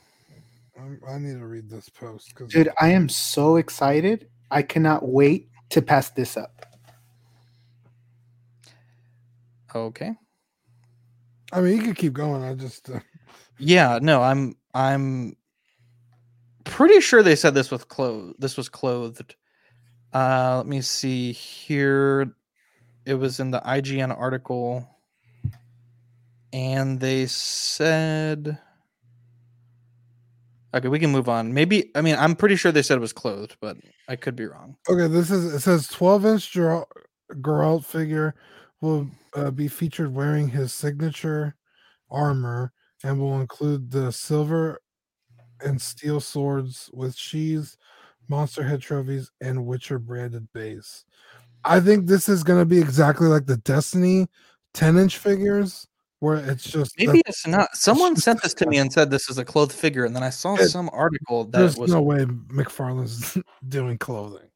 Um, 0.78 1.00
I 1.08 1.18
need 1.18 1.38
to 1.38 1.46
read 1.46 1.68
this 1.68 1.88
post 1.88 2.28
because 2.28 2.52
Dude, 2.52 2.70
I 2.80 2.90
am 2.90 3.08
so 3.08 3.56
excited. 3.56 4.28
I 4.50 4.62
cannot 4.62 5.08
wait 5.08 5.48
to 5.70 5.82
pass 5.82 6.10
this 6.10 6.36
up. 6.36 6.66
Okay. 9.74 10.12
I 11.52 11.60
mean 11.60 11.78
you 11.78 11.82
could 11.82 11.96
keep 11.96 12.12
going. 12.12 12.42
I 12.42 12.54
just 12.54 12.88
uh, 12.90 13.00
Yeah, 13.58 13.98
no, 14.00 14.22
I'm 14.22 14.56
I'm 14.74 15.36
pretty 16.64 17.00
sure 17.00 17.22
they 17.22 17.36
said 17.36 17.54
this 17.54 17.70
with 17.70 17.88
clothes. 17.88 18.34
This 18.38 18.56
was 18.56 18.68
clothed. 18.68 19.34
Uh 20.14 20.58
let 20.58 20.66
me 20.66 20.80
see 20.80 21.32
here. 21.32 22.34
It 23.04 23.14
was 23.14 23.40
in 23.40 23.50
the 23.50 23.60
IGN 23.60 24.16
article. 24.16 24.88
And 26.52 26.98
they 26.98 27.26
said 27.26 28.58
Okay, 30.74 30.88
we 30.88 30.98
can 30.98 31.10
move 31.10 31.28
on. 31.28 31.54
Maybe 31.54 31.90
I 31.94 32.00
mean 32.00 32.16
I'm 32.16 32.36
pretty 32.36 32.56
sure 32.56 32.72
they 32.72 32.82
said 32.82 32.98
it 32.98 33.00
was 33.00 33.12
clothed, 33.12 33.56
but 33.60 33.76
I 34.08 34.16
could 34.16 34.36
be 34.36 34.46
wrong. 34.46 34.76
okay. 34.88 35.06
This 35.06 35.30
is 35.30 35.54
it 35.54 35.60
says 35.60 35.88
12 35.88 36.26
inch 36.26 36.52
Geralt, 36.52 37.84
figure 37.84 38.34
will 38.80 39.08
uh, 39.34 39.50
be 39.50 39.68
featured 39.68 40.14
wearing 40.14 40.48
his 40.48 40.72
signature 40.72 41.56
armor 42.10 42.72
and 43.04 43.18
will 43.18 43.40
include 43.40 43.90
the 43.90 44.10
silver 44.12 44.80
and 45.60 45.80
steel 45.80 46.20
swords 46.20 46.88
with 46.92 47.16
sheaths, 47.16 47.76
monster 48.28 48.62
head 48.62 48.80
trophies, 48.80 49.30
and 49.40 49.66
Witcher 49.66 49.98
branded 49.98 50.48
base. 50.52 51.04
I 51.64 51.80
think 51.80 52.06
this 52.06 52.28
is 52.28 52.44
going 52.44 52.60
to 52.60 52.66
be 52.66 52.78
exactly 52.78 53.26
like 53.26 53.46
the 53.46 53.56
Destiny 53.58 54.28
10 54.74 54.98
inch 54.98 55.18
figures, 55.18 55.88
where 56.20 56.36
it's 56.36 56.64
just 56.64 56.98
Maybe 56.98 57.22
it's 57.26 57.46
not. 57.46 57.74
Someone 57.76 58.14
just 58.14 58.24
sent 58.24 58.42
this 58.42 58.54
to 58.54 58.66
me 58.66 58.78
and 58.82 58.92
said 58.92 59.10
this 59.10 59.28
is 59.30 59.38
a 59.38 59.44
clothed 59.44 59.72
figure, 59.72 60.04
and 60.04 60.14
then 60.14 60.22
I 60.22 60.30
saw 60.30 60.54
It- 60.56 60.68
some 60.68 60.90
article 60.92 61.44
that 61.44 61.58
there's 61.58 61.76
was 61.76 61.90
no 61.92 62.02
way 62.02 62.24
McFarlane's 62.24 63.38
doing 63.68 63.98
clothing. 63.98 64.48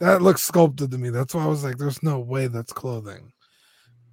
That 0.00 0.22
looks 0.22 0.42
sculpted 0.42 0.90
to 0.92 0.98
me. 0.98 1.10
That's 1.10 1.34
why 1.34 1.42
I 1.42 1.46
was 1.46 1.64
like, 1.64 1.76
there's 1.76 2.02
no 2.04 2.20
way 2.20 2.46
that's 2.46 2.72
clothing. 2.72 3.32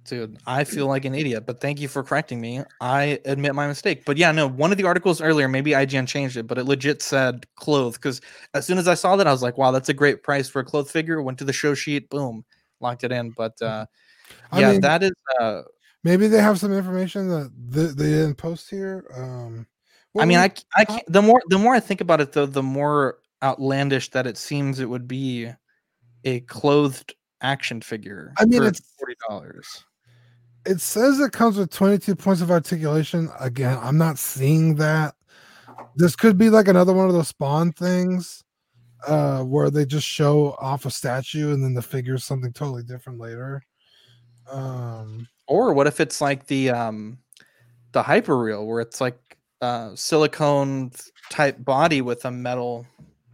Dude, 0.04 0.38
I 0.46 0.62
feel 0.64 0.86
like 0.86 1.04
an 1.04 1.14
idiot, 1.16 1.46
but 1.46 1.60
thank 1.60 1.80
you 1.80 1.88
for 1.88 2.02
correcting 2.04 2.40
me. 2.40 2.62
I 2.80 3.20
admit 3.24 3.56
my 3.56 3.66
mistake. 3.66 4.04
But 4.04 4.16
yeah, 4.16 4.30
no, 4.30 4.48
one 4.48 4.70
of 4.70 4.78
the 4.78 4.84
articles 4.84 5.20
earlier, 5.20 5.48
maybe 5.48 5.72
IGN 5.72 6.06
changed 6.06 6.36
it, 6.36 6.46
but 6.46 6.58
it 6.58 6.64
legit 6.64 7.02
said 7.02 7.44
clothed. 7.56 7.96
Because 8.00 8.20
as 8.54 8.64
soon 8.64 8.78
as 8.78 8.86
I 8.86 8.94
saw 8.94 9.16
that, 9.16 9.26
I 9.26 9.32
was 9.32 9.42
like, 9.42 9.58
wow, 9.58 9.72
that's 9.72 9.88
a 9.88 9.94
great 9.94 10.22
price 10.22 10.48
for 10.48 10.60
a 10.60 10.64
clothed 10.64 10.90
figure. 10.90 11.20
Went 11.22 11.38
to 11.38 11.44
the 11.44 11.52
show 11.52 11.74
sheet, 11.74 12.08
boom, 12.08 12.44
locked 12.80 13.02
it 13.02 13.10
in. 13.10 13.30
But 13.30 13.60
uh 13.60 13.86
I 14.52 14.60
yeah, 14.60 14.72
mean- 14.72 14.80
that 14.82 15.02
is 15.02 15.12
uh 15.40 15.62
Maybe 16.06 16.28
they 16.28 16.40
have 16.40 16.60
some 16.60 16.72
information 16.72 17.28
that 17.30 17.50
th- 17.74 17.96
they 17.96 18.10
didn't 18.10 18.36
post 18.36 18.70
here. 18.70 19.04
Um, 19.12 19.66
I 20.16 20.24
mean, 20.24 20.38
I, 20.38 20.52
I 20.76 20.84
can't, 20.84 21.02
the 21.12 21.20
more 21.20 21.42
the 21.48 21.58
more 21.58 21.74
I 21.74 21.80
think 21.80 22.00
about 22.00 22.20
it 22.20 22.30
though, 22.32 22.46
the 22.46 22.62
more 22.62 23.18
outlandish 23.42 24.10
that 24.12 24.24
it 24.24 24.38
seems 24.38 24.78
it 24.78 24.88
would 24.88 25.08
be 25.08 25.50
a 26.24 26.40
clothed 26.40 27.12
action 27.40 27.80
figure. 27.80 28.32
I 28.38 28.44
mean, 28.44 28.60
for 28.60 28.68
it's- 28.68 28.80
forty 28.96 29.16
dollars. 29.28 29.84
it 30.64 30.80
says 30.80 31.18
it 31.18 31.32
comes 31.32 31.56
with 31.56 31.70
22 31.70 32.14
points 32.14 32.40
of 32.40 32.52
articulation. 32.52 33.28
Again, 33.40 33.76
I'm 33.82 33.98
not 33.98 34.16
seeing 34.18 34.76
that. 34.76 35.14
This 35.96 36.14
could 36.14 36.38
be 36.38 36.50
like 36.50 36.68
another 36.68 36.92
one 36.92 37.08
of 37.08 37.14
those 37.14 37.28
spawn 37.28 37.72
things 37.72 38.44
uh 39.08 39.42
where 39.42 39.70
they 39.70 39.84
just 39.84 40.06
show 40.06 40.52
off 40.60 40.86
a 40.86 40.90
statue 40.90 41.52
and 41.52 41.62
then 41.64 41.74
the 41.74 41.82
figure 41.82 42.14
is 42.14 42.24
something 42.24 42.52
totally 42.52 42.84
different 42.84 43.18
later. 43.18 43.60
Um 44.50 45.26
Or 45.48 45.72
what 45.72 45.86
if 45.86 46.00
it's 46.00 46.20
like 46.20 46.46
the 46.46 46.70
um 46.70 47.18
the 47.92 48.02
hyperreal 48.02 48.66
where 48.66 48.80
it's 48.80 49.00
like 49.00 49.18
uh 49.62 49.94
silicone 49.94 50.90
type 51.30 51.64
body 51.64 52.02
with 52.02 52.24
a 52.24 52.30
metal 52.30 52.86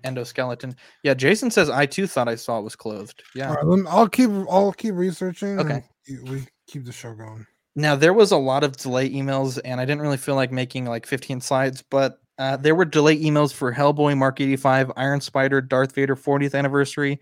endoskeleton. 0.04 0.74
Yeah, 1.02 1.14
Jason 1.14 1.50
says 1.50 1.70
I 1.70 1.86
too 1.86 2.06
thought 2.06 2.28
I 2.28 2.34
saw 2.34 2.58
it 2.58 2.62
was 2.62 2.76
clothed. 2.76 3.22
Yeah. 3.34 3.50
all 3.50 3.54
right, 3.54 3.78
me- 3.78 3.88
I'll 3.88 4.08
keep 4.08 4.30
I'll 4.50 4.72
keep 4.72 4.94
researching. 4.94 5.58
Okay. 5.58 5.84
we- 6.08 6.30
we 6.30 6.46
keep 6.66 6.84
the 6.84 6.92
show 6.92 7.14
going. 7.14 7.46
Now 7.74 7.96
there 7.96 8.12
was 8.12 8.32
a 8.32 8.36
lot 8.36 8.64
of 8.64 8.76
delay 8.76 9.08
emails, 9.10 9.58
and 9.64 9.80
I 9.80 9.84
didn't 9.84 10.02
really 10.02 10.16
feel 10.18 10.34
like 10.34 10.52
making 10.52 10.84
like 10.84 11.06
15 11.06 11.40
slides, 11.40 11.82
but 11.82 12.18
uh, 12.38 12.56
there 12.56 12.74
were 12.74 12.84
delay 12.84 13.18
emails 13.22 13.52
for 13.52 13.72
Hellboy 13.72 14.16
Mark 14.16 14.40
85, 14.40 14.92
Iron 14.96 15.20
Spider, 15.20 15.60
Darth 15.60 15.94
Vader 15.94 16.16
40th 16.16 16.54
anniversary, 16.54 17.20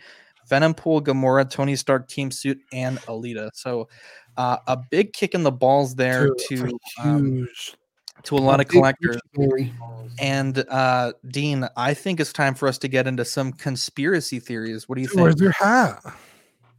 Venom 0.48 0.72
Pool, 0.74 1.03
Gamora, 1.03 1.48
Tony 1.48 1.76
Stark 1.76 2.09
team 2.09 2.31
suit, 2.31 2.59
and 2.72 2.98
Alita. 3.03 3.50
So 3.55 3.88
uh, 4.37 4.59
a 4.66 4.77
big 4.90 5.12
kick 5.12 5.35
in 5.35 5.43
the 5.43 5.53
balls 5.53 5.95
there 5.95 6.27
Dude, 6.27 6.38
to 6.49 6.79
um, 7.03 7.49
to 8.25 8.37
a 8.37 8.38
lot 8.38 8.61
of 8.61 8.69
collectors. 8.69 9.19
And 10.19 10.64
uh, 10.69 11.12
Dean, 11.29 11.66
I 11.77 11.95
think 11.95 12.21
it's 12.21 12.33
time 12.33 12.55
for 12.55 12.69
us 12.69 12.77
to 12.79 12.88
get 12.88 13.07
into 13.07 13.25
some 13.25 13.53
conspiracy 13.53 14.38
theories. 14.38 14.88
What 14.88 14.97
do 14.97 15.03
you 15.03 15.09
Dude, 15.09 15.21
where's 15.21 15.35
think? 15.35 15.43
your 15.43 15.53
hat? 15.53 16.03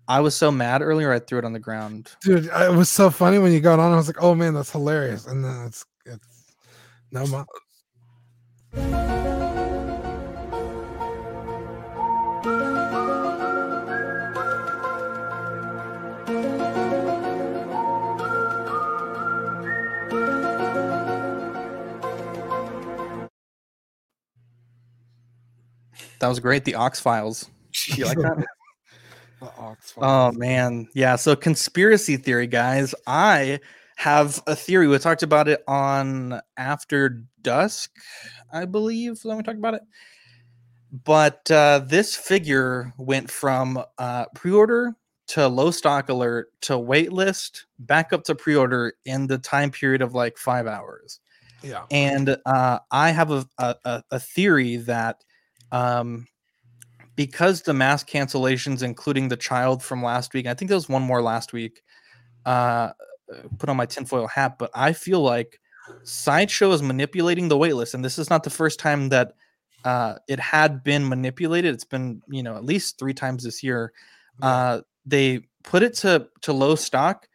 I 0.08 0.20
was 0.20 0.36
so 0.36 0.52
mad 0.52 0.82
earlier, 0.82 1.12
I 1.12 1.20
threw 1.20 1.39
it 1.39 1.45
on 1.45 1.54
the 1.54 1.60
ground. 1.60 2.12
Dude, 2.22 2.45
it 2.45 2.72
was 2.74 2.89
so 2.89 3.10
funny 3.10 3.38
when 3.39 3.54
you 3.54 3.62
got 3.62 3.80
on. 3.80 3.93
I 3.93 3.95
was 3.95 4.08
like, 4.08 4.22
"Oh 4.22 4.36
man, 4.36 4.54
that's 4.54 4.72
hilarious!" 4.72 5.26
And 5.26 5.43
then 5.43 5.66
it's 5.66 5.86
it's 6.06 6.54
no 7.12 7.26
mo- 7.28 7.45
That 26.22 26.28
was 26.28 26.39
great. 26.39 26.63
The 26.65 26.76
Ox 26.76 26.99
Files. 26.99 27.49
You 27.97 28.05
like 28.05 28.17
that? 28.17 28.45
the 29.41 29.51
ox. 29.57 29.93
Oh 29.97 30.32
man, 30.34 30.88
yeah. 30.93 31.15
So 31.15 31.36
conspiracy 31.36 32.15
theory, 32.17 32.47
guys. 32.47 32.93
I 33.07 33.59
have 33.95 34.41
a 34.45 34.55
theory. 34.55 34.88
We 34.88 34.97
talked 34.99 35.24
about 35.24 35.47
it 35.47 35.63
on 35.67 36.39
After 36.57 37.24
Dusk, 37.41 37.91
I 38.53 38.65
believe. 38.65 39.19
When 39.24 39.38
we 39.38 39.43
talked 39.43 39.57
about 39.57 39.74
it, 39.74 39.82
but 40.91 41.49
uh, 41.49 41.80
this 41.86 42.15
figure 42.15 42.93
went 42.97 43.32
from 43.32 43.84
uh, 43.97 44.26
pre-order 44.36 44.93
to 45.28 45.47
low 45.47 45.72
stock 45.72 46.09
alert 46.09 46.51
to 46.61 46.74
waitlist 46.74 47.61
back 47.80 48.13
up 48.13 48.24
to 48.26 48.36
pre-order 48.36 48.93
in 49.05 49.28
the 49.28 49.38
time 49.38 49.72
period 49.72 50.01
of 50.01 50.13
like 50.13 50.38
five 50.38 50.67
hours. 50.67 51.19
Yeah. 51.63 51.86
And 51.89 52.38
uh, 52.45 52.80
I 52.91 53.11
have 53.11 53.32
a, 53.32 53.45
a, 53.57 54.03
a 54.11 54.19
theory 54.19 54.78
that 54.78 55.24
um, 55.72 56.28
because 57.15 57.61
the 57.61 57.74
mass 57.74 58.03
cancellations, 58.03 58.84
including 58.84 59.28
the 59.28 59.38
child 59.38 59.84
from 59.84 60.03
last 60.03 60.34
week, 60.34 60.47
I 60.47 60.53
think 60.53 60.69
there 60.69 60.78
was 60.78 60.89
one 60.89 61.03
more 61.03 61.22
last 61.22 61.53
week. 61.53 61.82
Uh, 62.45 62.91
put 63.59 63.69
on 63.69 63.78
my 63.78 63.86
tinfoil 63.86 64.28
hat, 64.28 64.57
but 64.57 64.72
I 64.74 64.93
feel 64.93 65.22
like 65.22 65.59
Sideshow 66.03 66.72
is 66.72 66.82
manipulating 66.82 67.47
the 67.47 67.57
waitlist, 67.57 67.93
and 67.93 68.03
this 68.03 68.17
is 68.17 68.30
not 68.30 68.43
the 68.43 68.49
first 68.49 68.80
time 68.80 69.09
that 69.09 69.34
uh, 69.84 70.15
it 70.28 70.39
had 70.39 70.84
been 70.84 71.07
manipulated. 71.07 71.74
It's 71.74 71.86
been 71.86 72.22
you 72.28 72.43
know 72.43 72.55
at 72.55 72.65
least 72.65 72.99
three 72.99 73.13
times 73.13 73.43
this 73.43 73.63
year. 73.63 73.93
Uh, 74.41 74.82
they 75.05 75.41
put 75.63 75.84
it 75.84 75.95
to 75.95 76.28
to 76.41 76.53
low 76.53 76.76
stock, 76.76 77.28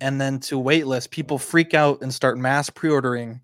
and 0.00 0.20
then 0.20 0.40
to 0.40 0.60
waitlist. 0.60 1.10
People 1.10 1.38
freak 1.38 1.74
out 1.74 2.02
and 2.02 2.12
start 2.12 2.38
mass 2.38 2.70
pre-ordering, 2.70 3.40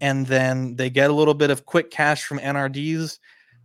and 0.00 0.26
then 0.26 0.76
they 0.76 0.90
get 0.90 1.10
a 1.10 1.14
little 1.14 1.34
bit 1.34 1.50
of 1.50 1.66
quick 1.66 1.90
cash 1.90 2.24
from 2.24 2.38
NRDs. 2.38 3.18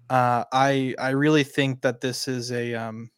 Uh, 0.09 0.43
I 0.51 0.95
I 0.99 1.09
really 1.09 1.43
think 1.43 1.81
that 1.81 2.01
this 2.01 2.27
is 2.27 2.51
a 2.51 2.73
um, 2.75 3.09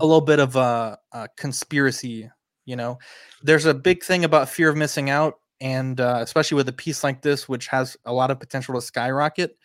a 0.00 0.06
little 0.06 0.20
bit 0.20 0.38
of 0.38 0.56
a, 0.56 0.98
a 1.12 1.28
conspiracy. 1.36 2.30
You 2.66 2.76
know, 2.76 2.98
there's 3.42 3.66
a 3.66 3.74
big 3.74 4.02
thing 4.02 4.24
about 4.24 4.48
fear 4.48 4.68
of 4.68 4.76
missing 4.76 5.10
out, 5.10 5.40
and 5.60 6.00
uh, 6.00 6.18
especially 6.20 6.56
with 6.56 6.68
a 6.68 6.72
piece 6.72 7.02
like 7.02 7.22
this, 7.22 7.48
which 7.48 7.68
has 7.68 7.96
a 8.04 8.12
lot 8.12 8.30
of 8.30 8.38
potential 8.40 8.74
to 8.74 8.80
skyrocket. 8.80 9.56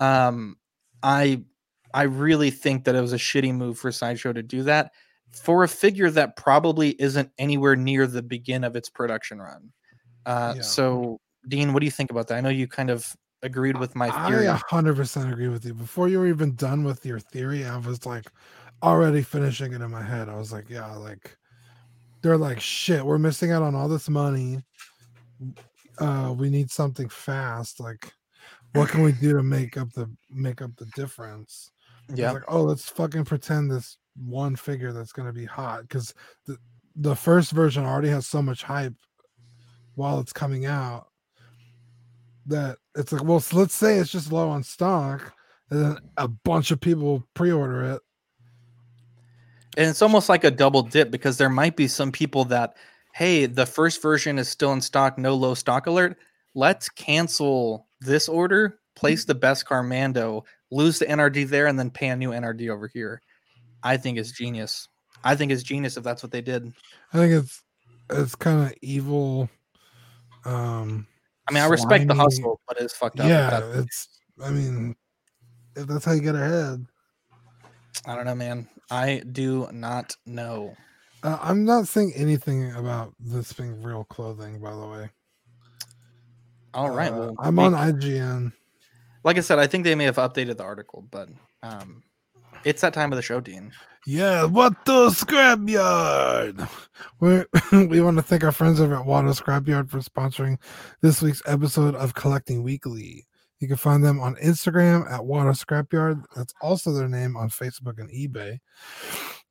Um, 0.00 0.56
I 1.02 1.42
I 1.94 2.02
really 2.02 2.50
think 2.50 2.84
that 2.84 2.94
it 2.94 3.00
was 3.00 3.12
a 3.12 3.18
shitty 3.18 3.54
move 3.54 3.78
for 3.78 3.90
Sideshow 3.90 4.32
to 4.32 4.42
do 4.42 4.62
that 4.64 4.92
for 5.30 5.64
a 5.64 5.68
figure 5.68 6.10
that 6.10 6.36
probably 6.36 6.90
isn't 7.00 7.30
anywhere 7.38 7.76
near 7.76 8.06
the 8.06 8.22
begin 8.22 8.64
of 8.64 8.76
its 8.76 8.88
production 8.88 9.40
run. 9.40 9.72
Uh, 10.26 10.54
Yeah. 10.56 10.62
So, 10.62 11.20
Dean, 11.48 11.72
what 11.72 11.80
do 11.80 11.86
you 11.86 11.92
think 11.92 12.10
about 12.10 12.28
that? 12.28 12.38
I 12.38 12.40
know 12.40 12.48
you 12.48 12.66
kind 12.66 12.90
of 12.90 13.16
agreed 13.42 13.78
with 13.78 13.94
my 13.94 14.10
theory. 14.28 14.46
hundred 14.46 14.96
percent 14.96 15.32
agree 15.32 15.48
with 15.48 15.64
you. 15.64 15.74
Before 15.74 16.08
you 16.08 16.18
were 16.18 16.26
even 16.26 16.54
done 16.54 16.84
with 16.84 17.04
your 17.04 17.20
theory, 17.20 17.64
I 17.64 17.76
was 17.78 18.06
like 18.06 18.26
already 18.82 19.22
finishing 19.22 19.72
it 19.72 19.80
in 19.80 19.90
my 19.90 20.02
head. 20.02 20.28
I 20.28 20.36
was 20.36 20.52
like, 20.52 20.68
yeah, 20.68 20.94
like 20.94 21.36
they're 22.22 22.36
like 22.36 22.60
shit, 22.60 23.04
we're 23.04 23.18
missing 23.18 23.52
out 23.52 23.62
on 23.62 23.74
all 23.74 23.88
this 23.88 24.08
money. 24.08 24.62
Uh 25.98 26.34
we 26.36 26.50
need 26.50 26.70
something 26.70 27.08
fast. 27.08 27.80
Like 27.80 28.12
what 28.74 28.88
can 28.88 29.02
we 29.02 29.12
do 29.12 29.36
to 29.36 29.42
make 29.42 29.76
up 29.76 29.92
the 29.92 30.10
make 30.30 30.62
up 30.62 30.76
the 30.76 30.86
difference? 30.94 31.70
Yeah. 32.14 32.32
like, 32.32 32.44
oh, 32.48 32.62
let's 32.62 32.88
fucking 32.88 33.26
pretend 33.26 33.70
this 33.70 33.98
one 34.16 34.56
figure 34.56 34.92
that's 34.92 35.12
gonna 35.12 35.32
be 35.32 35.44
hot 35.44 35.82
because 35.82 36.14
the 36.46 36.56
the 36.96 37.14
first 37.14 37.52
version 37.52 37.84
already 37.84 38.08
has 38.08 38.26
so 38.26 38.42
much 38.42 38.62
hype 38.62 38.94
while 39.94 40.18
it's 40.20 40.32
coming 40.32 40.66
out 40.66 41.07
that 42.48 42.78
it's 42.94 43.12
like, 43.12 43.24
well, 43.24 43.42
let's 43.52 43.74
say 43.74 43.98
it's 43.98 44.10
just 44.10 44.32
low 44.32 44.48
on 44.50 44.62
stock, 44.62 45.34
and 45.70 45.84
then 45.84 45.96
a 46.16 46.28
bunch 46.28 46.70
of 46.70 46.80
people 46.80 47.24
pre-order 47.34 47.84
it. 47.84 48.02
And 49.76 49.88
it's 49.88 50.02
almost 50.02 50.28
like 50.28 50.44
a 50.44 50.50
double 50.50 50.82
dip 50.82 51.10
because 51.10 51.38
there 51.38 51.48
might 51.48 51.76
be 51.76 51.86
some 51.86 52.10
people 52.10 52.44
that, 52.46 52.74
hey, 53.14 53.46
the 53.46 53.66
first 53.66 54.02
version 54.02 54.38
is 54.38 54.48
still 54.48 54.72
in 54.72 54.80
stock, 54.80 55.18
no 55.18 55.34
low 55.34 55.54
stock 55.54 55.86
alert. 55.86 56.16
Let's 56.54 56.88
cancel 56.88 57.86
this 58.00 58.28
order, 58.28 58.80
place 58.96 59.24
the 59.24 59.34
Beskar 59.34 59.86
Mando, 59.86 60.44
lose 60.70 60.98
the 60.98 61.06
NRD 61.06 61.48
there, 61.48 61.66
and 61.66 61.78
then 61.78 61.90
pay 61.90 62.08
a 62.08 62.16
new 62.16 62.30
NRD 62.30 62.70
over 62.70 62.88
here. 62.88 63.20
I 63.82 63.96
think 63.96 64.18
it's 64.18 64.32
genius. 64.32 64.88
I 65.22 65.36
think 65.36 65.52
it's 65.52 65.62
genius 65.62 65.96
if 65.96 66.02
that's 66.02 66.22
what 66.22 66.32
they 66.32 66.40
did. 66.40 66.72
I 67.12 67.18
think 67.18 67.32
it's 67.32 67.62
it's 68.10 68.34
kind 68.34 68.60
of 68.66 68.74
evil. 68.82 69.48
Um, 70.44 71.06
I 71.48 71.52
mean, 71.52 71.62
I 71.62 71.66
respect 71.66 72.06
the 72.06 72.14
hustle, 72.14 72.60
but 72.68 72.78
it's 72.80 72.94
fucked 72.94 73.20
up. 73.20 73.28
Yeah, 73.28 73.60
it's. 73.74 74.20
I 74.44 74.50
mean, 74.50 74.94
if 75.74 75.86
that's 75.86 76.04
how 76.04 76.12
you 76.12 76.20
get 76.20 76.34
ahead. 76.34 76.84
I 78.06 78.14
don't 78.14 78.26
know, 78.26 78.34
man. 78.34 78.68
I 78.90 79.22
do 79.32 79.68
not 79.72 80.14
know. 80.26 80.74
Uh, 81.22 81.38
I'm 81.42 81.64
not 81.64 81.88
saying 81.88 82.12
anything 82.14 82.72
about 82.72 83.12
this 83.18 83.52
being 83.52 83.82
real 83.82 84.04
clothing, 84.04 84.60
by 84.60 84.70
the 84.70 84.86
way. 84.86 85.10
All 86.74 86.90
right. 86.90 87.12
Uh, 87.12 87.16
well, 87.16 87.34
I'm 87.38 87.58
on 87.58 87.72
IGN. 87.72 88.52
like 89.24 89.36
I 89.36 89.40
said, 89.40 89.58
I 89.58 89.66
think 89.66 89.84
they 89.84 89.94
may 89.94 90.04
have 90.04 90.16
updated 90.16 90.58
the 90.58 90.64
article, 90.64 91.06
but 91.10 91.28
um, 91.62 92.02
it's 92.64 92.82
that 92.82 92.94
time 92.94 93.12
of 93.12 93.16
the 93.16 93.22
show, 93.22 93.40
Dean. 93.40 93.72
Yeah, 94.06 94.44
what 94.44 94.84
the 94.84 95.08
scrapyard? 95.10 96.68
We 97.20 97.44
we 97.72 98.00
want 98.00 98.16
to 98.16 98.22
thank 98.22 98.42
our 98.42 98.52
friends 98.52 98.80
over 98.80 98.96
at 98.96 99.06
Water 99.06 99.28
Scrapyard 99.28 99.88
for 99.88 99.98
sponsoring 99.98 100.58
this 101.00 101.22
week's 101.22 101.42
episode 101.46 101.94
of 101.94 102.14
Collecting 102.14 102.64
Weekly. 102.64 103.26
You 103.60 103.68
can 103.68 103.76
find 103.76 104.04
them 104.04 104.20
on 104.20 104.34
Instagram 104.36 105.10
at 105.10 105.24
Water 105.24 105.50
Scrapyard. 105.50 106.24
That's 106.34 106.54
also 106.60 106.92
their 106.92 107.08
name 107.08 107.36
on 107.36 107.50
Facebook 107.50 107.98
and 107.98 108.10
eBay. 108.10 108.58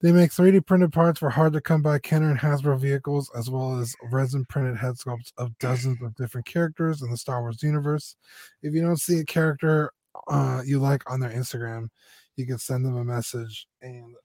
They 0.02 0.12
make 0.12 0.32
3D 0.32 0.66
printed 0.66 0.94
parts 0.94 1.20
for 1.20 1.30
hard 1.30 1.54
to 1.54 1.62
come 1.62 1.82
by 1.82 2.00
Kenner 2.00 2.30
and 2.30 2.40
Hasbro 2.40 2.80
vehicles, 2.80 3.32
as 3.38 3.50
well 3.50 3.80
as 3.80 3.96
resin 4.12 4.46
printed 4.46 4.78
head 4.78 4.96
sculpts 4.96 5.32
of 5.38 5.58
dozens 5.60 6.02
of 6.02 6.16
different 6.16 6.48
characters 6.48 7.02
in 7.02 7.10
the 7.10 7.18
Star 7.18 7.42
Wars 7.42 7.64
universe. 7.64 8.16
If 8.62 8.74
you 8.74 8.82
don't 8.82 9.00
see 9.00 9.20
a 9.20 9.26
character 9.26 9.92
uh, 10.28 10.62
you 10.66 10.80
like 10.80 11.10
on 11.10 11.20
their 11.20 11.32
Instagram, 11.32 11.88
you 12.36 12.46
can 12.46 12.60
send 12.60 12.86
them 12.86 12.96
a 12.96 13.04
message 13.04 13.68
and 13.82 14.16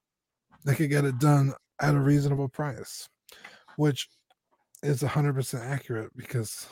they 0.65 0.75
could 0.75 0.91
get 0.91 1.05
it 1.05 1.19
done 1.19 1.55
at 1.81 1.95
a 1.95 2.01
reasonable 2.01 2.49
price, 2.49 3.09
which 3.77 4.09
is 4.83 5.03
100% 5.03 5.61
accurate 5.61 6.11
because 6.17 6.67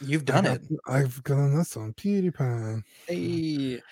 You've 0.00 0.24
done 0.24 0.46
it. 0.46 0.62
I've 0.86 1.22
done 1.24 1.56
this 1.56 1.76
on 1.76 1.92
PewDiePie. 1.94 2.82
Hey, 3.06 3.82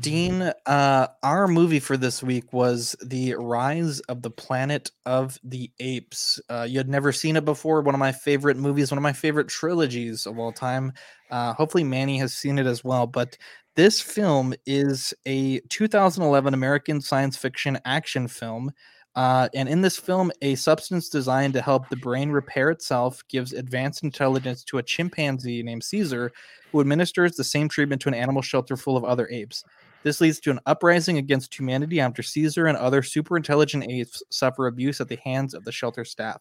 Dean, 0.00 0.42
uh, 0.66 1.08
our 1.22 1.48
movie 1.48 1.80
for 1.80 1.96
this 1.96 2.22
week 2.22 2.52
was 2.52 2.96
The 3.04 3.34
Rise 3.34 4.00
of 4.00 4.22
the 4.22 4.30
Planet 4.30 4.90
of 5.06 5.38
the 5.42 5.70
Apes. 5.80 6.40
Uh, 6.48 6.66
you 6.68 6.78
had 6.78 6.88
never 6.88 7.12
seen 7.12 7.36
it 7.36 7.44
before. 7.44 7.80
One 7.80 7.94
of 7.94 7.98
my 7.98 8.12
favorite 8.12 8.56
movies, 8.56 8.90
one 8.90 8.98
of 8.98 9.02
my 9.02 9.12
favorite 9.12 9.48
trilogies 9.48 10.26
of 10.26 10.38
all 10.38 10.52
time. 10.52 10.92
Uh, 11.30 11.54
hopefully, 11.54 11.84
Manny 11.84 12.18
has 12.18 12.34
seen 12.34 12.58
it 12.58 12.66
as 12.66 12.84
well. 12.84 13.06
But 13.06 13.36
this 13.76 14.00
film 14.00 14.54
is 14.66 15.14
a 15.26 15.60
2011 15.70 16.54
American 16.54 17.00
science 17.00 17.36
fiction 17.36 17.78
action 17.84 18.28
film. 18.28 18.72
Uh, 19.16 19.48
and 19.54 19.68
in 19.68 19.80
this 19.80 19.98
film, 19.98 20.30
a 20.40 20.54
substance 20.54 21.08
designed 21.08 21.52
to 21.54 21.62
help 21.62 21.88
the 21.88 21.96
brain 21.96 22.30
repair 22.30 22.70
itself 22.70 23.26
gives 23.28 23.52
advanced 23.52 24.04
intelligence 24.04 24.62
to 24.64 24.78
a 24.78 24.82
chimpanzee 24.82 25.62
named 25.62 25.82
Caesar, 25.84 26.30
who 26.70 26.80
administers 26.80 27.34
the 27.36 27.44
same 27.44 27.68
treatment 27.68 28.00
to 28.02 28.08
an 28.08 28.14
animal 28.14 28.42
shelter 28.42 28.76
full 28.76 28.96
of 28.96 29.04
other 29.04 29.28
apes. 29.30 29.64
This 30.02 30.20
leads 30.20 30.40
to 30.40 30.50
an 30.50 30.60
uprising 30.64 31.18
against 31.18 31.58
humanity 31.58 32.00
after 32.00 32.22
Caesar 32.22 32.66
and 32.66 32.78
other 32.78 33.02
super 33.02 33.36
intelligent 33.36 33.84
apes 33.90 34.22
suffer 34.30 34.66
abuse 34.66 35.00
at 35.00 35.08
the 35.08 35.18
hands 35.24 35.54
of 35.54 35.64
the 35.64 35.72
shelter 35.72 36.04
staff. 36.04 36.40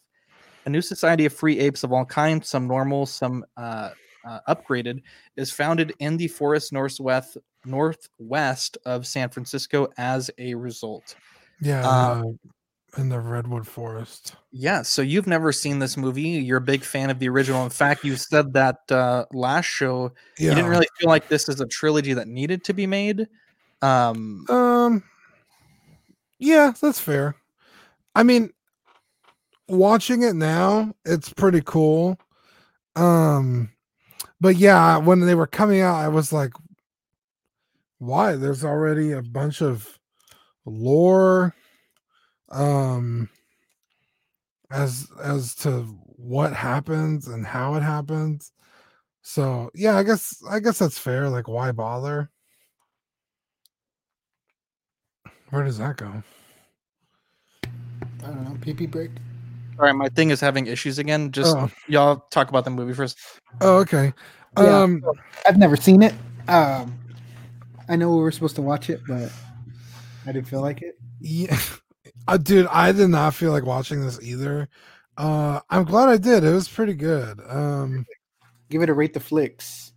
A 0.65 0.70
new 0.70 0.82
society 0.82 1.26
of 1.26 1.34
free 1.34 1.59
apes 1.59 1.84
of 1.84 1.91
all 1.91 2.05
kinds, 2.05 2.47
some 2.47 2.67
normal, 2.67 3.05
some 3.05 3.43
uh, 3.57 3.89
uh, 4.26 4.39
upgraded, 4.47 5.01
is 5.36 5.51
founded 5.51 5.93
in 5.99 6.17
the 6.17 6.28
forest 6.28 6.72
northwest 6.72 7.38
northwest 7.65 8.78
of 8.86 9.07
San 9.07 9.30
Francisco 9.30 9.89
as 9.97 10.30
a 10.38 10.53
result. 10.53 11.15
Yeah, 11.61 11.86
Uh, 11.88 12.24
in, 12.97 13.09
the, 13.09 13.19
Redwood 13.19 13.67
Forest. 13.67 14.35
Yeah, 14.51 14.81
so 14.81 15.01
you've 15.01 15.27
never 15.27 15.51
seen 15.51 15.79
this 15.79 15.97
movie. 15.97 16.21
You're 16.21 16.57
a 16.57 16.61
big 16.61 16.83
fan 16.83 17.09
of 17.09 17.19
the 17.19 17.29
original. 17.29 17.63
In 17.63 17.69
fact, 17.69 18.03
you 18.03 18.15
said 18.15 18.53
that 18.53 18.79
uh, 18.91 19.25
last 19.33 19.65
show 19.65 20.11
Yeah. 20.37 20.49
you 20.49 20.55
didn't 20.55 20.69
really 20.71 20.87
feel 20.99 21.09
like 21.09 21.27
this 21.27 21.49
is 21.49 21.61
a 21.61 21.67
trilogy 21.67 22.13
that 22.13 22.27
needed 22.27 22.63
to 22.65 22.73
be 22.73 22.87
made. 22.87 23.27
Um, 23.81 24.45
Um, 24.49 25.03
yeah, 26.39 26.73
that's 26.81 26.99
fair. 26.99 27.35
I 28.15 28.23
mean, 28.23 28.51
watching 29.67 30.23
it 30.23 30.35
now, 30.35 30.93
it's 31.05 31.31
pretty 31.31 31.61
cool. 31.63 32.19
Um, 32.95 33.69
but 34.41 34.55
yeah, 34.57 34.97
when 34.97 35.19
they 35.21 35.35
were 35.35 35.47
coming 35.47 35.81
out, 35.81 35.95
I 35.95 36.07
was 36.07 36.33
like, 36.33 36.51
why? 37.99 38.35
There's 38.35 38.63
already 38.63 39.11
a 39.11 39.21
bunch 39.21 39.61
of 39.61 39.99
lore, 40.65 41.53
um, 42.51 43.29
as 44.71 45.07
as 45.23 45.55
to 45.55 45.81
what 46.15 46.53
happens 46.53 47.27
and 47.27 47.45
how 47.45 47.75
it 47.75 47.81
happens. 47.81 48.51
So 49.21 49.69
yeah, 49.73 49.97
I 49.97 50.03
guess 50.03 50.35
I 50.49 50.59
guess 50.59 50.79
that's 50.79 50.97
fair. 50.97 51.29
Like, 51.29 51.47
why 51.47 51.71
bother? 51.71 52.29
Where 55.49 55.63
does 55.63 55.77
that 55.79 55.97
go? 55.97 56.23
I 58.23 58.27
don't 58.27 58.43
know. 58.43 58.57
Pee 58.61 58.73
pee 58.73 58.85
break. 58.85 59.11
Sorry, 59.77 59.93
my 59.93 60.09
thing 60.09 60.29
is 60.29 60.41
having 60.41 60.67
issues 60.67 60.99
again. 60.99 61.31
Just 61.31 61.55
Oh. 61.55 61.69
y'all 61.87 62.27
talk 62.31 62.49
about 62.49 62.65
the 62.65 62.69
movie 62.69 62.93
first. 62.93 63.17
Oh, 63.61 63.77
okay. 63.77 64.13
Yeah. 64.57 64.81
Um, 64.81 65.01
I've 65.45 65.57
never 65.57 65.77
seen 65.77 66.01
it. 66.03 66.13
Um, 66.47 66.99
I 67.87 67.95
know 67.95 68.13
we 68.15 68.21
were 68.21 68.31
supposed 68.31 68.55
to 68.57 68.61
watch 68.61 68.89
it, 68.89 69.01
but 69.07 69.31
I 70.25 70.31
didn't 70.31 70.47
feel 70.47 70.61
like 70.61 70.81
it. 70.81 70.99
yeah, 71.21 71.57
uh, 72.28 72.38
dude, 72.38 72.67
I 72.67 72.91
did 72.91 73.09
not 73.09 73.34
feel 73.34 73.51
like 73.51 73.65
watching 73.65 74.01
this 74.01 74.22
either. 74.22 74.70
Uh, 75.17 75.59
I'm 75.70 75.84
glad 75.84 76.09
I 76.09 76.17
did. 76.17 76.43
It 76.43 76.53
was 76.53 76.70
pretty 76.70 76.93
good. 76.93 77.39
Um, 77.47 78.05
Give 78.70 78.82
it 78.82 78.89
a 78.89 78.93
rate 78.93 79.13
the 79.13 79.20
flicks. 79.20 79.93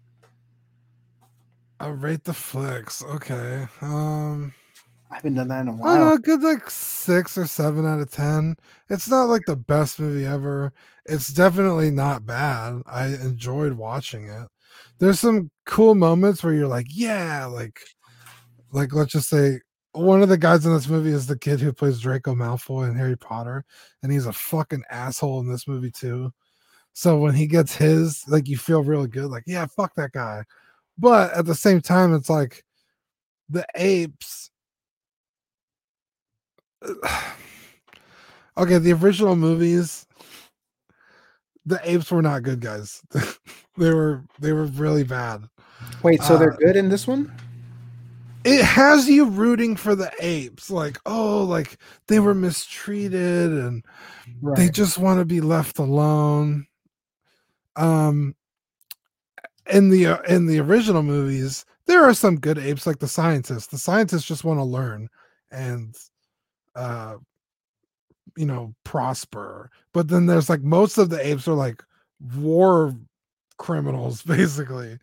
I 1.78 1.88
rate 1.88 2.24
the 2.24 2.32
flicks. 2.34 3.02
Okay. 3.04 3.66
Um, 3.80 4.54
I 5.10 5.16
haven't 5.16 5.34
done 5.34 5.48
that 5.48 5.62
in 5.62 5.68
a 5.68 5.72
I 5.72 5.74
don't 5.74 5.78
while. 5.78 6.10
know, 6.10 6.18
good 6.18 6.42
like 6.42 6.70
six 6.70 7.36
or 7.36 7.46
seven 7.46 7.86
out 7.86 8.00
of 8.00 8.10
ten. 8.10 8.56
It's 8.88 9.08
not 9.08 9.24
like 9.24 9.42
the 9.46 9.56
best 9.56 10.00
movie 10.00 10.24
ever. 10.24 10.72
It's 11.04 11.28
definitely 11.28 11.90
not 11.90 12.24
bad. 12.24 12.82
I 12.86 13.06
enjoyed 13.08 13.74
watching 13.74 14.28
it. 14.28 14.48
There's 14.98 15.20
some 15.20 15.50
cool 15.66 15.94
moments 15.94 16.42
where 16.42 16.54
you're 16.54 16.68
like, 16.68 16.86
yeah, 16.88 17.44
like, 17.46 17.80
like 18.72 18.94
let's 18.94 19.12
just 19.12 19.28
say 19.28 19.60
one 19.92 20.22
of 20.22 20.28
the 20.28 20.38
guys 20.38 20.64
in 20.64 20.72
this 20.72 20.88
movie 20.88 21.10
is 21.10 21.26
the 21.26 21.38
kid 21.38 21.60
who 21.60 21.72
plays 21.72 22.00
Draco 22.00 22.34
Malfoy 22.34 22.88
in 22.88 22.96
Harry 22.96 23.16
Potter, 23.16 23.64
and 24.02 24.10
he's 24.10 24.26
a 24.26 24.32
fucking 24.32 24.82
asshole 24.90 25.40
in 25.40 25.48
this 25.48 25.68
movie 25.68 25.90
too. 25.90 26.32
So 26.94 27.18
when 27.18 27.34
he 27.34 27.46
gets 27.46 27.74
his, 27.74 28.24
like, 28.28 28.48
you 28.48 28.56
feel 28.58 28.82
really 28.82 29.08
good, 29.08 29.30
like, 29.30 29.44
yeah, 29.46 29.66
fuck 29.66 29.94
that 29.96 30.12
guy. 30.12 30.44
But 30.98 31.32
at 31.32 31.46
the 31.46 31.54
same 31.54 31.80
time, 31.80 32.14
it's 32.14 32.28
like 32.28 32.64
the 33.48 33.64
apes 33.74 34.50
okay, 38.58 38.78
the 38.78 38.92
original 38.92 39.36
movies, 39.36 40.06
the 41.64 41.80
apes 41.84 42.10
were 42.10 42.22
not 42.22 42.42
good 42.42 42.60
guys. 42.60 43.02
they 43.76 43.92
were 43.92 44.24
they 44.40 44.52
were 44.52 44.64
really 44.66 45.04
bad. 45.04 45.44
Wait, 46.02 46.22
so 46.22 46.36
they're 46.36 46.52
Uh, 46.54 46.56
good 46.56 46.76
in 46.76 46.88
this 46.88 47.06
one? 47.06 47.32
It 48.44 48.64
has 48.64 49.08
you 49.08 49.26
rooting 49.26 49.76
for 49.76 49.94
the 49.94 50.10
apes, 50.20 50.70
like 50.70 50.98
oh, 51.06 51.44
like 51.44 51.78
they 52.08 52.18
were 52.18 52.34
mistreated 52.34 53.52
and 53.52 53.84
they 54.56 54.68
just 54.68 54.98
want 54.98 55.20
to 55.20 55.24
be 55.24 55.40
left 55.40 55.78
alone. 55.78 56.66
Um, 57.76 58.34
in 59.70 59.90
the 59.90 60.06
uh, 60.06 60.22
in 60.22 60.46
the 60.46 60.60
original 60.60 61.02
movies, 61.02 61.64
there 61.86 62.04
are 62.04 62.14
some 62.14 62.40
good 62.40 62.58
apes, 62.58 62.86
like 62.86 62.98
the 62.98 63.08
scientists. 63.08 63.68
The 63.68 63.78
scientists 63.78 64.24
just 64.24 64.44
want 64.44 64.58
to 64.58 64.64
learn 64.64 65.08
and 65.52 65.94
uh 66.74 67.16
you 68.36 68.46
know 68.46 68.74
prosper 68.84 69.70
but 69.92 70.08
then 70.08 70.26
there's 70.26 70.48
like 70.48 70.62
most 70.62 70.96
of 70.98 71.10
the 71.10 71.24
apes 71.26 71.46
are 71.46 71.54
like 71.54 71.82
war 72.38 72.96
criminals 73.58 74.22
basically 74.26 74.98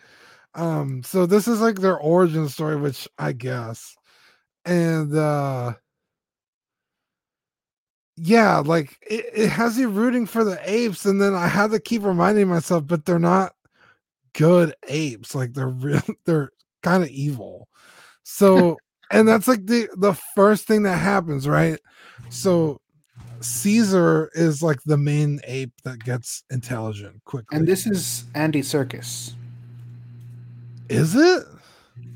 um 0.56 1.04
so 1.04 1.26
this 1.26 1.48
is 1.48 1.62
like 1.62 1.76
their 1.76 1.98
origin 1.98 2.50
story 2.50 2.76
which 2.76 3.08
i 3.18 3.32
guess 3.32 3.96
and 4.66 5.16
uh 5.16 5.74
yeah 8.18 8.58
like 8.58 8.98
it, 9.10 9.26
it 9.34 9.50
has 9.50 9.78
you 9.78 9.88
rooting 9.88 10.26
for 10.26 10.44
the 10.44 10.60
apes 10.70 11.06
and 11.06 11.22
then 11.22 11.34
i 11.34 11.48
had 11.48 11.72
to 11.72 11.80
keep 11.80 12.04
reminding 12.04 12.48
myself 12.48 12.86
but 12.86 13.06
they're 13.06 13.20
not 13.20 13.54
good 14.34 14.74
apes 14.88 15.36
like 15.36 15.54
they're 15.54 15.68
real 15.68 16.02
they're 16.26 16.52
kind 16.82 17.04
of 17.04 17.10
evil. 17.10 17.68
So 18.24 18.78
and 19.12 19.28
that's 19.28 19.48
like 19.48 19.66
the 19.66 19.90
the 19.98 20.14
first 20.36 20.68
thing 20.68 20.84
that 20.84 20.98
happens 20.98 21.48
right? 21.48 21.80
So 22.30 22.80
caesar 23.42 24.30
is 24.34 24.62
like 24.62 24.80
the 24.86 24.98
main 24.98 25.40
ape 25.46 25.74
that 25.84 26.04
gets 26.04 26.44
intelligent 26.50 27.24
quickly. 27.24 27.58
And 27.58 27.68
this 27.68 27.88
is 27.88 28.26
Andy 28.36 28.62
Serkis. 28.62 29.34
Is 30.90 31.16
it 31.16 31.44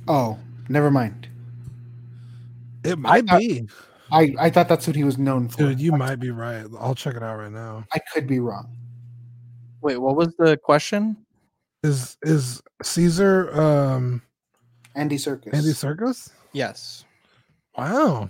Oh, 0.07 0.37
never 0.69 0.91
mind. 0.91 1.27
it 2.83 2.97
might 2.99 3.25
thought- 3.27 3.39
be 3.39 3.67
I, 4.11 4.33
I 4.37 4.49
thought 4.49 4.67
that's 4.67 4.85
what 4.85 4.95
he 4.95 5.03
was 5.03 5.17
known 5.17 5.47
for. 5.47 5.57
dude 5.59 5.79
you 5.79 5.91
might 5.93 6.17
be 6.17 6.29
right 6.29 6.65
i'll 6.79 6.93
check 6.93 7.15
it 7.15 7.23
out 7.23 7.37
right 7.37 7.51
now 7.51 7.83
I 7.93 7.99
could 8.13 8.27
be 8.27 8.39
wrong. 8.39 8.67
Wait, 9.81 9.97
what 9.97 10.15
was 10.15 10.35
the 10.37 10.57
question? 10.57 11.17
is 11.83 12.17
is 12.21 12.61
caesar 12.83 13.51
um 13.59 14.21
Andy 14.95 15.17
Serkis. 15.17 15.53
andy 15.53 15.71
serkis 15.71 16.29
Yes. 16.53 17.03
wow 17.77 18.29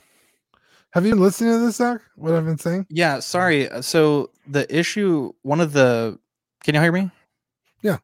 have 0.91 1.05
you 1.05 1.11
been 1.13 1.21
listening 1.21 1.51
to 1.53 1.59
this 1.65 1.75
zach 1.77 2.01
what 2.15 2.33
i've 2.33 2.45
been 2.45 2.57
saying 2.57 2.85
Yeah, 2.89 3.19
sorry. 3.19 3.69
uh, 3.69 3.81
So 3.81 4.29
the 4.47 4.65
issue, 4.75 5.33
one 5.41 5.59
of 5.61 5.73
the, 5.73 6.17
can 6.63 6.75
you 6.75 6.81
hear 6.81 6.91
me? 6.91 7.09
Yeah. 7.81 7.97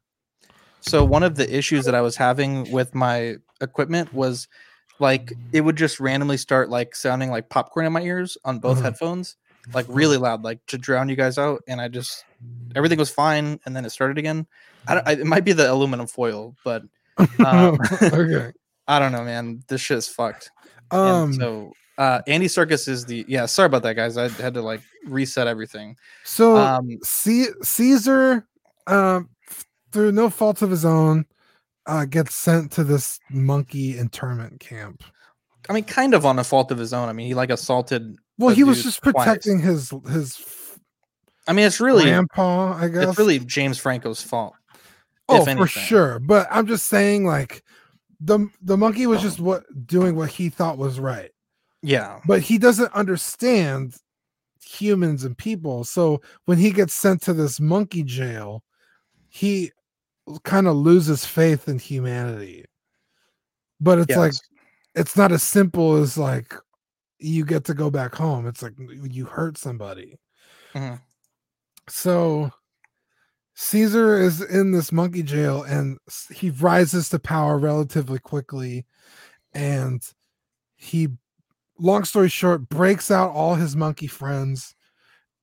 So 0.81 1.03
one 1.03 1.23
of 1.23 1.35
the 1.35 1.53
issues 1.55 1.85
that 1.85 1.95
I 1.95 2.01
was 2.01 2.15
having 2.15 2.71
with 2.71 2.95
my 2.95 3.35
equipment 3.61 4.13
was 4.13 4.47
like 4.99 5.33
it 5.53 5.61
would 5.61 5.75
just 5.75 5.99
randomly 5.99 6.37
start 6.37 6.69
like 6.69 6.95
sounding 6.95 7.29
like 7.31 7.49
popcorn 7.49 7.85
in 7.85 7.93
my 7.93 8.01
ears 8.01 8.37
on 8.45 8.59
both 8.59 8.79
Mhm. 8.79 8.83
headphones, 8.83 9.35
like 9.73 9.85
really 9.89 10.17
loud, 10.17 10.43
like 10.43 10.65
to 10.67 10.77
drown 10.77 11.09
you 11.09 11.15
guys 11.15 11.37
out. 11.37 11.61
And 11.67 11.79
I 11.81 11.87
just 11.87 12.23
everything 12.75 12.99
was 12.99 13.09
fine, 13.09 13.59
and 13.65 13.75
then 13.75 13.85
it 13.85 13.89
started 13.91 14.17
again. 14.17 14.47
I 14.87 14.95
don't. 14.95 15.07
I, 15.07 15.11
it 15.13 15.25
might 15.25 15.45
be 15.45 15.53
the 15.53 15.71
aluminum 15.71 16.07
foil, 16.07 16.55
but 16.63 16.83
um, 17.45 17.77
okay 18.03 18.51
I 18.87 18.97
don't 18.99 19.11
know, 19.11 19.23
man. 19.23 19.61
This 19.67 19.81
shit's 19.81 20.07
fucked. 20.07 20.49
um 20.91 20.99
and 21.25 21.35
so 21.35 21.73
uh 21.97 22.21
Andy 22.27 22.47
Serkis 22.47 22.87
is 22.87 23.05
the 23.05 23.23
yeah. 23.27 23.45
Sorry 23.45 23.67
about 23.67 23.83
that, 23.83 23.95
guys. 23.95 24.17
I 24.17 24.29
had 24.29 24.53
to 24.55 24.61
like 24.61 24.81
reset 25.05 25.47
everything. 25.47 25.95
So 26.23 26.57
Um, 26.57 26.89
C- 27.03 27.49
Caesar, 27.61 28.47
um, 28.87 29.29
through 29.91 30.11
no 30.11 30.29
fault 30.29 30.61
of 30.61 30.69
his 30.69 30.85
own, 30.85 31.25
uh, 31.85 32.05
gets 32.05 32.35
sent 32.35 32.71
to 32.73 32.83
this 32.83 33.19
monkey 33.29 33.97
internment 33.97 34.59
camp. 34.59 35.03
I 35.69 35.73
mean, 35.73 35.83
kind 35.83 36.13
of 36.13 36.25
on 36.25 36.39
a 36.39 36.43
fault 36.43 36.71
of 36.71 36.77
his 36.77 36.93
own. 36.93 37.09
I 37.09 37.13
mean, 37.13 37.27
he 37.27 37.33
like 37.33 37.49
assaulted. 37.49 38.17
Well, 38.37 38.55
he 38.55 38.63
was 38.63 38.83
just 38.83 39.01
twice. 39.03 39.13
protecting 39.13 39.59
his 39.59 39.93
his 40.09 40.37
I 41.49 41.53
mean, 41.53 41.65
it's 41.65 41.79
really 41.79 42.03
grandpa, 42.03 42.73
I 42.77 42.87
guess. 42.89 43.09
it's 43.09 43.17
really 43.17 43.39
James 43.39 43.79
Franco's 43.79 44.21
fault. 44.21 44.53
oh, 45.27 45.43
for 45.43 45.65
sure. 45.65 46.19
But 46.19 46.47
I'm 46.51 46.67
just 46.67 46.87
saying, 46.87 47.25
like 47.25 47.63
the 48.19 48.47
the 48.61 48.77
monkey 48.77 49.07
was 49.07 49.21
just 49.21 49.39
what 49.39 49.63
doing 49.87 50.15
what 50.15 50.29
he 50.29 50.49
thought 50.49 50.77
was 50.77 50.99
right, 50.99 51.31
Yeah, 51.81 52.19
but 52.27 52.41
he 52.41 52.59
doesn't 52.59 52.93
understand 52.93 53.95
humans 54.63 55.23
and 55.23 55.35
people. 55.35 55.83
So 55.83 56.21
when 56.45 56.59
he 56.59 56.71
gets 56.71 56.93
sent 56.93 57.23
to 57.23 57.33
this 57.33 57.59
monkey 57.59 58.03
jail, 58.03 58.63
he 59.27 59.71
kind 60.43 60.67
of 60.67 60.75
loses 60.75 61.25
faith 61.25 61.67
in 61.67 61.79
humanity. 61.79 62.65
But 63.79 63.99
it's 63.99 64.09
like 64.17 64.33
it's 64.95 65.15
not 65.15 65.31
as 65.31 65.43
simple 65.43 65.95
as 65.95 66.17
like 66.17 66.53
you 67.19 67.45
get 67.45 67.65
to 67.65 67.73
go 67.73 67.89
back 67.89 68.15
home. 68.15 68.47
It's 68.47 68.61
like 68.61 68.73
you 68.77 69.25
hurt 69.25 69.57
somebody. 69.57 70.17
Mhm. 70.73 71.01
So 71.87 72.51
Caesar 73.55 74.17
is 74.21 74.41
in 74.41 74.71
this 74.71 74.91
monkey 74.91 75.23
jail 75.23 75.63
and 75.63 75.97
he 76.31 76.49
rises 76.49 77.09
to 77.09 77.19
power 77.19 77.57
relatively 77.57 78.19
quickly 78.19 78.85
and 79.53 80.01
he 80.75 81.09
long 81.77 82.03
story 82.03 82.29
short 82.29 82.69
breaks 82.69 83.09
out 83.11 83.31
all 83.31 83.55
his 83.55 83.75
monkey 83.75 84.07
friends 84.07 84.75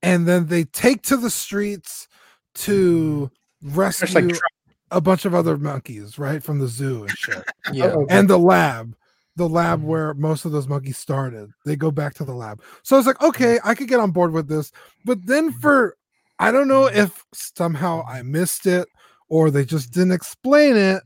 and 0.02 0.26
then 0.26 0.46
they 0.46 0.64
take 0.64 1.02
to 1.02 1.16
the 1.16 1.30
streets 1.30 2.08
to 2.54 3.30
rescue 3.62 4.30
tr- 4.30 4.44
a 4.90 5.00
bunch 5.00 5.24
of 5.24 5.34
other 5.34 5.56
monkeys 5.56 6.18
right 6.18 6.42
from 6.42 6.58
the 6.58 6.68
zoo 6.68 7.02
and 7.02 7.10
shit 7.10 7.44
yeah. 7.72 7.86
Uh-oh. 7.86 8.06
and 8.08 8.28
the 8.28 8.38
lab 8.38 8.94
the 9.36 9.48
lab 9.48 9.80
mm-hmm. 9.80 9.88
where 9.88 10.14
most 10.14 10.44
of 10.44 10.52
those 10.52 10.68
monkeys 10.68 10.96
started 10.96 11.50
they 11.64 11.76
go 11.76 11.90
back 11.90 12.14
to 12.14 12.24
the 12.24 12.34
lab 12.34 12.62
so 12.82 12.96
i 12.96 12.98
was 12.98 13.06
like 13.06 13.16
mm-hmm. 13.16 13.26
okay 13.26 13.58
i 13.64 13.74
could 13.74 13.88
get 13.88 14.00
on 14.00 14.10
board 14.10 14.32
with 14.32 14.48
this 14.48 14.72
but 15.04 15.24
then 15.26 15.50
mm-hmm. 15.50 15.60
for 15.60 15.96
i 16.38 16.50
don't 16.50 16.68
know 16.68 16.86
if 16.86 17.24
somehow 17.32 18.04
i 18.06 18.22
missed 18.22 18.66
it 18.66 18.88
or 19.28 19.50
they 19.50 19.64
just 19.64 19.92
didn't 19.92 20.12
explain 20.12 20.76
it 20.76 21.02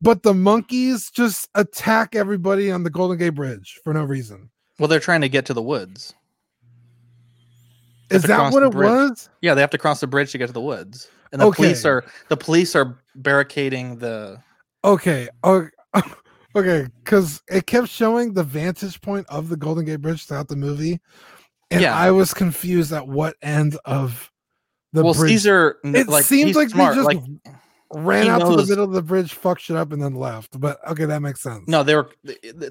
but 0.00 0.22
the 0.22 0.34
monkeys 0.34 1.10
just 1.10 1.48
attack 1.54 2.14
everybody 2.14 2.70
on 2.70 2.82
the 2.82 2.90
golden 2.90 3.18
gate 3.18 3.30
bridge 3.30 3.80
for 3.82 3.94
no 3.94 4.04
reason 4.04 4.50
Well, 4.78 4.88
they're 4.88 5.00
trying 5.00 5.20
to 5.20 5.28
get 5.28 5.46
to 5.46 5.54
the 5.54 5.62
woods. 5.62 6.14
Is 8.10 8.22
that 8.24 8.52
what 8.52 8.62
it 8.62 8.72
bridge. 8.72 8.88
was 8.88 9.28
Yeah, 9.40 9.54
they 9.54 9.60
have 9.60 9.70
to 9.70 9.78
cross 9.78 10.00
the 10.00 10.06
bridge 10.06 10.32
to 10.32 10.38
get 10.38 10.46
to 10.48 10.52
the 10.52 10.60
woods, 10.60 11.08
and 11.34 11.42
the 11.42 11.50
police 11.50 11.84
are 11.84 12.04
the 12.28 12.36
police 12.36 12.74
are 12.74 12.98
barricading 13.16 13.98
the. 13.98 14.40
okay 14.84 15.28
oh, 15.42 15.68
okay 16.56 16.86
because 17.04 17.42
it 17.48 17.66
kept 17.66 17.88
showing 17.88 18.32
the 18.32 18.44
vantage 18.44 19.00
point 19.00 19.26
of 19.28 19.48
the 19.48 19.56
golden 19.56 19.84
gate 19.84 20.00
bridge 20.00 20.24
throughout 20.24 20.48
the 20.48 20.56
movie 20.56 20.98
and 21.70 21.82
Yeah. 21.82 21.94
i 21.94 22.10
was 22.10 22.32
confused 22.32 22.92
at 22.92 23.06
what 23.06 23.36
end 23.42 23.76
of 23.84 24.30
the 24.92 25.04
well, 25.04 25.12
bridge 25.14 25.30
Caesar, 25.32 25.78
it 25.84 26.08
like 26.08 26.24
seemed 26.24 26.46
he's 26.48 26.56
like 26.56 26.70
smart. 26.70 26.94
they 26.94 27.02
just 27.02 27.06
like 27.06 27.22
ran 27.92 28.28
out 28.28 28.40
to 28.48 28.56
the 28.56 28.66
middle 28.66 28.84
of 28.84 28.92
the 28.92 29.02
bridge, 29.02 29.34
fucked 29.34 29.60
shit 29.62 29.76
up, 29.76 29.92
and 29.92 30.02
then 30.02 30.14
left. 30.14 30.58
But 30.60 30.78
okay, 30.90 31.04
that 31.04 31.20
makes 31.20 31.40
sense. 31.40 31.68
No, 31.68 31.82
they 31.82 31.94
were 31.94 32.10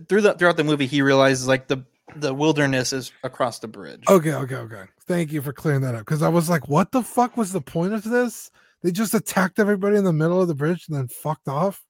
through 0.08 0.22
the 0.22 0.34
throughout 0.38 0.58
the 0.58 0.64
movie. 0.64 0.86
He 0.86 1.02
realizes 1.02 1.48
like 1.48 1.68
the 1.68 1.86
the 2.16 2.34
wilderness 2.34 2.94
is 2.94 3.12
across 3.24 3.60
the 3.60 3.68
bridge. 3.68 4.04
Okay, 4.10 4.34
okay, 4.34 4.56
okay. 4.56 4.84
Thank 5.06 5.32
you 5.32 5.42
for 5.42 5.54
clearing 5.54 5.82
that 5.82 5.96
up 5.96 6.02
because 6.02 6.22
I 6.22 6.30
was 6.30 6.50
like, 6.50 6.68
what 6.68 6.92
the 6.92 7.02
fuck 7.02 7.38
was 7.38 7.52
the 7.52 7.62
point 7.62 7.94
of 7.94 8.04
this? 8.04 8.52
They 8.82 8.92
just 8.92 9.14
attacked 9.14 9.60
everybody 9.60 9.98
in 9.98 10.04
the 10.04 10.14
middle 10.14 10.42
of 10.42 10.48
the 10.48 10.56
bridge 10.56 10.86
and 10.88 10.98
then 10.98 11.08
fucked 11.08 11.48
off. 11.48 11.84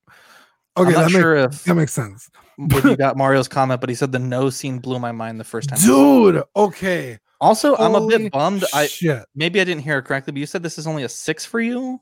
Okay, 0.76 0.88
I'm 0.88 0.94
not 0.94 1.04
that, 1.04 1.10
sure 1.12 1.36
makes, 1.36 1.56
if 1.56 1.64
that 1.66 1.76
makes 1.76 1.94
sense. 1.94 2.30
if 2.58 2.84
you 2.84 2.98
got 2.98 3.18
Mario's 3.18 3.48
comment, 3.48 3.80
but 3.80 3.90
he 3.90 3.96
said 3.96 4.12
the 4.12 4.20
no 4.20 4.50
scene 4.50 4.80
blew 4.80 5.00
my 5.00 5.12
mind 5.12 5.40
the 5.40 5.44
first 5.44 5.70
time. 5.70 5.80
Dude, 5.80 6.44
okay. 6.56 7.20
Also, 7.40 7.76
I'm 7.76 7.94
a 7.94 8.08
bit 8.08 8.32
bummed. 8.32 8.64
I 8.74 8.88
shit. 8.88 9.26
maybe 9.36 9.60
I 9.60 9.66
didn't 9.66 9.84
hear 9.84 9.98
it 10.00 10.04
correctly, 10.04 10.32
but 10.32 10.40
you 10.40 10.46
said 10.46 10.64
this 10.64 10.78
is 10.78 10.88
only 10.88 11.04
a 11.04 11.10
six 11.10 11.46
for 11.46 11.60
you. 11.60 12.00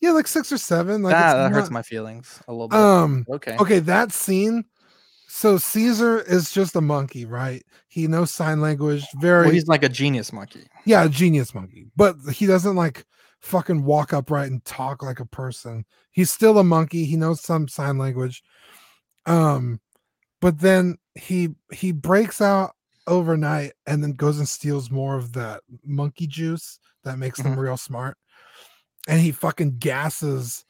Yeah, 0.00 0.12
like 0.12 0.26
six 0.26 0.50
or 0.50 0.58
seven. 0.58 1.02
Like 1.02 1.12
that 1.12 1.34
that 1.34 1.52
hurts 1.52 1.70
my 1.70 1.82
feelings 1.82 2.42
a 2.48 2.52
little 2.52 2.68
bit. 2.68 2.78
Um 2.78 3.26
okay. 3.28 3.56
okay, 3.58 3.78
that 3.80 4.12
scene. 4.12 4.64
So 5.36 5.58
Caesar 5.58 6.22
is 6.22 6.50
just 6.50 6.76
a 6.76 6.80
monkey, 6.80 7.26
right? 7.26 7.62
He 7.88 8.06
knows 8.06 8.30
sign 8.30 8.62
language, 8.62 9.06
very 9.16 9.44
Well, 9.44 9.52
he's 9.52 9.66
like 9.66 9.84
a 9.84 9.88
genius 9.90 10.32
monkey. 10.32 10.66
yeah, 10.86 11.04
a 11.04 11.10
genius 11.10 11.54
monkey. 11.54 11.88
But 11.94 12.16
he 12.32 12.46
doesn't 12.46 12.74
like 12.74 13.04
fucking 13.42 13.84
walk 13.84 14.14
upright 14.14 14.50
and 14.50 14.64
talk 14.64 15.02
like 15.02 15.20
a 15.20 15.26
person. 15.26 15.84
He's 16.10 16.30
still 16.30 16.58
a 16.58 16.64
monkey. 16.64 17.04
He 17.04 17.16
knows 17.16 17.42
some 17.42 17.68
sign 17.68 17.98
language. 17.98 18.42
Um, 19.26 19.78
but 20.40 20.58
then 20.58 20.96
he 21.14 21.50
he 21.70 21.92
breaks 21.92 22.40
out 22.40 22.74
overnight 23.06 23.72
and 23.86 24.02
then 24.02 24.12
goes 24.12 24.38
and 24.38 24.48
steals 24.48 24.90
more 24.90 25.16
of 25.16 25.34
that 25.34 25.60
monkey 25.84 26.26
juice 26.26 26.78
that 27.04 27.18
makes 27.18 27.42
them 27.42 27.60
real 27.60 27.76
smart. 27.76 28.16
And 29.06 29.20
he 29.20 29.32
fucking 29.32 29.80
gasses 29.80 30.64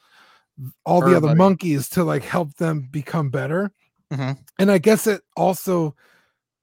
all 0.84 1.02
the 1.02 1.16
other 1.16 1.36
monkeys 1.36 1.88
to 1.90 2.02
like 2.02 2.24
help 2.24 2.52
them 2.56 2.88
become 2.90 3.30
better. 3.30 3.70
Mhm. 4.12 4.38
And 4.58 4.70
I 4.70 4.78
guess 4.78 5.06
it 5.06 5.22
also 5.36 5.94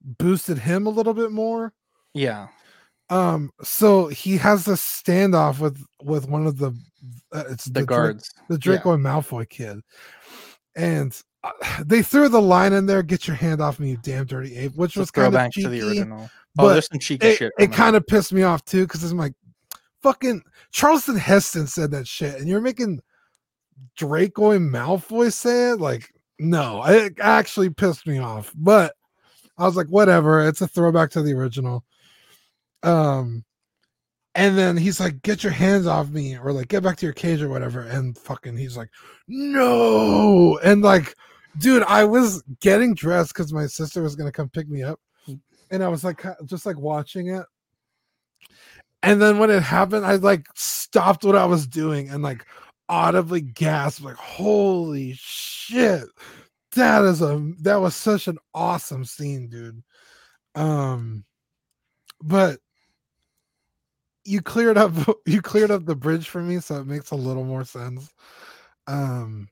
boosted 0.02 0.58
him 0.58 0.86
a 0.88 0.90
little 0.90 1.14
bit 1.14 1.32
more 1.32 1.74
Yeah. 2.14 2.48
um 3.10 3.52
so 3.64 4.08
he 4.08 4.38
has 4.38 4.66
this 4.66 4.82
standoff 4.82 5.60
with 5.60 5.82
with 6.02 6.28
one 6.28 6.46
of 6.48 6.58
the 6.58 6.72
uh, 7.34 7.44
it's 7.50 7.66
The 7.66 7.82
Dra- 7.82 7.86
guards. 7.86 8.30
the 8.50 8.56
Yeah. 8.56 8.60
draco 8.60 8.94
and 8.94 9.04
malfoy 9.06 9.48
kid 9.50 9.80
and 10.76 11.18
uh, 11.44 11.52
they 11.86 12.02
threw 12.02 12.30
the 12.30 12.42
line 12.42 12.74
in 12.74 12.86
there 12.86 13.04
get 13.04 13.28
your 13.28 13.36
hand 13.36 13.62
off 13.62 13.80
me 13.80 13.92
you 13.92 13.98
damn 14.02 14.26
dirty 14.26 14.56
ape 14.58 14.76
which 14.76 14.92
It's 14.92 14.98
a 14.98 15.00
was 15.02 15.12
kind 15.12 15.36
of 15.36 15.52
cheeky 15.52 15.64
to 15.64 15.70
the 15.70 15.82
original. 15.88 16.24
Oh, 16.26 16.30
but 16.56 16.74
there's 16.74 16.88
some 16.88 17.00
cheeky 17.00 17.28
it, 17.28 17.38
shit 17.38 17.52
it 17.60 17.72
kind 17.74 17.96
of 17.96 18.06
pissed 18.08 18.32
me 18.34 18.44
off 18.44 18.64
too 18.66 18.84
because 18.86 19.10
i'm 19.10 19.18
like 19.18 19.34
fucking 20.02 20.42
charleston 20.72 21.18
heston 21.18 21.68
said 21.68 21.92
that 21.92 22.08
shit 22.08 22.36
and 22.40 22.48
you're 22.48 22.62
making 22.62 23.00
draco 23.96 24.52
and 24.52 24.70
malfoy 24.74 25.32
say 25.32 25.72
it 25.72 25.80
like 25.80 26.13
no 26.44 26.84
it 26.86 27.14
actually 27.22 27.70
pissed 27.70 28.06
me 28.06 28.20
off 28.20 28.52
but 28.56 28.94
i 29.58 29.66
was 29.66 29.78
like 29.78 29.88
whatever 29.88 30.46
it's 30.46 30.62
a 30.62 30.68
throwback 30.68 31.10
to 31.10 31.22
the 31.22 31.34
original. 31.34 31.84
Um 32.84 33.46
and 34.36 34.58
then 34.58 34.76
he's 34.76 35.00
like 35.00 35.22
get 35.22 35.44
your 35.44 35.54
hands 35.54 35.88
off 35.88 36.10
me 36.10 36.38
or 36.38 36.52
like 36.52 36.68
get 36.68 36.84
back 36.84 36.98
to 36.98 37.06
your 37.06 37.14
cage 37.14 37.42
or 37.42 37.50
whatever 37.50 37.82
and 37.82 38.18
fucking 38.18 38.58
he's 38.58 38.76
like 38.76 38.90
no 39.28 40.58
and 40.64 40.82
like 40.82 41.16
dude 41.60 41.84
i 41.84 42.04
was 42.04 42.44
getting 42.60 42.94
dressed 42.94 43.34
because 43.34 43.54
my 43.54 43.66
sister 43.68 44.02
was 44.02 44.16
gonna 44.16 44.32
come 44.32 44.50
pick 44.50 44.68
me 44.68 44.84
up 44.84 45.00
and 45.72 45.84
i 45.84 45.88
was 45.88 46.04
like 46.04 46.26
just 46.46 46.66
like 46.66 46.78
watching 46.78 47.28
it. 47.28 47.46
And 49.02 49.22
then 49.22 49.38
when 49.38 49.50
it 49.50 49.64
happened 49.64 50.06
i 50.06 50.16
like 50.16 50.46
stopped 50.56 51.24
what 51.24 51.36
i 51.36 51.46
was 51.46 51.68
doing 51.68 52.10
and 52.10 52.22
like 52.22 52.46
audibly 52.94 53.42
gasped 53.42 54.06
like 54.06 54.16
holy 54.16 55.16
shit. 55.18 56.04
That 56.76 57.04
is 57.04 57.24
a 57.24 57.52
that 57.62 57.78
was 57.78 57.96
such 57.96 58.28
an 58.28 58.38
awesome 58.54 59.04
scene 59.04 59.50
dude. 59.50 59.82
Um 60.54 61.26
but 62.22 62.60
you 64.26 64.42
cleared 64.44 64.78
up 64.78 64.94
you 65.26 65.42
cleared 65.42 65.72
up 65.72 65.86
the 65.86 65.96
bridge 65.96 66.30
for 66.30 66.42
me 66.42 66.60
so 66.60 66.76
it 66.76 66.88
makes 66.88 67.10
a 67.10 67.16
little 67.16 67.44
more 67.44 67.66
sense. 67.66 68.14
Um 68.86 69.50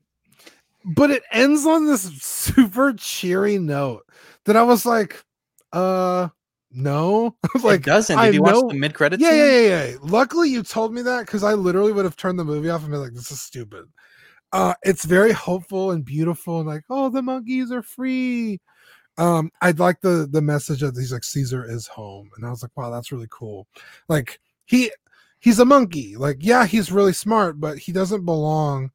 but 0.84 1.10
it 1.10 1.24
ends 1.32 1.66
on 1.66 1.86
this 1.86 2.02
super 2.22 2.92
cheery 2.92 3.58
note 3.58 4.02
that 4.44 4.56
i 4.56 4.62
was 4.64 4.84
like 4.84 5.24
uh 5.72 6.28
no 6.74 7.36
like 7.62 7.80
it 7.80 7.86
doesn't. 7.86 8.18
I 8.18 8.26
Did 8.26 8.34
you 8.34 8.40
know- 8.42 8.62
watch 8.62 8.72
the 8.72 8.78
mid 8.78 8.94
credits? 8.94 9.22
yeah, 9.22 9.32
yeah, 9.32 9.60
yeah, 9.60 9.84
yeah. 9.86 9.96
Luckily, 10.02 10.48
you 10.50 10.62
told 10.62 10.92
me 10.94 11.02
that 11.02 11.26
because 11.26 11.44
I 11.44 11.54
literally 11.54 11.92
would 11.92 12.04
have 12.04 12.16
turned 12.16 12.38
the 12.38 12.44
movie 12.44 12.70
off 12.70 12.82
and 12.82 12.90
been 12.90 13.00
like, 13.00 13.14
"This 13.14 13.30
is 13.30 13.40
stupid." 13.40 13.84
Uh, 14.52 14.74
it's 14.82 15.04
very 15.04 15.32
hopeful 15.32 15.92
and 15.92 16.04
beautiful, 16.04 16.58
and 16.60 16.68
like, 16.68 16.84
"Oh, 16.90 17.08
the 17.08 17.22
monkeys 17.22 17.70
are 17.72 17.82
free." 17.82 18.60
Um, 19.18 19.50
I'd 19.60 19.78
like 19.78 20.00
the 20.00 20.28
the 20.30 20.42
message 20.42 20.80
that 20.80 20.96
he's 20.96 21.12
like 21.12 21.24
Caesar 21.24 21.64
is 21.64 21.86
home, 21.86 22.30
and 22.36 22.46
I 22.46 22.50
was 22.50 22.62
like, 22.62 22.72
"Wow, 22.76 22.90
that's 22.90 23.12
really 23.12 23.28
cool." 23.30 23.66
Like 24.08 24.40
he 24.64 24.90
he's 25.40 25.58
a 25.58 25.64
monkey. 25.64 26.16
Like, 26.16 26.36
yeah, 26.40 26.66
he's 26.66 26.92
really 26.92 27.12
smart, 27.12 27.60
but 27.60 27.78
he 27.78 27.92
doesn't 27.92 28.24
belong 28.24 28.90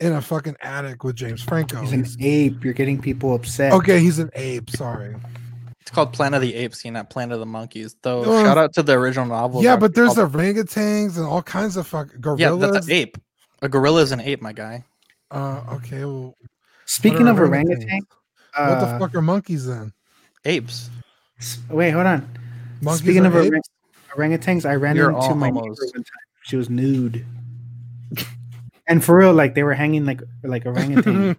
in 0.00 0.12
a 0.12 0.22
fucking 0.22 0.56
attic 0.62 1.02
with 1.02 1.16
James 1.16 1.42
Franco. 1.42 1.80
He's 1.80 1.92
an 1.92 2.06
ape. 2.20 2.62
You're 2.64 2.72
getting 2.72 3.00
people 3.00 3.34
upset. 3.34 3.72
okay, 3.72 3.98
he's 4.00 4.18
an 4.18 4.30
ape. 4.34 4.70
Sorry. 4.70 5.16
It's 5.88 5.94
called 5.94 6.12
Planet 6.12 6.36
of 6.36 6.42
the 6.42 6.54
Apes, 6.54 6.84
you 6.84 6.90
not 6.90 7.08
Planet 7.08 7.32
of 7.32 7.40
the 7.40 7.46
Monkeys. 7.46 7.96
Though 8.02 8.20
Uh, 8.20 8.44
shout 8.44 8.58
out 8.58 8.74
to 8.74 8.82
the 8.82 8.92
original 8.92 9.24
novel. 9.24 9.62
yeah, 9.62 9.74
but 9.74 9.94
there's 9.94 10.16
called- 10.16 10.34
orangutans 10.34 11.16
and 11.16 11.24
all 11.24 11.40
kinds 11.42 11.78
of 11.78 11.86
fuck 11.86 12.08
yeah, 12.12 12.18
gorillas. 12.20 12.72
that's 12.72 12.86
an 12.88 12.92
ape. 12.92 13.16
A 13.62 13.70
gorilla 13.70 14.02
is 14.02 14.12
an 14.12 14.20
ape, 14.20 14.42
my 14.42 14.52
guy. 14.52 14.84
Uh, 15.30 15.62
okay. 15.76 16.04
Well, 16.04 16.36
Speaking 16.84 17.26
of 17.26 17.36
orangutans? 17.38 17.68
orangutan, 17.86 18.00
what 18.54 18.80
the 18.80 18.86
uh, 18.86 18.98
fuck 18.98 19.14
are 19.14 19.22
monkeys 19.22 19.64
then? 19.66 19.94
Apes. 20.44 20.90
wait, 21.70 21.92
hold 21.92 22.04
on. 22.04 22.28
Monkeys 22.82 23.00
Speaking 23.00 23.24
of 23.24 23.34
orang- 23.34 23.62
orangutans, 24.14 24.66
I 24.66 24.74
ran 24.74 24.94
You're 24.94 25.10
into 25.10 25.34
my 25.36 25.48
neighbor 25.48 25.68
one 25.70 25.74
time. 25.94 26.04
She 26.42 26.56
was 26.56 26.68
nude, 26.68 27.24
and 28.86 29.02
for 29.02 29.16
real, 29.16 29.32
like 29.32 29.54
they 29.54 29.62
were 29.62 29.72
hanging 29.72 30.04
like 30.04 30.20
like 30.42 30.66
orangutan. 30.66 31.34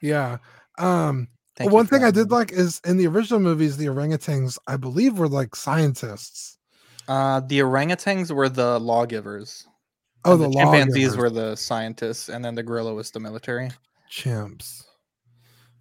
yeah. 0.00 0.38
Um 0.78 1.28
Thank 1.56 1.70
one 1.70 1.86
thing 1.86 2.02
I 2.02 2.10
did 2.10 2.30
like 2.30 2.50
is 2.52 2.80
in 2.84 2.96
the 2.96 3.06
original 3.06 3.38
movies, 3.38 3.76
the 3.76 3.86
orangutans, 3.86 4.58
I 4.66 4.76
believe, 4.76 5.18
were 5.18 5.28
like 5.28 5.54
scientists. 5.54 6.58
Uh, 7.06 7.40
the 7.40 7.60
orangutans 7.60 8.30
were 8.32 8.48
the 8.48 8.80
lawgivers. 8.80 9.66
Oh, 10.24 10.32
and 10.32 10.42
the, 10.42 10.50
chimpanzees 10.50 11.16
were 11.16 11.30
the 11.30 11.54
scientists, 11.54 12.28
and 12.28 12.44
then 12.44 12.54
the 12.54 12.62
gorilla 12.62 12.94
was 12.94 13.10
the 13.10 13.20
military. 13.20 13.70
chimps. 14.10 14.82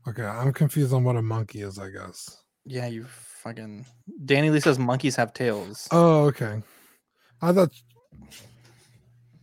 Okay, 0.08 0.24
I'm 0.26 0.52
confused 0.52 0.94
on 0.94 1.06
what 1.06 1.16
a 1.16 1.22
monkey 1.22 1.62
is, 1.62 1.80
I 1.80 1.90
guess. 1.90 2.44
Yeah, 2.66 2.88
you 2.88 3.06
fucking. 3.06 3.86
Danny 4.26 4.50
Lee 4.50 4.60
says 4.60 4.78
monkeys 4.78 5.16
have 5.16 5.34
tails. 5.34 5.88
Oh, 5.92 6.26
okay. 6.26 6.62
I 7.42 7.54
thought 7.54 7.72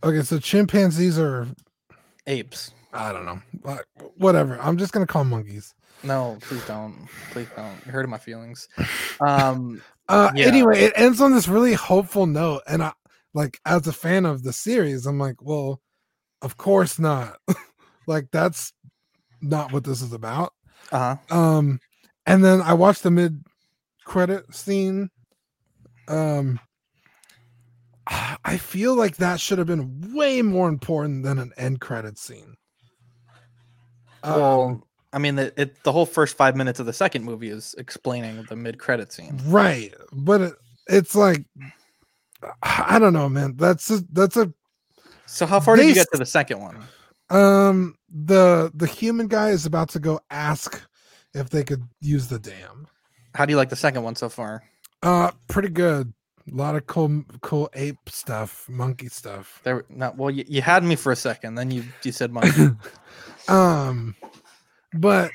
Okay, 0.03 0.21
so 0.23 0.39
chimpanzees 0.39 1.19
are 1.19 1.47
Apes. 2.25 2.71
I 2.93 3.13
don't 3.13 3.25
know. 3.25 3.39
Whatever. 4.17 4.59
I'm 4.59 4.77
just 4.77 4.93
gonna 4.93 5.07
call 5.07 5.23
monkeys. 5.23 5.73
No, 6.03 6.39
please 6.47 6.63
don't. 6.63 7.07
Please 7.31 7.47
don't. 7.55 7.81
You're 7.85 7.93
hurting 7.93 8.11
my 8.11 8.17
feelings. 8.17 8.67
Um, 9.19 9.81
Uh 10.09 10.31
Yeah. 10.35 10.47
anyway, 10.47 10.81
it 10.81 10.93
ends 10.95 11.21
on 11.21 11.31
this 11.31 11.47
really 11.47 11.73
hopeful 11.73 12.25
note. 12.25 12.63
And 12.67 12.81
I 12.81 12.91
like 13.35 13.59
as 13.65 13.85
a 13.85 13.93
fan 13.93 14.25
of 14.25 14.41
the 14.43 14.51
series, 14.51 15.05
I'm 15.05 15.19
like, 15.19 15.41
well, 15.41 15.79
of 16.41 16.57
course 16.57 16.97
not. 16.97 17.37
like 18.07 18.29
that's 18.31 18.73
not 19.41 19.71
what 19.71 19.83
this 19.83 20.01
is 20.01 20.11
about. 20.11 20.53
uh 20.91 21.15
huh. 21.29 21.35
Um 21.37 21.79
and 22.25 22.43
then 22.43 22.61
I 22.61 22.73
watched 22.73 23.03
the 23.03 23.11
mid 23.11 23.43
credit 24.05 24.55
scene. 24.55 25.11
Um 26.07 26.59
I 28.43 28.57
feel 28.57 28.95
like 28.95 29.17
that 29.17 29.39
should 29.39 29.59
have 29.59 29.67
been 29.67 30.13
way 30.13 30.41
more 30.41 30.67
important 30.67 31.23
than 31.23 31.37
an 31.37 31.53
end 31.55 31.79
credit 31.79 32.17
scene. 32.17 32.55
Um, 34.23 34.33
Well, 34.35 34.87
I 35.13 35.17
mean, 35.17 35.35
the, 35.35 35.53
it, 35.61 35.83
the 35.83 35.91
whole 35.91 36.05
first 36.05 36.37
five 36.37 36.55
minutes 36.55 36.79
of 36.79 36.85
the 36.85 36.93
second 36.93 37.25
movie 37.25 37.49
is 37.49 37.75
explaining 37.77 38.43
the 38.49 38.55
mid-credit 38.55 39.11
scene. 39.11 39.39
right, 39.45 39.93
but 40.13 40.41
it, 40.41 40.53
it's 40.87 41.15
like 41.15 41.45
I 42.63 42.97
don't 42.99 43.13
know, 43.13 43.29
man. 43.29 43.55
That's 43.55 43.89
a, 43.91 44.03
that's 44.11 44.37
a 44.37 44.51
So, 45.25 45.45
how 45.45 45.59
far 45.59 45.75
did 45.75 45.87
you 45.87 45.93
get 45.93 46.07
to 46.11 46.17
the 46.17 46.25
second 46.25 46.59
one? 46.59 46.77
um 47.29 47.95
the 48.09 48.69
the 48.75 48.85
human 48.85 49.25
guy 49.27 49.49
is 49.51 49.65
about 49.65 49.87
to 49.87 49.99
go 49.99 50.19
ask 50.31 50.81
if 51.33 51.49
they 51.49 51.63
could 51.63 51.81
use 52.01 52.27
the 52.27 52.37
dam. 52.39 52.85
How 53.35 53.45
do 53.45 53.51
you 53.51 53.57
like 53.57 53.69
the 53.69 53.75
second 53.75 54.03
one 54.03 54.15
so 54.15 54.27
far? 54.27 54.63
Uh 55.01 55.31
pretty 55.47 55.69
good. 55.69 56.13
A 56.51 56.55
lot 56.55 56.75
of 56.75 56.87
cool 56.87 57.23
cool 57.41 57.69
ape 57.73 58.09
stuff, 58.09 58.67
monkey 58.67 59.07
stuff. 59.07 59.61
There, 59.63 59.85
not 59.89 60.17
well. 60.17 60.29
You, 60.29 60.43
you 60.47 60.61
had 60.61 60.83
me 60.83 60.97
for 60.97 61.13
a 61.13 61.15
second, 61.15 61.55
then 61.55 61.71
you 61.71 61.85
you 62.03 62.11
said 62.11 62.33
monkey. 62.33 62.71
um 63.47 64.13
but 64.93 65.31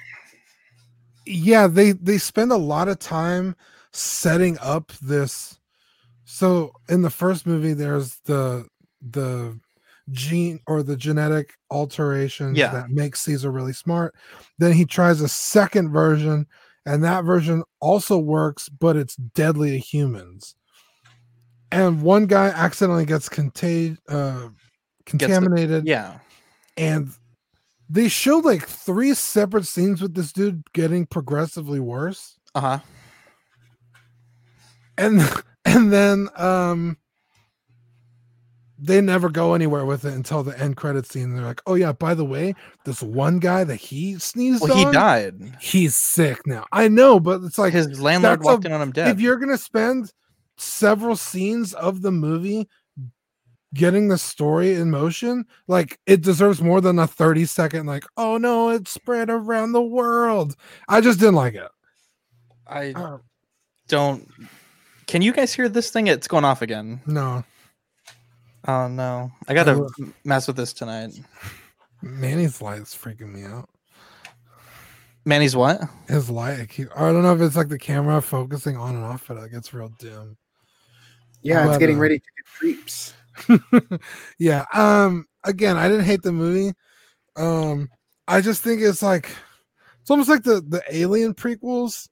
yeah 1.27 1.67
they 1.67 1.93
they 1.93 2.19
spend 2.19 2.53
a 2.53 2.57
lot 2.57 2.89
of 2.89 2.99
time 2.99 3.57
setting 3.93 4.59
up 4.61 4.93
this 5.03 5.59
so 6.25 6.73
in 6.89 7.03
the 7.03 7.11
first 7.11 7.47
movie 7.47 7.73
there's 7.73 8.17
the 8.27 8.67
the 9.11 9.59
gene 10.11 10.61
or 10.67 10.83
the 10.83 10.97
genetic 10.97 11.55
alterations 11.71 12.57
Yeah. 12.57 12.73
that 12.73 12.91
make 12.91 13.17
Caesar 13.17 13.51
really 13.51 13.73
smart. 13.73 14.15
Then 14.59 14.73
he 14.73 14.85
tries 14.85 15.21
a 15.21 15.29
second 15.29 15.91
version, 15.91 16.47
and 16.85 17.03
that 17.03 17.25
version 17.25 17.65
also 17.81 18.17
works, 18.17 18.69
but 18.69 18.97
it's 18.97 19.17
deadly 19.17 19.73
to 19.73 19.79
humans. 19.79 20.55
And 21.73 22.03
one 22.03 22.27
guy 22.27 22.47
accidentally 22.49 23.05
gets 23.05 23.29
contag- 23.29 23.99
uh, 24.09 24.51
contaminated. 25.07 25.87
Yeah. 25.89 26.19
And 26.77 27.11
they 27.89 28.09
showed 28.09 28.45
like 28.45 28.67
three 28.67 29.15
separate 29.15 29.67
scenes 29.67 30.01
with 30.03 30.15
this 30.15 30.33
dude 30.33 30.63
getting 30.73 31.07
progressively 31.07 31.81
worse. 31.81 32.39
Uh 32.55 32.61
huh. 32.61 32.79
and 34.99 35.21
and 35.65 35.93
then 35.93 36.29
um 36.37 36.97
they 38.79 39.01
never 39.01 39.31
go 39.31 39.55
anywhere 39.55 39.87
with 39.87 40.05
it 40.05 40.13
until 40.13 40.43
the 40.43 40.59
end 40.61 40.77
credit 40.77 41.07
scene. 41.07 41.35
They're 41.35 41.45
like, 41.47 41.63
"Oh 41.67 41.75
yeah, 41.75 41.93
by 41.93 42.13
the 42.13 42.27
way, 42.27 42.55
this 42.85 43.03
one 43.03 43.39
guy 43.39 43.65
that 43.65 43.77
he 43.77 44.19
sneezed 44.19 44.61
Well, 44.63 44.77
he 44.77 44.85
died. 44.93 45.57
He's 45.61 45.97
sick 45.97 46.47
now. 46.47 46.67
I 46.73 46.89
know, 46.89 47.19
but 47.19 47.43
it's 47.43 47.57
like 47.59 47.73
His 47.73 48.01
landlord 48.03 48.43
walked 48.43 48.65
a- 48.65 48.69
in 48.69 48.75
on 48.75 48.83
him 48.83 48.91
dead. 48.93 49.09
If 49.09 49.21
you're 49.21 49.39
gonna 49.39 49.57
spend 49.57 50.13
several 50.59 51.17
scenes 51.17 51.73
of 51.73 52.03
the 52.03 52.13
movie 52.13 52.69
getting 53.75 54.09
the 54.09 54.19
story 54.19 54.75
in 54.75 54.91
motion, 54.91 55.45
like 55.69 55.99
it 56.07 56.23
deserves 56.23 56.61
more 56.63 56.81
than 56.81 56.99
a 56.99 57.07
30 57.07 57.45
second, 57.47 57.87
like, 57.87 58.05
oh 58.17 58.37
no, 58.39 58.71
it's 58.71 58.91
spread 58.91 59.29
around 59.31 59.73
the 59.73 59.83
world. 59.83 60.57
I 60.89 61.01
just 61.01 61.19
didn't 61.21 61.35
like 61.35 61.55
it. 61.55 61.69
I 62.67 62.93
Uh, 62.93 63.19
don't. 63.89 64.29
Can 65.07 65.23
you 65.23 65.33
guys 65.33 65.53
hear 65.55 65.69
this 65.69 65.91
thing? 65.91 66.07
It's 66.09 66.27
going 66.29 66.45
off 66.45 66.63
again. 66.63 67.01
no, 67.07 67.45
Oh 68.69 68.89
no! 68.89 69.31
I 69.47 69.55
gotta 69.55 69.79
will- 69.79 69.91
mess 70.25 70.49
with 70.49 70.57
this 70.57 70.73
tonight. 70.73 71.13
Manny's 72.03 72.61
light 72.61 72.81
is 72.81 72.89
freaking 72.95 73.33
me 73.33 73.45
out. 73.45 73.69
Manny's 75.25 75.57
what? 75.57 75.81
his 76.09 76.31
light 76.31 76.61
I 76.61 76.67
keep- 76.67 76.89
I 76.97 77.11
don't 77.13 77.23
know 77.23 77.35
if 77.35 77.41
it's 77.41 77.57
like 77.57 77.69
the 77.69 77.79
camera 77.79 78.21
focusing 78.23 78.77
on 78.77 78.95
and 78.95 79.05
off 79.05 79.25
but 79.27 79.37
it 79.39 79.51
gets 79.51 79.75
real 79.75 79.89
dim 79.99 80.37
Yeah, 81.43 81.69
it's 81.69 81.79
getting 81.79 81.97
uh, 81.97 82.01
ready 82.01 82.19
to 82.19 82.25
get 82.37 82.45
creeps. 82.59 83.15
yeah 84.39 84.65
um 84.73 85.27
again 85.45 85.77
i 85.77 85.89
didn't 85.89 86.05
hate 86.05 86.23
the 86.23 86.33
movie. 86.33 86.73
Um 87.37 87.89
i 88.29 88.41
just 88.41 88.63
think 88.63 88.81
it's 88.83 89.03
like 89.03 89.31
it's 90.01 90.11
almost 90.11 90.29
like 90.29 90.45
the 90.45 90.61
the 90.61 90.83
alien 90.91 91.35
prequels. 91.35 92.09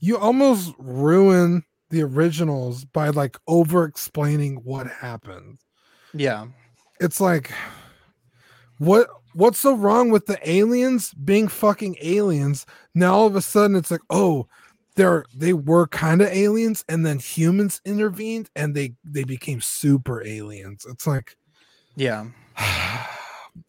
You 0.00 0.18
almost 0.18 0.74
ruin 0.78 1.62
the 1.90 2.02
originals 2.02 2.84
by 2.84 3.10
like 3.10 3.36
over 3.46 3.84
explaining 3.84 4.56
what 4.64 4.88
happened. 4.88 5.58
Yeah. 6.12 6.46
it's 7.00 7.20
like 7.20 7.52
what 8.78 9.08
what's 9.34 9.60
so 9.60 9.74
wrong 9.74 10.10
with 10.10 10.26
the 10.26 10.38
aliens 10.48 11.14
being 11.14 11.46
fucking 11.48 11.96
aliens? 12.00 12.66
Now 12.94 13.14
all 13.14 13.26
of 13.26 13.36
a 13.36 13.42
sudden 13.42 13.76
it's 13.76 13.90
like 13.90 14.00
oh 14.10 14.48
they're 14.98 15.24
they 15.32 15.52
were 15.52 15.86
kind 15.86 16.20
of 16.20 16.28
aliens 16.28 16.84
and 16.88 17.06
then 17.06 17.20
humans 17.20 17.80
intervened 17.84 18.50
and 18.56 18.74
they 18.74 18.94
they 19.04 19.22
became 19.22 19.60
super 19.60 20.26
aliens. 20.26 20.84
It's 20.90 21.06
like 21.06 21.36
Yeah. 21.96 22.26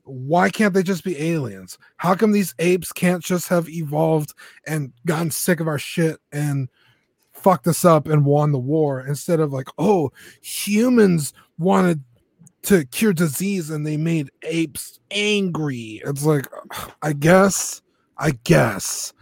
why 0.04 0.50
can't 0.50 0.74
they 0.74 0.82
just 0.84 1.04
be 1.04 1.22
aliens? 1.22 1.78
How 1.98 2.16
come 2.16 2.32
these 2.32 2.56
apes 2.58 2.92
can't 2.92 3.24
just 3.24 3.48
have 3.48 3.70
evolved 3.70 4.34
and 4.66 4.92
gotten 5.06 5.30
sick 5.30 5.60
of 5.60 5.68
our 5.68 5.78
shit 5.78 6.18
and 6.32 6.68
fucked 7.32 7.68
us 7.68 7.86
up 7.86 8.08
and 8.08 8.26
won 8.26 8.52
the 8.52 8.58
war? 8.58 9.00
Instead 9.02 9.40
of 9.40 9.54
like 9.54 9.68
oh 9.78 10.12
humans 10.42 11.32
wanted 11.60 12.04
to 12.64 12.86
cure 12.86 13.14
disease 13.14 13.70
and 13.70 13.86
they 13.86 13.98
made 13.98 14.32
apes 14.42 15.00
angry. 15.12 16.02
It's 16.04 16.26
like 16.26 16.48
i 17.04 17.14
guess 17.14 17.84
i 18.18 18.32
guess. 18.46 19.14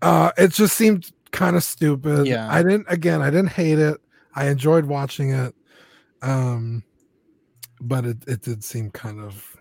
Uh 0.00 0.30
it 0.38 0.52
just 0.52 0.76
seemed 0.76 1.10
kind 1.34 1.56
of 1.56 1.62
stupid 1.64 2.26
Yeah. 2.26 2.48
i 2.50 2.62
didn't 2.62 2.86
again 2.88 3.20
i 3.22 3.28
didn't 3.30 3.50
hate 3.50 3.78
it 3.78 4.00
i 4.34 4.46
enjoyed 4.48 4.86
watching 4.86 5.30
it 5.30 5.54
um 6.22 6.82
but 7.80 8.04
it, 8.06 8.16
it 8.26 8.40
did 8.42 8.64
seem 8.64 8.90
kind 8.90 9.20
of 9.20 9.56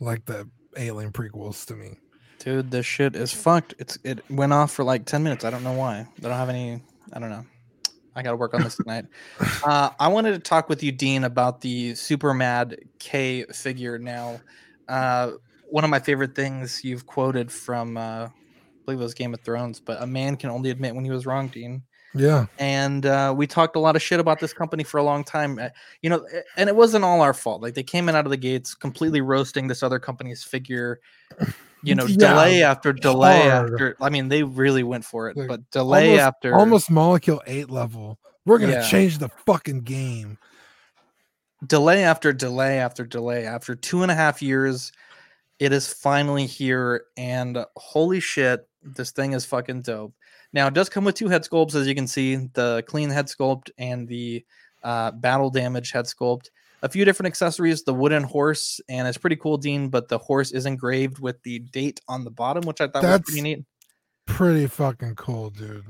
like 0.00 0.24
the 0.24 0.48
alien 0.76 1.12
prequels 1.12 1.66
to 1.66 1.74
me 1.74 1.98
Dude, 2.38 2.72
this 2.72 2.84
shit 2.84 3.14
is 3.14 3.32
fucked. 3.32 3.72
It's 3.78 3.96
it 4.02 4.18
went 4.28 4.52
off 4.52 4.72
for 4.72 4.82
like 4.82 5.04
ten 5.04 5.22
minutes. 5.22 5.44
I 5.44 5.50
don't 5.50 5.62
know 5.62 5.74
why. 5.74 5.98
I 6.00 6.20
don't 6.20 6.32
have 6.32 6.48
any. 6.48 6.82
I 7.12 7.20
don't 7.20 7.30
know. 7.30 7.44
I 8.16 8.22
got 8.24 8.32
to 8.32 8.36
work 8.36 8.52
on 8.52 8.62
this 8.64 8.74
tonight. 8.74 9.04
Uh, 9.64 9.90
I 10.00 10.08
wanted 10.08 10.32
to 10.32 10.40
talk 10.40 10.68
with 10.68 10.82
you, 10.82 10.90
Dean, 10.90 11.22
about 11.22 11.60
the 11.60 11.94
Super 11.94 12.34
Mad 12.34 12.78
K 12.98 13.44
figure. 13.52 13.96
Now, 13.96 14.40
uh, 14.88 15.32
one 15.70 15.84
of 15.84 15.90
my 15.90 16.00
favorite 16.00 16.34
things 16.34 16.82
you've 16.82 17.06
quoted 17.06 17.52
from, 17.52 17.96
uh, 17.96 18.26
believe 18.92 19.00
it 19.00 19.04
was 19.04 19.14
Game 19.14 19.34
of 19.34 19.40
Thrones, 19.40 19.80
but 19.80 20.00
a 20.02 20.06
man 20.06 20.36
can 20.36 20.50
only 20.50 20.70
admit 20.70 20.94
when 20.94 21.04
he 21.04 21.10
was 21.10 21.26
wrong, 21.26 21.48
Dean. 21.48 21.82
yeah 22.14 22.46
and 22.58 23.06
uh, 23.06 23.32
we 23.34 23.46
talked 23.46 23.74
a 23.74 23.78
lot 23.78 23.96
of 23.96 24.02
shit 24.02 24.20
about 24.20 24.38
this 24.38 24.52
company 24.52 24.84
for 24.84 24.98
a 24.98 25.02
long 25.02 25.24
time. 25.24 25.58
Uh, 25.58 25.70
you 26.02 26.10
know, 26.10 26.26
and 26.58 26.68
it 26.68 26.76
wasn't 26.76 27.02
all 27.04 27.22
our 27.22 27.32
fault. 27.32 27.62
Like 27.62 27.72
they 27.74 27.82
came 27.82 28.08
in 28.08 28.14
out 28.14 28.26
of 28.26 28.30
the 28.30 28.36
gates 28.36 28.74
completely 28.74 29.22
roasting 29.22 29.66
this 29.66 29.82
other 29.82 29.98
company's 29.98 30.44
figure. 30.44 31.00
You 31.82 31.94
know, 31.94 32.04
Yeah, 32.08 32.16
delay 32.34 32.62
after 32.62 32.92
delay 32.92 33.48
hard. 33.48 33.72
after. 33.72 33.96
I 34.00 34.10
mean, 34.10 34.28
they 34.28 34.42
really 34.42 34.82
went 34.82 35.04
for 35.06 35.30
it, 35.30 35.36
Like, 35.38 35.48
but 35.48 35.70
delay 35.70 36.10
almost, 36.10 36.22
after 36.22 36.54
almost 36.54 36.90
molecule 36.90 37.42
8 37.46 37.70
level 37.70 38.18
we're 38.44 38.58
gonna 38.58 38.72
Yeah. 38.72 38.82
change 38.88 39.18
the 39.18 39.30
fucking 39.46 39.80
game 39.80 40.36
delay 41.66 42.02
after 42.04 42.32
delay 42.32 42.78
after 42.80 43.04
delay 43.06 43.46
after 43.46 43.74
two 43.76 44.02
and 44.02 44.10
a 44.10 44.14
half 44.14 44.42
years 44.42 44.90
it 45.60 45.72
is 45.72 45.92
finally 45.92 46.44
here 46.46 47.04
and 47.16 47.64
holy 47.76 48.18
shit 48.18 48.68
this 48.82 49.10
thing 49.10 49.32
is 49.32 49.44
fucking 49.44 49.82
dope. 49.82 50.14
Now 50.52 50.66
it 50.66 50.74
does 50.74 50.88
come 50.88 51.04
with 51.04 51.14
two 51.14 51.28
head 51.28 51.42
sculpts 51.42 51.74
as 51.74 51.86
you 51.86 51.94
can 51.94 52.06
see 52.06 52.36
the 52.54 52.82
clean 52.86 53.10
head 53.10 53.26
sculpt 53.26 53.70
and 53.78 54.06
the 54.08 54.44
uh, 54.82 55.12
battle 55.12 55.50
damage 55.50 55.92
head 55.92 56.06
sculpt. 56.06 56.50
A 56.82 56.88
few 56.88 57.04
different 57.04 57.28
accessories 57.28 57.84
the 57.84 57.94
wooden 57.94 58.24
horse 58.24 58.80
and 58.88 59.06
it's 59.06 59.16
pretty 59.16 59.36
cool 59.36 59.56
dean 59.56 59.88
but 59.88 60.08
the 60.08 60.18
horse 60.18 60.50
is 60.50 60.66
engraved 60.66 61.20
with 61.20 61.40
the 61.44 61.60
date 61.60 62.00
on 62.08 62.24
the 62.24 62.30
bottom 62.32 62.64
which 62.64 62.80
i 62.80 62.86
thought 62.88 63.02
was 63.04 63.10
That's- 63.10 63.22
pretty 63.24 63.40
neat. 63.42 63.64
pretty 64.26 64.66
fucking 64.66 65.14
cool 65.14 65.50
dude. 65.50 65.84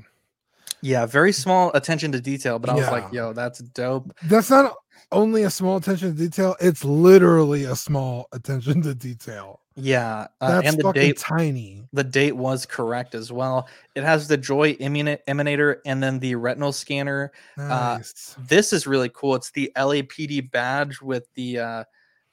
Yeah 0.82 1.06
very 1.06 1.32
small 1.32 1.70
attention 1.72 2.12
to 2.12 2.20
detail 2.20 2.58
but 2.58 2.68
i 2.68 2.74
was 2.74 2.86
like 2.88 3.10
yo 3.10 3.32
that's 3.32 3.60
dope. 3.60 4.12
That's 4.24 4.50
not 4.50 4.74
only 5.10 5.44
a 5.44 5.50
small 5.50 5.78
attention 5.78 6.14
to 6.14 6.18
detail 6.28 6.56
it's 6.60 6.84
literally 6.84 7.64
a 7.64 7.74
small 7.74 8.28
attention 8.32 8.82
to 8.82 8.94
detail 8.94 9.61
yeah 9.76 10.26
uh, 10.40 10.60
and 10.64 10.78
the 10.78 10.92
date 10.92 11.18
tiny 11.18 11.82
the 11.92 12.04
date 12.04 12.32
was 12.32 12.64
correct 12.64 13.14
as 13.14 13.30
well. 13.30 13.68
It 13.94 14.02
has 14.02 14.26
the 14.26 14.38
Joi 14.38 14.74
Emanator 14.76 15.76
and 15.84 16.02
then 16.02 16.18
the 16.18 16.34
retinal 16.34 16.72
scanner. 16.72 17.32
Uh, 17.58 18.00
this 18.38 18.72
is 18.72 18.86
really 18.86 19.10
cool. 19.10 19.34
It's 19.34 19.50
the 19.50 19.70
LAPD 19.76 20.50
badge 20.50 21.00
with 21.00 21.26
the. 21.34 21.58
Uh, 21.58 21.84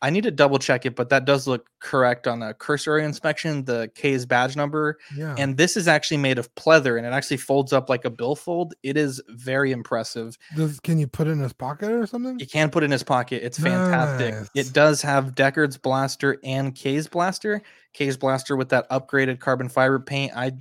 I 0.01 0.09
need 0.09 0.23
to 0.23 0.31
double 0.31 0.59
check 0.59 0.85
it, 0.85 0.95
but 0.95 1.09
that 1.09 1.25
does 1.25 1.45
look 1.45 1.69
correct 1.79 2.25
on 2.25 2.41
a 2.41 2.53
cursory 2.53 3.03
inspection. 3.03 3.65
The 3.65 3.91
K's 3.95 4.25
badge 4.25 4.55
number, 4.55 4.97
yeah 5.15 5.35
and 5.37 5.57
this 5.57 5.75
is 5.75 5.87
actually 5.87 6.17
made 6.17 6.37
of 6.37 6.53
pleather, 6.55 6.97
and 6.97 7.05
it 7.05 7.11
actually 7.11 7.37
folds 7.37 7.73
up 7.73 7.89
like 7.89 8.05
a 8.05 8.09
billfold. 8.09 8.73
It 8.81 8.95
is 8.95 9.21
very 9.27 9.71
impressive. 9.71 10.37
Does, 10.55 10.79
can 10.79 10.99
you 10.99 11.07
put 11.07 11.27
it 11.27 11.31
in 11.31 11.39
his 11.39 11.51
pocket 11.53 11.91
or 11.91 12.07
something 12.07 12.39
You 12.39 12.47
can 12.47 12.69
put 12.69 12.83
it 12.83 12.85
in 12.85 12.91
his 12.91 13.03
pocket. 13.03 13.43
It's 13.43 13.59
fantastic. 13.59 14.35
Nice. 14.35 14.49
It 14.55 14.73
does 14.73 15.01
have 15.01 15.35
Deckard's 15.35 15.77
blaster 15.77 16.37
and 16.43 16.73
K's 16.73 17.07
blaster. 17.07 17.61
K's 17.93 18.15
blaster 18.15 18.55
with 18.55 18.69
that 18.69 18.89
upgraded 18.89 19.39
carbon 19.39 19.67
fiber 19.67 19.99
paint. 19.99 20.31
I 20.35 20.53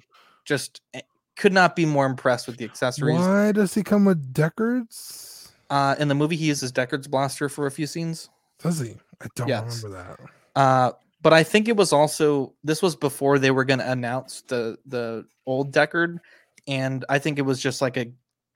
just 0.45 0.81
eh, 0.95 1.01
could 1.37 1.53
not 1.53 1.77
be 1.77 1.87
more 1.87 2.07
impressed 2.07 2.49
with 2.49 2.57
the 2.57 2.65
accessories. 2.65 3.19
why 3.21 3.53
does 3.53 3.73
he 3.75 3.85
come 3.85 4.05
with 4.05 4.33
deckards 4.35 5.53
Uh, 5.71 5.95
in 5.99 6.09
the 6.09 6.15
movie, 6.15 6.35
he 6.35 6.47
uses 6.47 6.73
Deckard's 6.73 7.07
blaster 7.07 7.49
for 7.49 7.67
a 7.67 7.71
few 7.71 7.87
scenes. 7.87 8.31
Does 8.59 8.81
he 8.81 8.95
i 9.21 9.27
don't 9.35 9.49
Yes. 9.49 9.83
remember 9.85 10.17
that 10.19 10.21
Uh, 10.57 10.93
but 11.23 11.33
I 11.33 11.43
think 11.43 11.69
it 11.69 11.77
was 11.77 11.93
also 11.93 12.55
this 12.65 12.81
was 12.83 12.97
before 12.97 13.39
they 13.39 13.51
were 13.51 13.65
going 13.65 13.81
to 13.81 13.91
announce 13.91 14.43
the 14.43 14.79
the 14.87 15.27
old 15.47 15.73
Deckard, 15.73 16.19
and 16.67 17.05
I 17.09 17.19
think 17.19 17.39
it 17.39 17.43
was 17.43 17.61
just 17.61 17.81
like 17.81 17.97
a 17.97 18.07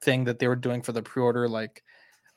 thing 0.00 0.24
that 0.24 0.38
they 0.38 0.48
were 0.48 0.56
doing 0.56 0.82
for 0.82 0.92
the 0.92 1.02
pre-order, 1.02 1.48
like. 1.48 1.82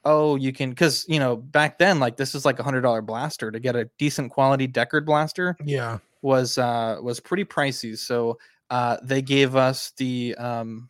Oh, 0.08 0.36
you 0.36 0.54
can 0.54 0.70
because 0.70 1.04
you 1.10 1.18
know 1.18 1.36
back 1.36 1.80
then, 1.80 2.00
like 2.00 2.16
this 2.16 2.36
is 2.36 2.46
like 2.46 2.60
a 2.60 2.64
hundred 2.64 2.82
dollar 2.82 3.02
blaster 3.02 3.50
to 3.50 3.60
get 3.60 3.76
a 3.76 3.90
decent 3.98 4.32
quality 4.32 4.68
Deckard 4.68 5.04
blaster. 5.06 5.58
yeah 5.66 5.98
was 6.22 6.58
uh 6.60 6.98
was 7.02 7.20
pretty 7.20 7.44
pricey 7.46 7.98
so 7.98 8.38
uh 8.70 8.98
they 9.04 9.22
gave 9.22 9.56
us 9.56 9.94
the 9.98 10.36
um 10.38 10.90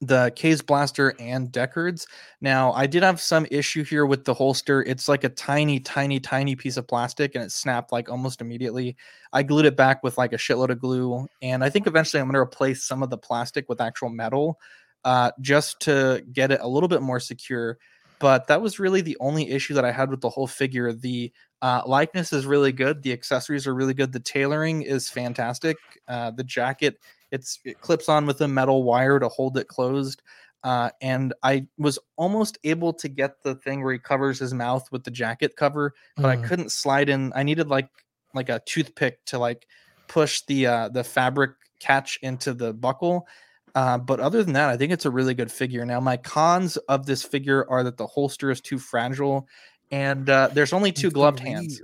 the 0.00 0.32
K's 0.34 0.62
blaster 0.62 1.14
and 1.20 1.52
Deckard's. 1.52 2.06
Now, 2.40 2.72
I 2.72 2.86
did 2.86 3.02
have 3.02 3.20
some 3.20 3.46
issue 3.50 3.84
here 3.84 4.06
with 4.06 4.24
the 4.24 4.32
holster. 4.32 4.82
It's 4.82 5.08
like 5.08 5.24
a 5.24 5.28
tiny, 5.28 5.78
tiny, 5.78 6.18
tiny 6.18 6.56
piece 6.56 6.78
of 6.78 6.88
plastic 6.88 7.34
and 7.34 7.44
it 7.44 7.52
snapped 7.52 7.92
like 7.92 8.08
almost 8.08 8.40
immediately. 8.40 8.96
I 9.32 9.42
glued 9.42 9.66
it 9.66 9.76
back 9.76 10.02
with 10.02 10.16
like 10.16 10.32
a 10.32 10.36
shitload 10.38 10.70
of 10.70 10.80
glue. 10.80 11.26
And 11.42 11.62
I 11.62 11.68
think 11.68 11.86
eventually 11.86 12.20
I'm 12.20 12.26
going 12.28 12.34
to 12.34 12.40
replace 12.40 12.82
some 12.84 13.02
of 13.02 13.10
the 13.10 13.18
plastic 13.18 13.68
with 13.68 13.80
actual 13.80 14.08
metal 14.08 14.58
uh, 15.04 15.32
just 15.40 15.80
to 15.80 16.24
get 16.32 16.50
it 16.50 16.60
a 16.62 16.68
little 16.68 16.88
bit 16.88 17.02
more 17.02 17.20
secure. 17.20 17.78
but 18.20 18.46
that 18.48 18.60
was 18.60 18.78
really 18.78 19.00
the 19.00 19.16
only 19.18 19.50
issue 19.50 19.74
that 19.74 19.84
I 19.84 19.90
had 19.92 20.10
with 20.10 20.20
the 20.20 20.28
whole 20.28 20.46
figure. 20.46 20.92
The 20.92 21.32
uh, 21.62 21.82
likeness 21.86 22.32
is 22.32 22.46
really 22.46 22.70
good. 22.72 23.02
The 23.02 23.12
accessories 23.12 23.66
are 23.66 23.74
really 23.74 23.94
good. 23.94 24.12
The 24.12 24.20
tailoring 24.20 24.82
is 24.82 25.08
fantastic. 25.08 25.76
Uh, 26.06 26.30
the 26.30 26.44
jacket 26.44 26.98
it's 27.30 27.58
it 27.64 27.80
clips 27.80 28.08
on 28.08 28.26
with 28.26 28.40
a 28.40 28.48
metal 28.48 28.82
wire 28.82 29.18
to 29.18 29.28
hold 29.28 29.56
it 29.56 29.68
closed. 29.68 30.22
Uh, 30.62 30.90
and 31.00 31.32
I 31.42 31.66
was 31.78 31.98
almost 32.16 32.58
able 32.64 32.92
to 32.94 33.08
get 33.08 33.42
the 33.42 33.54
thing 33.54 33.82
where 33.82 33.94
he 33.94 33.98
covers 33.98 34.38
his 34.38 34.52
mouth 34.52 34.86
with 34.92 35.04
the 35.04 35.10
jacket 35.10 35.56
cover, 35.56 35.94
but 36.16 36.26
I 36.26 36.36
Mm. 36.36 36.44
couldn't 36.44 36.72
slide 36.72 37.08
in. 37.08 37.32
I 37.34 37.42
needed 37.42 37.68
like 37.68 37.88
like 38.34 38.48
a 38.48 38.60
toothpick 38.66 39.24
to 39.26 39.38
like 39.38 39.66
push 40.06 40.42
the 40.42 40.66
uh, 40.66 40.88
the 40.90 41.04
fabric 41.04 41.52
catch 41.78 42.18
into 42.22 42.52
the 42.52 42.74
buckle. 42.74 43.26
Uh, 43.74 43.96
but 43.96 44.20
other 44.20 44.42
than 44.42 44.52
that, 44.54 44.68
I 44.68 44.76
think 44.76 44.92
it's 44.92 45.06
a 45.06 45.10
really 45.10 45.32
good 45.32 45.50
figure. 45.50 45.86
Now, 45.86 46.00
my 46.00 46.16
cons 46.16 46.76
of 46.76 47.06
this 47.06 47.22
figure 47.22 47.64
are 47.70 47.84
that 47.84 47.96
the 47.96 48.06
holster 48.06 48.50
is 48.50 48.60
too 48.60 48.78
fragile, 48.78 49.48
and 49.90 50.28
uh, 50.28 50.50
there's 50.52 50.72
only 50.72 50.92
two 50.92 51.10
gloved 51.10 51.38
hands. 51.40 51.80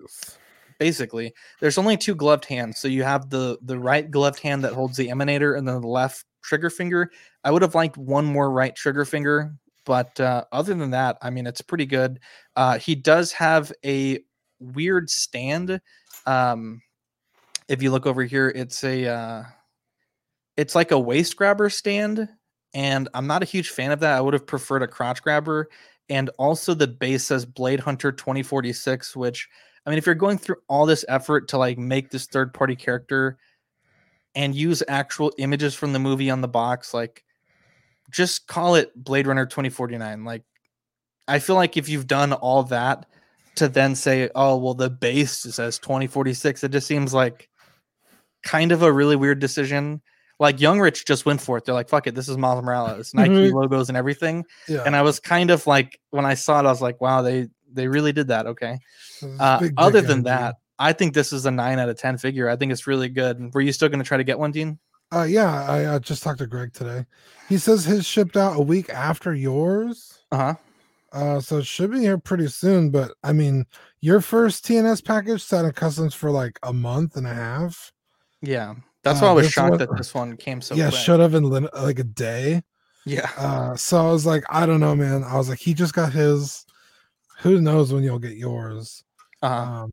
Basically, 0.78 1.32
there's 1.60 1.78
only 1.78 1.96
two 1.96 2.14
gloved 2.14 2.44
hands. 2.44 2.78
So 2.78 2.88
you 2.88 3.02
have 3.02 3.30
the 3.30 3.58
the 3.62 3.78
right 3.78 4.10
gloved 4.10 4.40
hand 4.40 4.64
that 4.64 4.72
holds 4.72 4.96
the 4.96 5.08
emanator, 5.08 5.56
and 5.56 5.66
then 5.66 5.80
the 5.80 5.86
left 5.86 6.24
trigger 6.42 6.70
finger. 6.70 7.10
I 7.44 7.50
would 7.50 7.62
have 7.62 7.74
liked 7.74 7.96
one 7.96 8.24
more 8.24 8.50
right 8.50 8.74
trigger 8.74 9.04
finger, 9.04 9.54
but 9.84 10.18
uh, 10.20 10.44
other 10.52 10.74
than 10.74 10.90
that, 10.90 11.18
I 11.22 11.30
mean, 11.30 11.46
it's 11.46 11.62
pretty 11.62 11.86
good. 11.86 12.20
Uh, 12.54 12.78
he 12.78 12.94
does 12.94 13.32
have 13.32 13.72
a 13.84 14.20
weird 14.58 15.08
stand. 15.10 15.80
Um, 16.26 16.82
if 17.68 17.82
you 17.82 17.90
look 17.90 18.06
over 18.06 18.22
here, 18.24 18.48
it's 18.48 18.84
a 18.84 19.06
uh, 19.06 19.42
it's 20.56 20.74
like 20.74 20.90
a 20.90 20.98
waist 20.98 21.36
grabber 21.36 21.70
stand, 21.70 22.28
and 22.74 23.08
I'm 23.14 23.26
not 23.26 23.42
a 23.42 23.46
huge 23.46 23.70
fan 23.70 23.92
of 23.92 24.00
that. 24.00 24.16
I 24.16 24.20
would 24.20 24.34
have 24.34 24.46
preferred 24.46 24.82
a 24.82 24.88
crotch 24.88 25.22
grabber. 25.22 25.68
And 26.08 26.30
also, 26.38 26.72
the 26.72 26.86
base 26.86 27.24
says 27.24 27.44
Blade 27.44 27.80
Hunter 27.80 28.12
2046, 28.12 29.16
which 29.16 29.48
I 29.86 29.90
mean, 29.90 29.98
if 29.98 30.06
you're 30.06 30.14
going 30.16 30.38
through 30.38 30.56
all 30.68 30.84
this 30.84 31.04
effort 31.08 31.48
to 31.48 31.58
like 31.58 31.78
make 31.78 32.10
this 32.10 32.26
third 32.26 32.52
party 32.52 32.74
character 32.74 33.38
and 34.34 34.54
use 34.54 34.82
actual 34.88 35.32
images 35.38 35.74
from 35.74 35.92
the 35.92 35.98
movie 35.98 36.28
on 36.28 36.40
the 36.40 36.48
box, 36.48 36.92
like 36.92 37.24
just 38.10 38.46
call 38.48 38.74
it 38.74 38.92
Blade 38.96 39.26
Runner 39.26 39.46
2049. 39.46 40.24
Like, 40.24 40.42
I 41.28 41.38
feel 41.38 41.56
like 41.56 41.76
if 41.76 41.88
you've 41.88 42.06
done 42.06 42.32
all 42.32 42.64
that 42.64 43.06
to 43.56 43.68
then 43.68 43.94
say, 43.94 44.28
oh, 44.34 44.56
well, 44.58 44.74
the 44.74 44.90
base 44.90 45.32
says 45.32 45.78
2046, 45.78 46.64
it 46.64 46.70
just 46.72 46.86
seems 46.86 47.14
like 47.14 47.48
kind 48.44 48.70
of 48.72 48.82
a 48.82 48.92
really 48.92 49.16
weird 49.16 49.38
decision. 49.38 50.02
Like 50.38 50.60
Young 50.60 50.78
Rich 50.80 51.06
just 51.06 51.24
went 51.24 51.40
for 51.40 51.56
it. 51.56 51.64
They're 51.64 51.74
like, 51.74 51.88
fuck 51.88 52.06
it, 52.06 52.14
this 52.14 52.28
is 52.28 52.36
Miles 52.36 52.62
Morales, 52.62 53.14
Nike 53.14 53.30
Mhm. 53.32 53.52
logos 53.54 53.88
and 53.88 53.96
everything. 53.96 54.44
Yeah. 54.68 54.82
And 54.84 54.94
I 54.94 55.02
was 55.02 55.18
kind 55.18 55.50
of 55.50 55.66
like, 55.66 55.98
when 56.10 56.26
I 56.26 56.34
saw 56.34 56.60
it, 56.60 56.66
I 56.66 56.70
was 56.70 56.82
like, 56.82 57.00
wow, 57.00 57.22
they 57.22 57.48
they 57.72 57.88
really 57.88 58.12
did 58.12 58.28
that. 58.28 58.46
Okay. 58.46 58.78
Uh, 59.40 59.58
big 59.60 59.70
dick 59.70 59.74
other 59.78 60.00
than 60.00 60.10
energy. 60.10 60.22
that, 60.24 60.56
I 60.78 60.92
think 60.92 61.14
this 61.14 61.32
is 61.32 61.46
a 61.46 61.50
nine 61.50 61.78
out 61.78 61.88
of 61.88 61.98
ten 61.98 62.18
figure. 62.18 62.48
I 62.48 62.56
think 62.56 62.72
it's 62.72 62.86
really 62.86 63.08
good. 63.08 63.52
Were 63.54 63.60
you 63.60 63.72
still 63.72 63.88
going 63.88 63.98
to 64.00 64.04
try 64.06 64.16
to 64.16 64.24
get 64.24 64.38
one, 64.38 64.52
Dean? 64.52 64.78
Uh, 65.14 65.22
yeah, 65.22 65.64
I 65.70 65.84
uh, 65.84 65.98
just 66.00 66.22
talked 66.22 66.38
to 66.40 66.46
Greg 66.46 66.72
today. 66.72 67.06
He 67.48 67.58
says 67.58 67.84
his 67.84 68.04
shipped 68.04 68.36
out 68.36 68.56
a 68.56 68.60
week 68.62 68.90
after 68.90 69.32
yours. 69.34 70.18
Uh 70.32 70.36
huh. 70.36 70.54
Uh, 71.12 71.40
so 71.40 71.58
it 71.58 71.66
should 71.66 71.92
be 71.92 72.00
here 72.00 72.18
pretty 72.18 72.48
soon. 72.48 72.90
But 72.90 73.12
I 73.22 73.32
mean, 73.32 73.64
your 74.00 74.20
first 74.20 74.66
TNS 74.66 75.04
package 75.04 75.42
sat 75.42 75.64
in 75.64 75.72
customs 75.72 76.12
for 76.14 76.30
like 76.30 76.58
a 76.62 76.72
month 76.72 77.16
and 77.16 77.26
a 77.26 77.32
half. 77.32 77.92
Yeah, 78.42 78.74
that's 79.02 79.22
Uh, 79.22 79.26
why 79.26 79.28
I 79.30 79.32
was 79.34 79.50
shocked 79.50 79.70
one- 79.70 79.78
that 79.78 79.96
this 79.96 80.12
one 80.12 80.36
came 80.36 80.60
so. 80.60 80.74
yeah, 80.74 80.88
quick. 80.90 81.00
should 81.00 81.20
have 81.20 81.34
in 81.34 81.44
lit- 81.44 81.72
like 81.74 81.98
a 82.00 82.04
day. 82.04 82.62
Yeah. 83.06 83.30
Uh, 83.38 83.76
so 83.76 84.04
I 84.08 84.10
was 84.10 84.26
like, 84.26 84.42
I 84.50 84.66
don't 84.66 84.80
know, 84.80 84.96
man. 84.96 85.22
I 85.22 85.36
was 85.36 85.48
like, 85.48 85.60
he 85.60 85.72
just 85.72 85.94
got 85.94 86.12
his. 86.12 86.65
Who 87.38 87.60
knows 87.60 87.92
when 87.92 88.02
you'll 88.02 88.18
get 88.18 88.36
yours? 88.36 89.02
Uh-huh. 89.42 89.54
Um, 89.84 89.92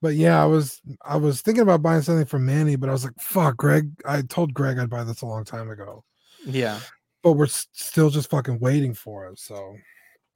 but 0.00 0.14
yeah, 0.14 0.40
I 0.42 0.46
was 0.46 0.80
I 1.04 1.16
was 1.16 1.40
thinking 1.40 1.62
about 1.62 1.82
buying 1.82 2.02
something 2.02 2.26
from 2.26 2.46
Manny, 2.46 2.76
but 2.76 2.88
I 2.88 2.92
was 2.92 3.04
like, 3.04 3.14
fuck, 3.18 3.56
Greg. 3.56 3.90
I 4.04 4.22
told 4.22 4.54
Greg 4.54 4.78
I'd 4.78 4.90
buy 4.90 5.04
this 5.04 5.22
a 5.22 5.26
long 5.26 5.44
time 5.44 5.70
ago, 5.70 6.04
Yeah. 6.44 6.78
but 7.22 7.32
we're 7.32 7.46
still 7.46 8.10
just 8.10 8.30
fucking 8.30 8.60
waiting 8.60 8.94
for 8.94 9.26
it. 9.26 9.38
So 9.38 9.74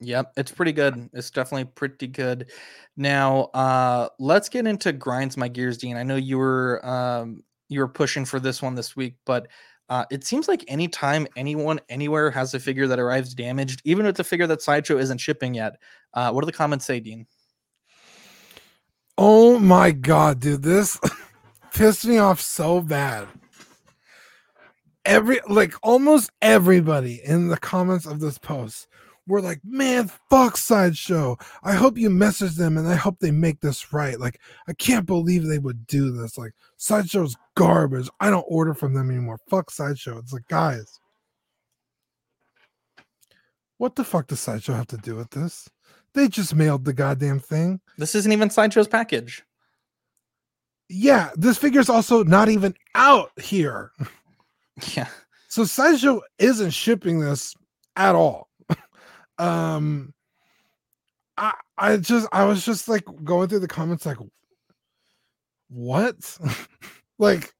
Yep, 0.01 0.33
it's 0.35 0.51
pretty 0.51 0.73
good. 0.73 1.09
It's 1.13 1.31
definitely 1.31 1.71
pretty 1.75 2.07
good. 2.07 2.51
Now, 2.97 3.43
uh 3.53 4.09
let's 4.19 4.49
get 4.49 4.67
into 4.67 4.91
grinds 4.91 5.37
my 5.37 5.47
gears, 5.47 5.77
Dean. 5.77 5.95
I 5.95 6.03
know 6.03 6.17
you 6.17 6.37
were 6.37 6.85
um 6.85 7.43
you 7.69 7.79
were 7.79 7.87
pushing 7.87 8.25
for 8.25 8.39
this 8.41 8.61
one 8.61 8.75
this 8.75 8.95
week, 8.97 9.15
but 9.25 9.47
uh 9.89 10.05
it 10.11 10.23
seems 10.23 10.47
like 10.47 10.63
anytime 10.67 11.27
anyone 11.35 11.79
anywhere 11.89 12.31
has 12.31 12.53
a 12.53 12.59
figure 12.59 12.87
that 12.87 12.99
arrives 12.99 13.33
damaged, 13.33 13.81
even 13.85 14.05
if 14.05 14.15
the 14.15 14.23
figure 14.23 14.47
that 14.47 14.61
sideshow 14.61 14.97
isn't 14.97 15.19
shipping 15.19 15.53
yet, 15.53 15.77
uh 16.13 16.31
what 16.31 16.41
do 16.41 16.45
the 16.45 16.51
comments 16.51 16.85
say, 16.85 16.99
Dean? 16.99 17.25
Oh 19.17 19.59
my 19.59 19.91
god, 19.91 20.39
dude, 20.39 20.63
this 20.63 20.99
pissed 21.73 22.05
me 22.05 22.17
off 22.17 22.41
so 22.41 22.81
bad. 22.81 23.27
Every 25.05 25.39
like 25.47 25.73
almost 25.83 26.31
everybody 26.41 27.21
in 27.23 27.49
the 27.49 27.57
comments 27.57 28.05
of 28.05 28.19
this 28.19 28.37
post 28.37 28.87
were 29.27 29.41
like, 29.41 29.59
"Man, 29.63 30.09
fuck 30.29 30.57
sideshow. 30.57 31.37
I 31.63 31.73
hope 31.73 31.97
you 31.97 32.09
message 32.09 32.55
them 32.55 32.77
and 32.77 32.87
I 32.87 32.95
hope 32.95 33.19
they 33.19 33.31
make 33.31 33.59
this 33.59 33.93
right. 33.93 34.19
Like, 34.19 34.39
I 34.67 34.73
can't 34.73 35.05
believe 35.05 35.45
they 35.45 35.59
would 35.59 35.85
do 35.87 36.11
this. 36.11 36.37
Like, 36.37 36.53
sideshow's 36.77 37.35
garbage. 37.55 38.09
I 38.19 38.29
don't 38.29 38.45
order 38.47 38.73
from 38.73 38.93
them 38.93 39.09
anymore. 39.09 39.39
Fuck 39.49 39.71
sideshow." 39.71 40.17
It's 40.17 40.33
like, 40.33 40.47
guys, 40.47 40.99
what 43.77 43.95
the 43.95 44.03
fuck 44.03 44.27
does 44.27 44.39
sideshow 44.39 44.73
have 44.73 44.87
to 44.87 44.97
do 44.97 45.15
with 45.15 45.29
this? 45.31 45.69
They 46.13 46.27
just 46.27 46.55
mailed 46.55 46.85
the 46.85 46.93
goddamn 46.93 47.39
thing. 47.39 47.81
This 47.97 48.15
isn't 48.15 48.31
even 48.31 48.49
sideshow's 48.49 48.87
package. 48.87 49.43
yeah, 50.89 51.31
this 51.35 51.57
figure's 51.57 51.89
also 51.89 52.23
not 52.23 52.49
even 52.49 52.75
out 52.95 53.31
here. 53.41 53.91
Yeah. 54.95 55.07
So 55.49 55.65
Sideshow 55.65 56.21
isn't 56.39 56.71
shipping 56.71 57.19
this 57.19 57.53
at 57.95 58.15
all. 58.15 58.49
um 59.37 60.15
I 61.37 61.53
I 61.77 61.97
just 61.97 62.27
I 62.31 62.45
was 62.45 62.65
just 62.65 62.87
like 62.87 63.03
going 63.23 63.49
through 63.49 63.59
the 63.59 63.67
comments 63.67 64.03
like 64.07 64.17
what? 65.69 66.15
like 67.23 67.53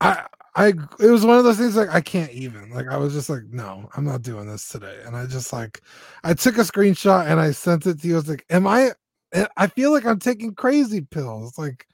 I 0.00 0.26
I 0.56 0.68
it 0.68 1.10
was 1.10 1.24
one 1.24 1.38
of 1.38 1.44
those 1.44 1.58
things 1.58 1.76
like 1.76 1.88
I 1.90 2.00
can't 2.00 2.30
even. 2.32 2.70
Like 2.70 2.88
I 2.88 2.96
was 2.96 3.12
just 3.12 3.28
like, 3.28 3.44
no, 3.50 3.88
I'm 3.96 4.04
not 4.04 4.22
doing 4.22 4.46
this 4.46 4.68
today. 4.68 5.00
And 5.04 5.16
I 5.16 5.26
just 5.26 5.52
like 5.52 5.80
I 6.22 6.34
took 6.34 6.58
a 6.58 6.62
screenshot 6.62 7.26
and 7.26 7.40
I 7.40 7.50
sent 7.50 7.86
it 7.86 8.00
to 8.00 8.08
you. 8.08 8.14
I 8.14 8.16
was 8.18 8.28
like, 8.28 8.44
am 8.50 8.66
I 8.66 8.92
I- 9.34 9.48
I 9.56 9.66
feel 9.66 9.92
like 9.92 10.04
I'm 10.06 10.18
taking 10.20 10.54
crazy 10.54 11.00
pills. 11.00 11.58
Like, 11.58 11.86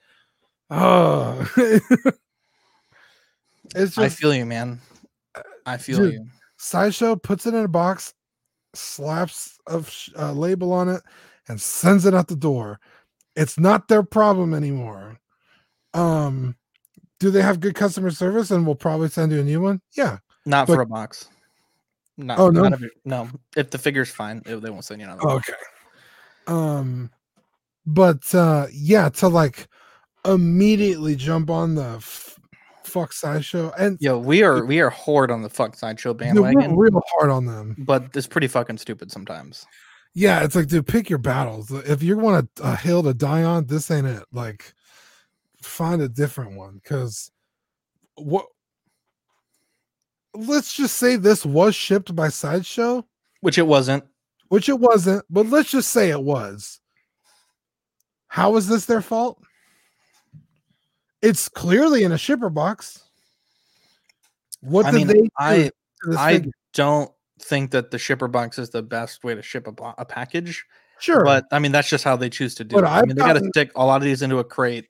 oh 0.70 1.50
it's 3.74 3.94
just 3.94 3.98
I 3.98 4.08
feel 4.08 4.34
you, 4.34 4.44
man. 4.46 4.80
I 5.66 5.76
feel 5.78 5.98
dude, 5.98 6.14
you. 6.14 6.26
Sideshow 6.58 7.16
puts 7.16 7.46
it 7.46 7.54
in 7.54 7.64
a 7.64 7.68
box, 7.68 8.12
slaps 8.74 9.58
a 9.68 9.82
a 10.16 10.32
label 10.32 10.72
on 10.72 10.88
it, 10.88 11.02
and 11.48 11.60
sends 11.60 12.04
it 12.04 12.14
out 12.14 12.28
the 12.28 12.36
door. 12.36 12.80
It's 13.36 13.58
not 13.58 13.88
their 13.88 14.02
problem 14.02 14.52
anymore. 14.52 15.19
Um, 15.94 16.56
do 17.18 17.30
they 17.30 17.42
have 17.42 17.60
good 17.60 17.74
customer 17.74 18.10
service 18.10 18.50
and 18.50 18.64
we'll 18.66 18.74
probably 18.76 19.08
send 19.08 19.32
you 19.32 19.40
a 19.40 19.44
new 19.44 19.60
one? 19.60 19.80
Yeah. 19.96 20.18
Not 20.46 20.66
but- 20.66 20.74
for 20.74 20.80
a 20.82 20.86
box. 20.86 21.28
Not, 22.16 22.38
Oh, 22.38 22.50
no? 22.50 22.62
not 22.68 22.74
if 22.74 22.90
no. 23.06 23.28
If 23.56 23.70
the 23.70 23.78
figure's 23.78 24.10
fine, 24.10 24.42
it- 24.44 24.60
they 24.60 24.68
won't 24.68 24.84
send 24.84 25.00
you 25.00 25.06
another. 25.06 25.26
one. 25.26 25.36
Okay. 25.36 25.52
Um, 26.46 27.10
but 27.86 28.34
uh, 28.34 28.66
yeah, 28.72 29.08
to 29.10 29.28
like 29.28 29.68
immediately 30.26 31.16
jump 31.16 31.48
on 31.48 31.74
the 31.76 31.94
f- 31.96 32.38
fuck 32.84 33.12
sideshow 33.14 33.72
and 33.78 33.96
Yo, 34.00 34.18
we 34.18 34.42
are 34.42 34.64
we 34.66 34.80
are 34.80 34.90
horde 34.90 35.30
on 35.30 35.40
the 35.42 35.48
fuck 35.48 35.76
sideshow 35.76 36.12
dude, 36.12 36.34
we're 36.34 36.42
bandwagon, 36.42 36.76
real 36.76 37.00
hard 37.14 37.30
on 37.30 37.46
them. 37.46 37.74
but 37.78 38.08
it's 38.14 38.26
pretty 38.26 38.48
fucking 38.48 38.76
stupid 38.78 39.10
sometimes. 39.10 39.64
Yeah, 40.12 40.42
it's 40.44 40.56
like, 40.56 40.66
dude, 40.66 40.86
pick 40.88 41.08
your 41.08 41.20
battles. 41.20 41.70
If 41.70 42.02
you 42.02 42.18
want 42.18 42.50
a, 42.58 42.62
a 42.64 42.76
hill 42.76 43.02
to 43.04 43.14
die 43.14 43.44
on, 43.44 43.66
this 43.66 43.90
ain't 43.92 44.08
it. 44.08 44.24
Like, 44.32 44.74
find 45.62 46.02
a 46.02 46.08
different 46.08 46.56
one. 46.56 46.80
Because 46.82 47.30
what? 48.16 48.46
Let's 50.34 50.72
just 50.74 50.96
say 50.96 51.16
this 51.16 51.44
was 51.44 51.74
shipped 51.74 52.14
by 52.14 52.28
Sideshow, 52.28 53.04
Which 53.40 53.58
it 53.58 53.66
wasn't. 53.66 54.04
which 54.48 54.68
it 54.68 54.78
wasn't. 54.78 55.24
But 55.28 55.46
let's 55.46 55.70
just 55.70 55.90
say 55.90 56.10
it 56.10 56.22
was. 56.22 56.80
How 58.28 58.54
is 58.56 58.68
this 58.68 58.84
their 58.86 59.02
fault? 59.02 59.42
It's 61.20 61.48
clearly 61.48 62.04
in 62.04 62.12
a 62.12 62.18
shipper 62.18 62.48
box. 62.48 63.02
What 64.60 64.86
I 64.86 64.90
did 64.92 64.96
mean, 64.98 65.06
they 65.08 65.14
do 65.14 65.28
I 65.38 65.70
I 66.16 66.32
figure? 66.34 66.52
don't 66.74 67.10
think 67.40 67.72
that 67.72 67.90
the 67.90 67.98
shipper 67.98 68.28
box 68.28 68.58
is 68.58 68.70
the 68.70 68.82
best 68.82 69.24
way 69.24 69.34
to 69.34 69.42
ship 69.42 69.66
a, 69.66 69.72
bo- 69.72 69.94
a 69.98 70.04
package. 70.04 70.64
Sure. 71.00 71.24
But 71.24 71.46
I 71.50 71.58
mean, 71.58 71.72
that's 71.72 71.88
just 71.88 72.04
how 72.04 72.14
they 72.16 72.30
choose 72.30 72.54
to 72.56 72.64
do 72.64 72.76
But 72.76 72.84
it. 72.84 72.88
I 72.88 72.98
I've 73.00 73.06
mean, 73.06 73.16
they 73.16 73.22
got 73.24 73.32
to 73.32 73.44
stick 73.48 73.72
a 73.74 73.84
lot 73.84 73.96
of 73.96 74.02
these 74.02 74.22
into 74.22 74.38
a 74.38 74.44
crate. 74.44 74.86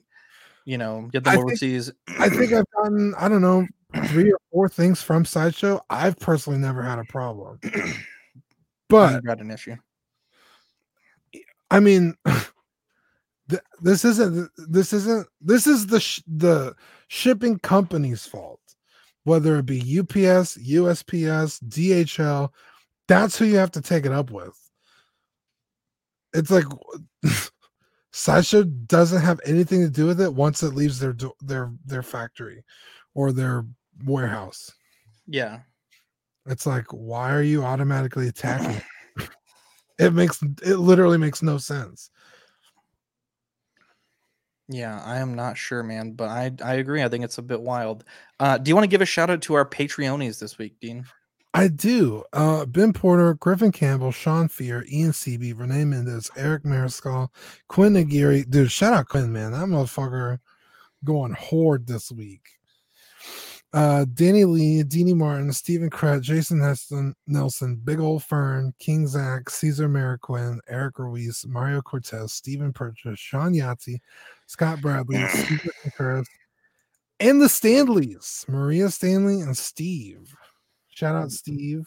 You 0.64 0.78
know, 0.78 1.08
get 1.12 1.24
them 1.24 1.32
I 1.32 1.34
think- 1.36 1.46
overseas. 1.46 1.90
I 2.18 2.28
think 2.28 2.52
I've 2.52 2.70
gotten, 2.76 3.14
I 3.18 3.28
don't 3.28 3.40
know, 3.40 3.66
three 4.08 4.30
or 4.30 4.38
four 4.52 4.68
things 4.68 5.02
from 5.02 5.24
Sideshow. 5.24 5.80
I've 5.90 6.18
personally 6.18 6.58
never 6.58 6.82
had 6.82 6.98
a 6.98 7.04
problem. 7.04 7.58
But 8.88 9.14
I've 9.14 9.24
got 9.24 9.40
an 9.40 9.52
issue. 9.52 9.76
I 11.70 11.78
mean, 11.78 12.16
th- 13.48 13.62
this 13.80 14.04
isn't 14.04 14.50
this 14.56 14.92
isn't 14.92 15.28
this 15.40 15.68
is 15.68 15.86
the 15.86 16.00
sh- 16.00 16.22
the 16.26 16.74
shipping 17.06 17.60
company's 17.60 18.26
fault. 18.26 18.58
Whether 19.22 19.58
it 19.58 19.66
be 19.66 19.78
UPS, 20.00 20.56
USPS, 20.58 21.62
DHL, 21.68 22.48
that's 23.06 23.38
who 23.38 23.44
you 23.44 23.58
have 23.58 23.70
to 23.72 23.80
take 23.80 24.04
it 24.06 24.12
up 24.12 24.32
with. 24.32 24.58
It's 26.34 26.50
like 26.50 26.64
Sideshow 28.12 28.64
doesn't 28.64 29.22
have 29.22 29.40
anything 29.44 29.82
to 29.82 29.90
do 29.90 30.06
with 30.06 30.20
it 30.20 30.34
once 30.34 30.62
it 30.62 30.74
leaves 30.74 30.98
their 30.98 31.16
their 31.40 31.72
their 31.84 32.02
factory 32.02 32.64
or 33.14 33.32
their 33.32 33.64
warehouse. 34.04 34.72
Yeah. 35.26 35.60
It's 36.46 36.66
like, 36.66 36.86
why 36.90 37.32
are 37.32 37.42
you 37.42 37.62
automatically 37.62 38.28
attacking? 38.28 38.82
it? 39.18 39.30
it 39.98 40.12
makes 40.12 40.42
it 40.62 40.76
literally 40.76 41.18
makes 41.18 41.42
no 41.42 41.58
sense. 41.58 42.10
Yeah, 44.68 45.02
I 45.04 45.18
am 45.18 45.34
not 45.34 45.56
sure, 45.56 45.82
man, 45.82 46.12
but 46.12 46.28
I 46.28 46.52
I 46.64 46.74
agree. 46.74 47.02
I 47.02 47.08
think 47.08 47.24
it's 47.24 47.38
a 47.38 47.42
bit 47.42 47.60
wild. 47.60 48.04
Uh, 48.38 48.56
do 48.56 48.68
you 48.68 48.74
want 48.74 48.84
to 48.84 48.90
give 48.90 49.02
a 49.02 49.06
shout 49.06 49.30
out 49.30 49.42
to 49.42 49.54
our 49.54 49.68
Patreonies 49.68 50.38
this 50.38 50.58
week, 50.58 50.78
Dean? 50.80 51.04
I 51.52 51.68
do. 51.68 52.24
Uh, 52.32 52.64
ben 52.64 52.92
Porter, 52.92 53.34
Griffin 53.34 53.72
Campbell, 53.72 54.12
Sean 54.12 54.48
Fear, 54.48 54.84
Ian 54.90 55.10
CB, 55.10 55.58
Renee 55.58 55.84
Mendez, 55.84 56.30
Eric 56.36 56.62
Mariscal, 56.62 57.28
Quinn 57.68 57.96
Aguirre. 57.96 58.44
Dude, 58.44 58.70
shout 58.70 58.92
out 58.92 59.08
Quinn, 59.08 59.32
man. 59.32 59.52
That 59.52 59.66
motherfucker 59.66 60.38
going 61.04 61.32
horde 61.32 61.86
this 61.86 62.12
week. 62.12 62.46
Uh, 63.72 64.04
Danny 64.14 64.44
Lee, 64.44 64.82
Deanie 64.82 65.14
Martin, 65.14 65.52
Stephen 65.52 65.90
Krett, 65.90 66.22
Jason 66.22 66.60
Heston, 66.60 67.14
Nelson, 67.28 67.76
Big 67.76 68.00
Old 68.00 68.24
Fern, 68.24 68.72
King 68.80 69.06
Zach, 69.06 69.48
Caesar 69.48 69.88
Mariquin, 69.88 70.58
Eric 70.68 70.98
Ruiz, 70.98 71.44
Mario 71.48 71.80
Cortez, 71.80 72.32
Stephen 72.32 72.72
Purchase, 72.72 73.18
Sean 73.18 73.52
Yahtzee, 73.52 74.00
Scott 74.46 74.80
Bradley, 74.80 75.24
Curtis, 75.96 76.28
and 77.20 77.40
the 77.40 77.48
Stanleys, 77.48 78.44
Maria 78.48 78.90
Stanley 78.90 79.40
and 79.40 79.56
Steve. 79.56 80.34
Shout 81.00 81.16
out 81.16 81.32
Steve. 81.32 81.86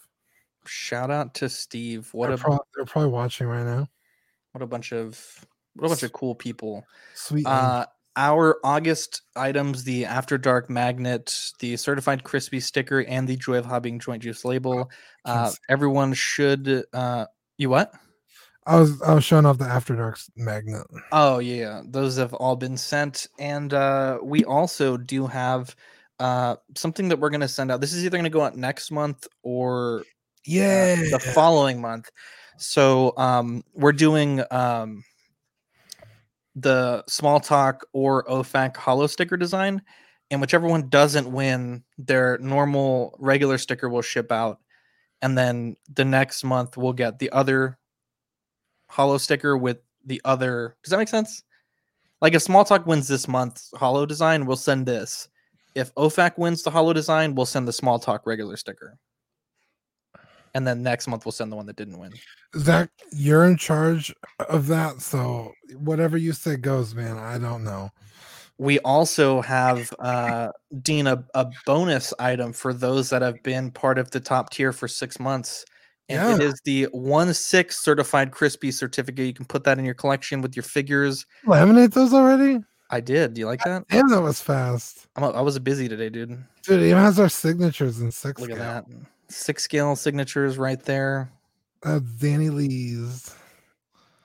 Shout 0.65 1.11
out 1.11 1.35
to 1.35 1.47
Steve. 1.47 2.09
What 2.13 2.27
they're, 2.27 2.35
a 2.35 2.39
pro- 2.39 2.57
they're 2.75 2.85
probably 2.85 3.11
watching 3.11 3.45
right 3.45 3.63
now. 3.63 3.87
what 4.53 4.63
a 4.63 4.65
bunch 4.65 4.91
of 4.91 5.45
what 5.75 5.85
a 5.85 5.89
bunch 5.89 6.01
of 6.01 6.13
cool 6.13 6.33
people. 6.33 6.83
Sweet. 7.13 7.45
Uh, 7.45 7.85
our 8.15 8.57
August 8.63 9.21
items: 9.35 9.83
the 9.83 10.05
After 10.05 10.39
Dark 10.39 10.67
magnet, 10.67 11.51
the 11.59 11.77
certified 11.77 12.23
crispy 12.23 12.59
sticker, 12.59 13.01
and 13.01 13.27
the 13.27 13.35
Joy 13.35 13.59
of 13.59 13.67
Hobbying 13.67 14.01
joint 14.01 14.23
juice 14.23 14.43
label. 14.43 14.89
Uh, 15.25 15.51
everyone 15.69 16.13
should. 16.13 16.83
Uh, 16.91 17.27
you 17.59 17.69
what? 17.69 17.93
I 18.65 18.79
was 18.79 18.99
I 19.03 19.13
was 19.13 19.23
showing 19.23 19.45
off 19.45 19.59
the 19.59 19.65
After 19.65 19.95
Darks 19.95 20.27
magnet. 20.35 20.87
Oh 21.11 21.37
yeah, 21.37 21.83
those 21.85 22.17
have 22.17 22.33
all 22.33 22.55
been 22.55 22.77
sent, 22.77 23.27
and 23.37 23.75
uh, 23.75 24.17
we 24.23 24.43
also 24.43 24.97
do 24.97 25.27
have 25.27 25.75
uh, 26.23 26.55
something 26.77 27.09
that 27.09 27.19
we're 27.19 27.29
going 27.29 27.41
to 27.41 27.49
send 27.49 27.69
out. 27.69 27.81
This 27.81 27.91
is 27.91 28.05
either 28.05 28.15
going 28.15 28.23
to 28.23 28.29
go 28.29 28.41
out 28.41 28.55
next 28.55 28.91
month 28.91 29.27
or 29.43 30.05
yeah, 30.45 30.95
the 30.95 31.19
following 31.19 31.81
month. 31.81 32.09
So 32.57 33.13
um, 33.17 33.61
we're 33.73 33.91
doing 33.91 34.41
um, 34.49 35.03
the 36.55 37.03
small 37.09 37.41
talk 37.41 37.85
or 37.91 38.23
OFAC 38.23 38.77
holo 38.77 39.07
sticker 39.07 39.35
design, 39.35 39.81
and 40.31 40.39
whichever 40.39 40.65
one 40.65 40.87
doesn't 40.87 41.29
win, 41.29 41.83
their 41.97 42.37
normal 42.37 43.17
regular 43.19 43.57
sticker 43.57 43.89
will 43.89 44.01
ship 44.01 44.31
out, 44.31 44.59
and 45.21 45.37
then 45.37 45.75
the 45.93 46.05
next 46.05 46.45
month 46.45 46.77
we'll 46.77 46.93
get 46.93 47.19
the 47.19 47.31
other 47.31 47.77
holo 48.87 49.17
sticker 49.17 49.57
with 49.57 49.79
the 50.05 50.21
other. 50.23 50.77
Does 50.85 50.91
that 50.91 50.99
make 50.99 51.09
sense? 51.09 51.43
Like 52.21 52.33
if 52.33 52.41
Small 52.41 52.63
Talk 52.63 52.87
wins 52.87 53.09
this 53.09 53.27
month's 53.27 53.71
holo 53.75 54.05
design, 54.05 54.45
we'll 54.45 54.55
send 54.55 54.85
this. 54.85 55.27
If 55.75 55.93
OFAC 55.95 56.37
wins 56.37 56.63
the 56.63 56.71
holo 56.71 56.93
design, 56.93 57.35
we'll 57.35 57.45
send 57.45 57.67
the 57.67 57.73
Small 57.73 57.99
Talk 57.99 58.25
regular 58.25 58.57
sticker. 58.57 58.97
And 60.55 60.67
then 60.67 60.83
next 60.83 61.07
month 61.07 61.25
we'll 61.25 61.31
send 61.31 61.51
the 61.51 61.55
one 61.55 61.65
that 61.65 61.75
didn't 61.75 61.97
win. 61.97 62.13
Zach, 62.57 62.89
you're 63.11 63.45
in 63.45 63.57
charge 63.57 64.13
of 64.49 64.67
that, 64.67 65.01
so 65.01 65.51
whatever 65.77 66.15
you 66.17 66.31
say 66.31 66.57
goes, 66.57 66.93
man. 66.93 67.17
I 67.17 67.39
don't 67.39 67.63
know. 67.63 67.89
We 68.59 68.77
also 68.79 69.41
have 69.41 69.91
uh 69.97 70.49
Dean 70.83 71.07
a, 71.07 71.25
a 71.33 71.47
bonus 71.65 72.13
item 72.19 72.53
for 72.53 72.71
those 72.71 73.09
that 73.09 73.23
have 73.23 73.41
been 73.41 73.71
part 73.71 73.97
of 73.97 74.11
the 74.11 74.19
top 74.19 74.51
tier 74.51 74.71
for 74.71 74.87
six 74.87 75.19
months. 75.19 75.65
And 76.07 76.21
it 76.39 76.43
Yeah. 76.43 76.49
is 76.49 76.61
the 76.63 76.83
one 76.91 77.33
six 77.33 77.79
certified 77.83 78.29
crispy 78.31 78.69
certificate. 78.71 79.25
You 79.25 79.33
can 79.33 79.45
put 79.45 79.63
that 79.63 79.79
in 79.79 79.85
your 79.85 79.95
collection 79.95 80.41
with 80.41 80.55
your 80.55 80.63
figures. 80.63 81.25
Laminate 81.47 81.93
those 81.93 82.13
already? 82.13 82.59
I 82.93 82.99
did. 82.99 83.33
Do 83.33 83.39
you 83.41 83.47
like 83.47 83.63
that? 83.63 83.87
Damn, 83.87 84.07
that 84.09 84.21
was 84.21 84.39
fast. 84.39 85.07
I'm 85.15 85.23
a, 85.23 85.31
I 85.31 85.41
was 85.41 85.57
busy 85.57 85.89
today, 85.89 86.09
dude. 86.09 86.29
Dude, 86.61 86.79
it 86.79 86.89
even 86.89 87.01
has 87.01 87.19
our 87.19 87.27
signatures 87.27 87.99
in 87.99 88.11
six. 88.11 88.39
Look 88.39 88.51
at 88.51 88.57
scale. 88.57 88.65
that. 88.67 88.85
Six 89.29 89.63
scale 89.63 89.95
signatures 89.95 90.59
right 90.59 90.79
there. 90.79 91.31
That's 91.81 92.03
Danny 92.03 92.51
Lee's. 92.51 93.35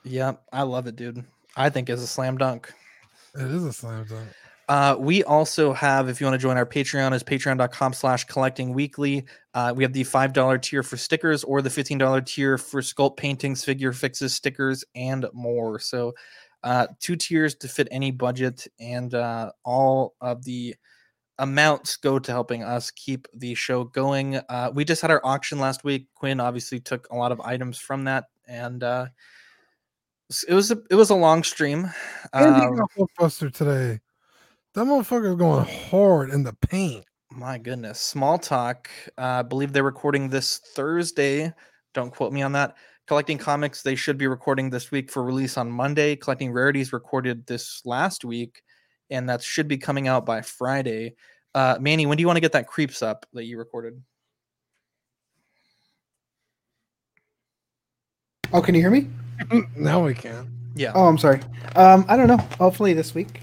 Yep, 0.03 0.43
I 0.53 0.61
love 0.61 0.85
it, 0.85 0.95
dude. 0.95 1.25
I 1.55 1.71
think 1.71 1.89
it's 1.89 2.03
a 2.03 2.07
slam 2.07 2.37
dunk. 2.37 2.71
It 3.33 3.49
is 3.49 3.63
a 3.63 3.73
slam 3.73 4.05
dunk. 4.07 4.29
Uh, 4.67 4.95
we 4.99 5.23
also 5.23 5.73
have, 5.73 6.07
if 6.07 6.21
you 6.21 6.27
want 6.27 6.35
to 6.35 6.41
join 6.41 6.55
our 6.55 6.65
Patreon, 6.65 7.11
is 7.15 7.23
patreon.com 7.23 7.91
slash 7.91 8.25
collecting 8.25 8.71
weekly. 8.71 9.25
Uh, 9.55 9.73
we 9.75 9.83
have 9.83 9.93
the 9.93 10.03
$5 10.03 10.61
tier 10.61 10.83
for 10.83 10.95
stickers 10.95 11.43
or 11.43 11.63
the 11.63 11.69
$15 11.69 12.23
tier 12.27 12.59
for 12.59 12.81
sculpt 12.81 13.17
paintings, 13.17 13.65
figure 13.65 13.93
fixes, 13.93 14.35
stickers, 14.35 14.83
and 14.93 15.25
more. 15.33 15.79
So, 15.79 16.13
uh, 16.63 16.87
two 16.99 17.15
tiers 17.15 17.55
to 17.55 17.67
fit 17.67 17.87
any 17.91 18.11
budget, 18.11 18.67
and 18.79 19.13
uh, 19.13 19.51
all 19.63 20.15
of 20.21 20.43
the 20.43 20.75
amounts 21.37 21.95
go 21.95 22.19
to 22.19 22.31
helping 22.31 22.63
us 22.63 22.91
keep 22.91 23.27
the 23.33 23.55
show 23.55 23.85
going. 23.85 24.35
Uh, 24.49 24.71
we 24.73 24.83
just 24.85 25.01
had 25.01 25.11
our 25.11 25.21
auction 25.23 25.59
last 25.59 25.83
week. 25.83 26.07
Quinn 26.15 26.39
obviously 26.39 26.79
took 26.79 27.07
a 27.11 27.15
lot 27.15 27.31
of 27.31 27.39
items 27.41 27.77
from 27.77 28.03
that, 28.03 28.25
and 28.47 28.83
uh, 28.83 29.07
it 30.47 30.53
was 30.53 30.71
a 30.71 30.77
it 30.89 30.95
was 30.95 31.09
a 31.09 31.15
long 31.15 31.43
stream. 31.43 31.89
Um, 32.33 32.87
Hulkbuster 32.97 33.51
today. 33.51 33.99
That 34.75 34.85
motherfucker's 34.85 35.35
going 35.35 35.65
hard 35.89 36.29
in 36.29 36.43
the 36.43 36.53
paint. 36.53 37.05
My 37.31 37.57
goodness. 37.57 37.99
Small 37.99 38.37
talk. 38.37 38.89
Uh, 39.17 39.21
I 39.21 39.41
believe 39.41 39.73
they're 39.73 39.83
recording 39.83 40.29
this 40.29 40.59
Thursday. 40.75 41.53
Don't 41.93 42.13
quote 42.13 42.33
me 42.33 42.41
on 42.41 42.51
that. 42.51 42.75
Collecting 43.09 43.39
comics, 43.39 43.81
they 43.81 43.95
should 43.95 44.19
be 44.19 44.27
recording 44.27 44.69
this 44.69 44.91
week 44.91 45.09
for 45.09 45.23
release 45.23 45.57
on 45.57 45.71
Monday. 45.71 46.15
Collecting 46.15 46.51
rarities 46.51 46.93
recorded 46.93 47.43
this 47.47 47.81
last 47.83 48.23
week, 48.23 48.61
and 49.09 49.27
that 49.27 49.41
should 49.41 49.67
be 49.67 49.79
coming 49.79 50.07
out 50.07 50.27
by 50.27 50.43
Friday. 50.43 51.15
Uh, 51.55 51.75
Manny, 51.81 52.05
when 52.05 52.17
do 52.17 52.21
you 52.21 52.27
want 52.27 52.37
to 52.37 52.41
get 52.41 52.51
that 52.51 52.67
creeps 52.67 53.01
up 53.01 53.25
that 53.33 53.45
you 53.45 53.57
recorded? 53.57 53.99
Oh, 58.53 58.61
can 58.61 58.75
you 58.75 58.81
hear 58.81 58.91
me? 58.91 59.07
now 59.75 60.05
we 60.05 60.13
can. 60.13 60.47
Yeah. 60.75 60.91
Oh, 60.93 61.07
I'm 61.07 61.17
sorry. 61.17 61.41
Um, 61.75 62.05
I 62.07 62.15
don't 62.15 62.27
know. 62.27 62.37
Hopefully 62.59 62.93
this 62.93 63.15
week. 63.15 63.41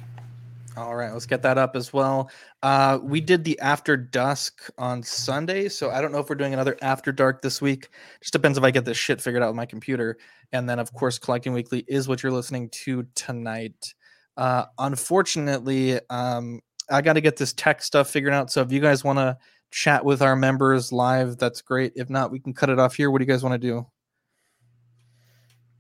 All 0.77 0.95
right, 0.95 1.11
let's 1.11 1.25
get 1.25 1.41
that 1.41 1.57
up 1.57 1.75
as 1.75 1.95
well. 1.95 2.31
Uh, 2.63 2.99
we 3.03 3.23
did 3.23 3.45
the 3.45 3.59
After 3.61 3.97
Dusk 3.97 4.69
on 4.77 5.03
Sunday, 5.03 5.71
so 5.71 5.91
I 5.91 6.03
don't 6.03 6.13
know 6.13 6.19
if 6.19 6.29
we're 6.29 6.37
doing 6.37 6.53
another 6.53 6.77
After 6.83 7.13
Dark 7.13 7.41
this 7.41 7.63
week. 7.63 7.89
Just 8.21 8.35
depends 8.35 8.59
if 8.59 8.65
I 8.65 8.71
get 8.71 8.85
this 8.85 8.99
shit 8.99 9.23
figured 9.23 9.43
out 9.43 9.49
with 9.49 9.57
my 9.57 9.65
computer. 9.65 10.19
And 10.53 10.69
then, 10.69 10.79
of 10.79 10.93
course, 10.93 11.19
Collecting 11.19 11.55
Weekly 11.55 11.83
is 11.89 12.09
what 12.09 12.23
you're 12.23 12.31
listening 12.31 12.69
to 12.85 13.07
tonight. 13.15 13.95
Uh, 14.37 14.67
unfortunately, 14.79 15.99
um, 16.11 16.61
I 16.91 17.01
got 17.01 17.15
to 17.15 17.23
get 17.23 17.39
this 17.39 17.55
tech 17.55 17.83
stuff 17.83 18.11
figured 18.11 18.35
out. 18.35 18.53
So 18.53 18.61
if 18.61 18.71
you 18.71 18.81
guys 18.81 19.03
want 19.03 19.19
to 19.19 19.39
chat 19.71 20.05
with 20.05 20.21
our 20.21 20.37
members 20.37 20.93
live, 20.93 21.39
that's 21.39 21.63
great. 21.63 21.93
If 21.97 22.11
not, 22.11 22.31
we 22.31 22.39
can 22.39 22.53
cut 22.53 22.69
it 22.69 22.79
off 22.79 22.95
here. 22.95 23.11
What 23.11 23.21
do 23.21 23.25
you 23.25 23.31
guys 23.31 23.43
want 23.43 23.55
to 23.55 23.67
do? 23.67 23.87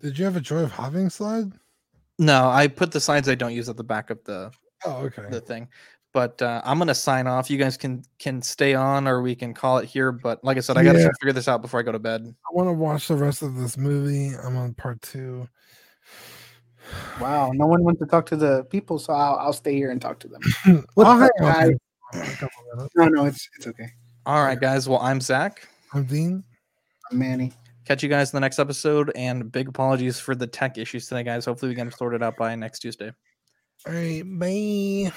Did 0.01 0.19
you 0.19 0.25
have 0.25 0.37
a 0.37 0.41
Joy 0.41 0.63
of 0.63 0.73
Hobbying 0.73 1.13
slide? 1.13 1.53
No, 2.19 2.49
I 2.49 2.69
put 2.69 2.93
the 2.93 3.01
slides 3.01 3.29
I 3.29 3.35
don't 3.35 3.55
use 3.55 3.69
at 3.69 3.77
the 3.77 3.85
back 3.85 4.09
of 4.09 4.25
the 4.25 4.51
Oh, 4.85 4.97
okay. 5.07 5.25
the 5.31 5.41
thing. 5.41 5.69
But 6.13 6.41
uh, 6.41 6.63
I'm 6.65 6.79
gonna 6.79 6.95
sign 6.95 7.27
off. 7.27 7.51
You 7.51 7.59
guys 7.59 7.77
can 7.77 8.03
can 8.19 8.41
stay 8.41 8.75
on, 8.75 9.07
or 9.07 9.21
we 9.21 9.35
can 9.35 9.53
call 9.53 9.79
it 9.79 9.85
here. 9.87 10.13
But 10.13 10.43
like 10.43 10.57
I 10.57 10.61
said, 10.61 10.77
I 10.79 10.85
gotta 10.85 10.99
Yeah. 11.01 11.11
figure 11.21 11.33
this 11.33 11.47
out 11.49 11.61
before 11.61 11.79
I 11.81 11.83
go 11.83 11.93
to 11.93 11.99
bed. 11.99 12.23
I 12.27 12.55
want 12.55 12.69
to 12.69 12.73
watch 12.73 13.09
the 13.09 13.17
rest 13.17 13.43
of 13.43 13.55
this 13.57 13.77
movie. 13.77 14.35
I'm 14.35 14.57
on 14.57 14.73
part 14.75 15.03
two. 15.03 15.47
Wow, 17.21 17.51
no 17.53 17.67
one 17.67 17.83
went 17.83 17.99
to 17.99 18.07
talk 18.07 18.27
to 18.27 18.37
the 18.37 18.65
people, 18.71 18.99
so 18.99 19.13
I'll, 19.13 19.35
I'll 19.37 19.53
stay 19.53 19.75
here 19.75 19.91
and 19.91 20.01
talk 20.01 20.19
to 20.21 20.29
them. 20.29 20.41
What's 20.95 21.09
I'll 21.11 21.23
up, 21.23 21.31
hang 21.39 21.49
out 21.49 21.55
guys? 21.55 21.69
here 21.69 21.79
for 22.13 22.19
a 22.33 22.37
couple 22.37 22.63
minutes. 22.75 22.95
No, 22.97 23.09
no, 23.09 23.25
it's 23.27 23.49
it's 23.59 23.67
okay. 23.67 23.89
All 24.25 24.43
right, 24.45 24.59
guys. 24.59 24.89
Well, 24.89 25.01
I'm 25.01 25.21
Zach. 25.21 25.69
I'm 25.93 26.05
Dean. 26.05 26.45
I'm 27.11 27.19
Manny. 27.19 27.53
Catch 27.85 28.03
you 28.03 28.09
guys 28.09 28.33
in 28.33 28.37
the 28.37 28.41
next 28.41 28.59
episode. 28.59 29.13
And 29.15 29.51
big 29.53 29.69
apologies 29.69 30.19
for 30.19 30.35
the 30.35 30.47
tech 30.47 30.79
issues 30.79 31.07
today, 31.09 31.25
guys. 31.25 31.45
Hopefully, 31.45 31.71
we 31.71 31.75
get 31.75 31.83
them 31.83 31.93
sorted 31.93 32.23
out 32.23 32.37
by 32.37 32.55
next 32.55 32.81
Tuesday. 32.81 33.13
All 33.87 33.93
right, 33.95 34.23
bye. 34.25 35.13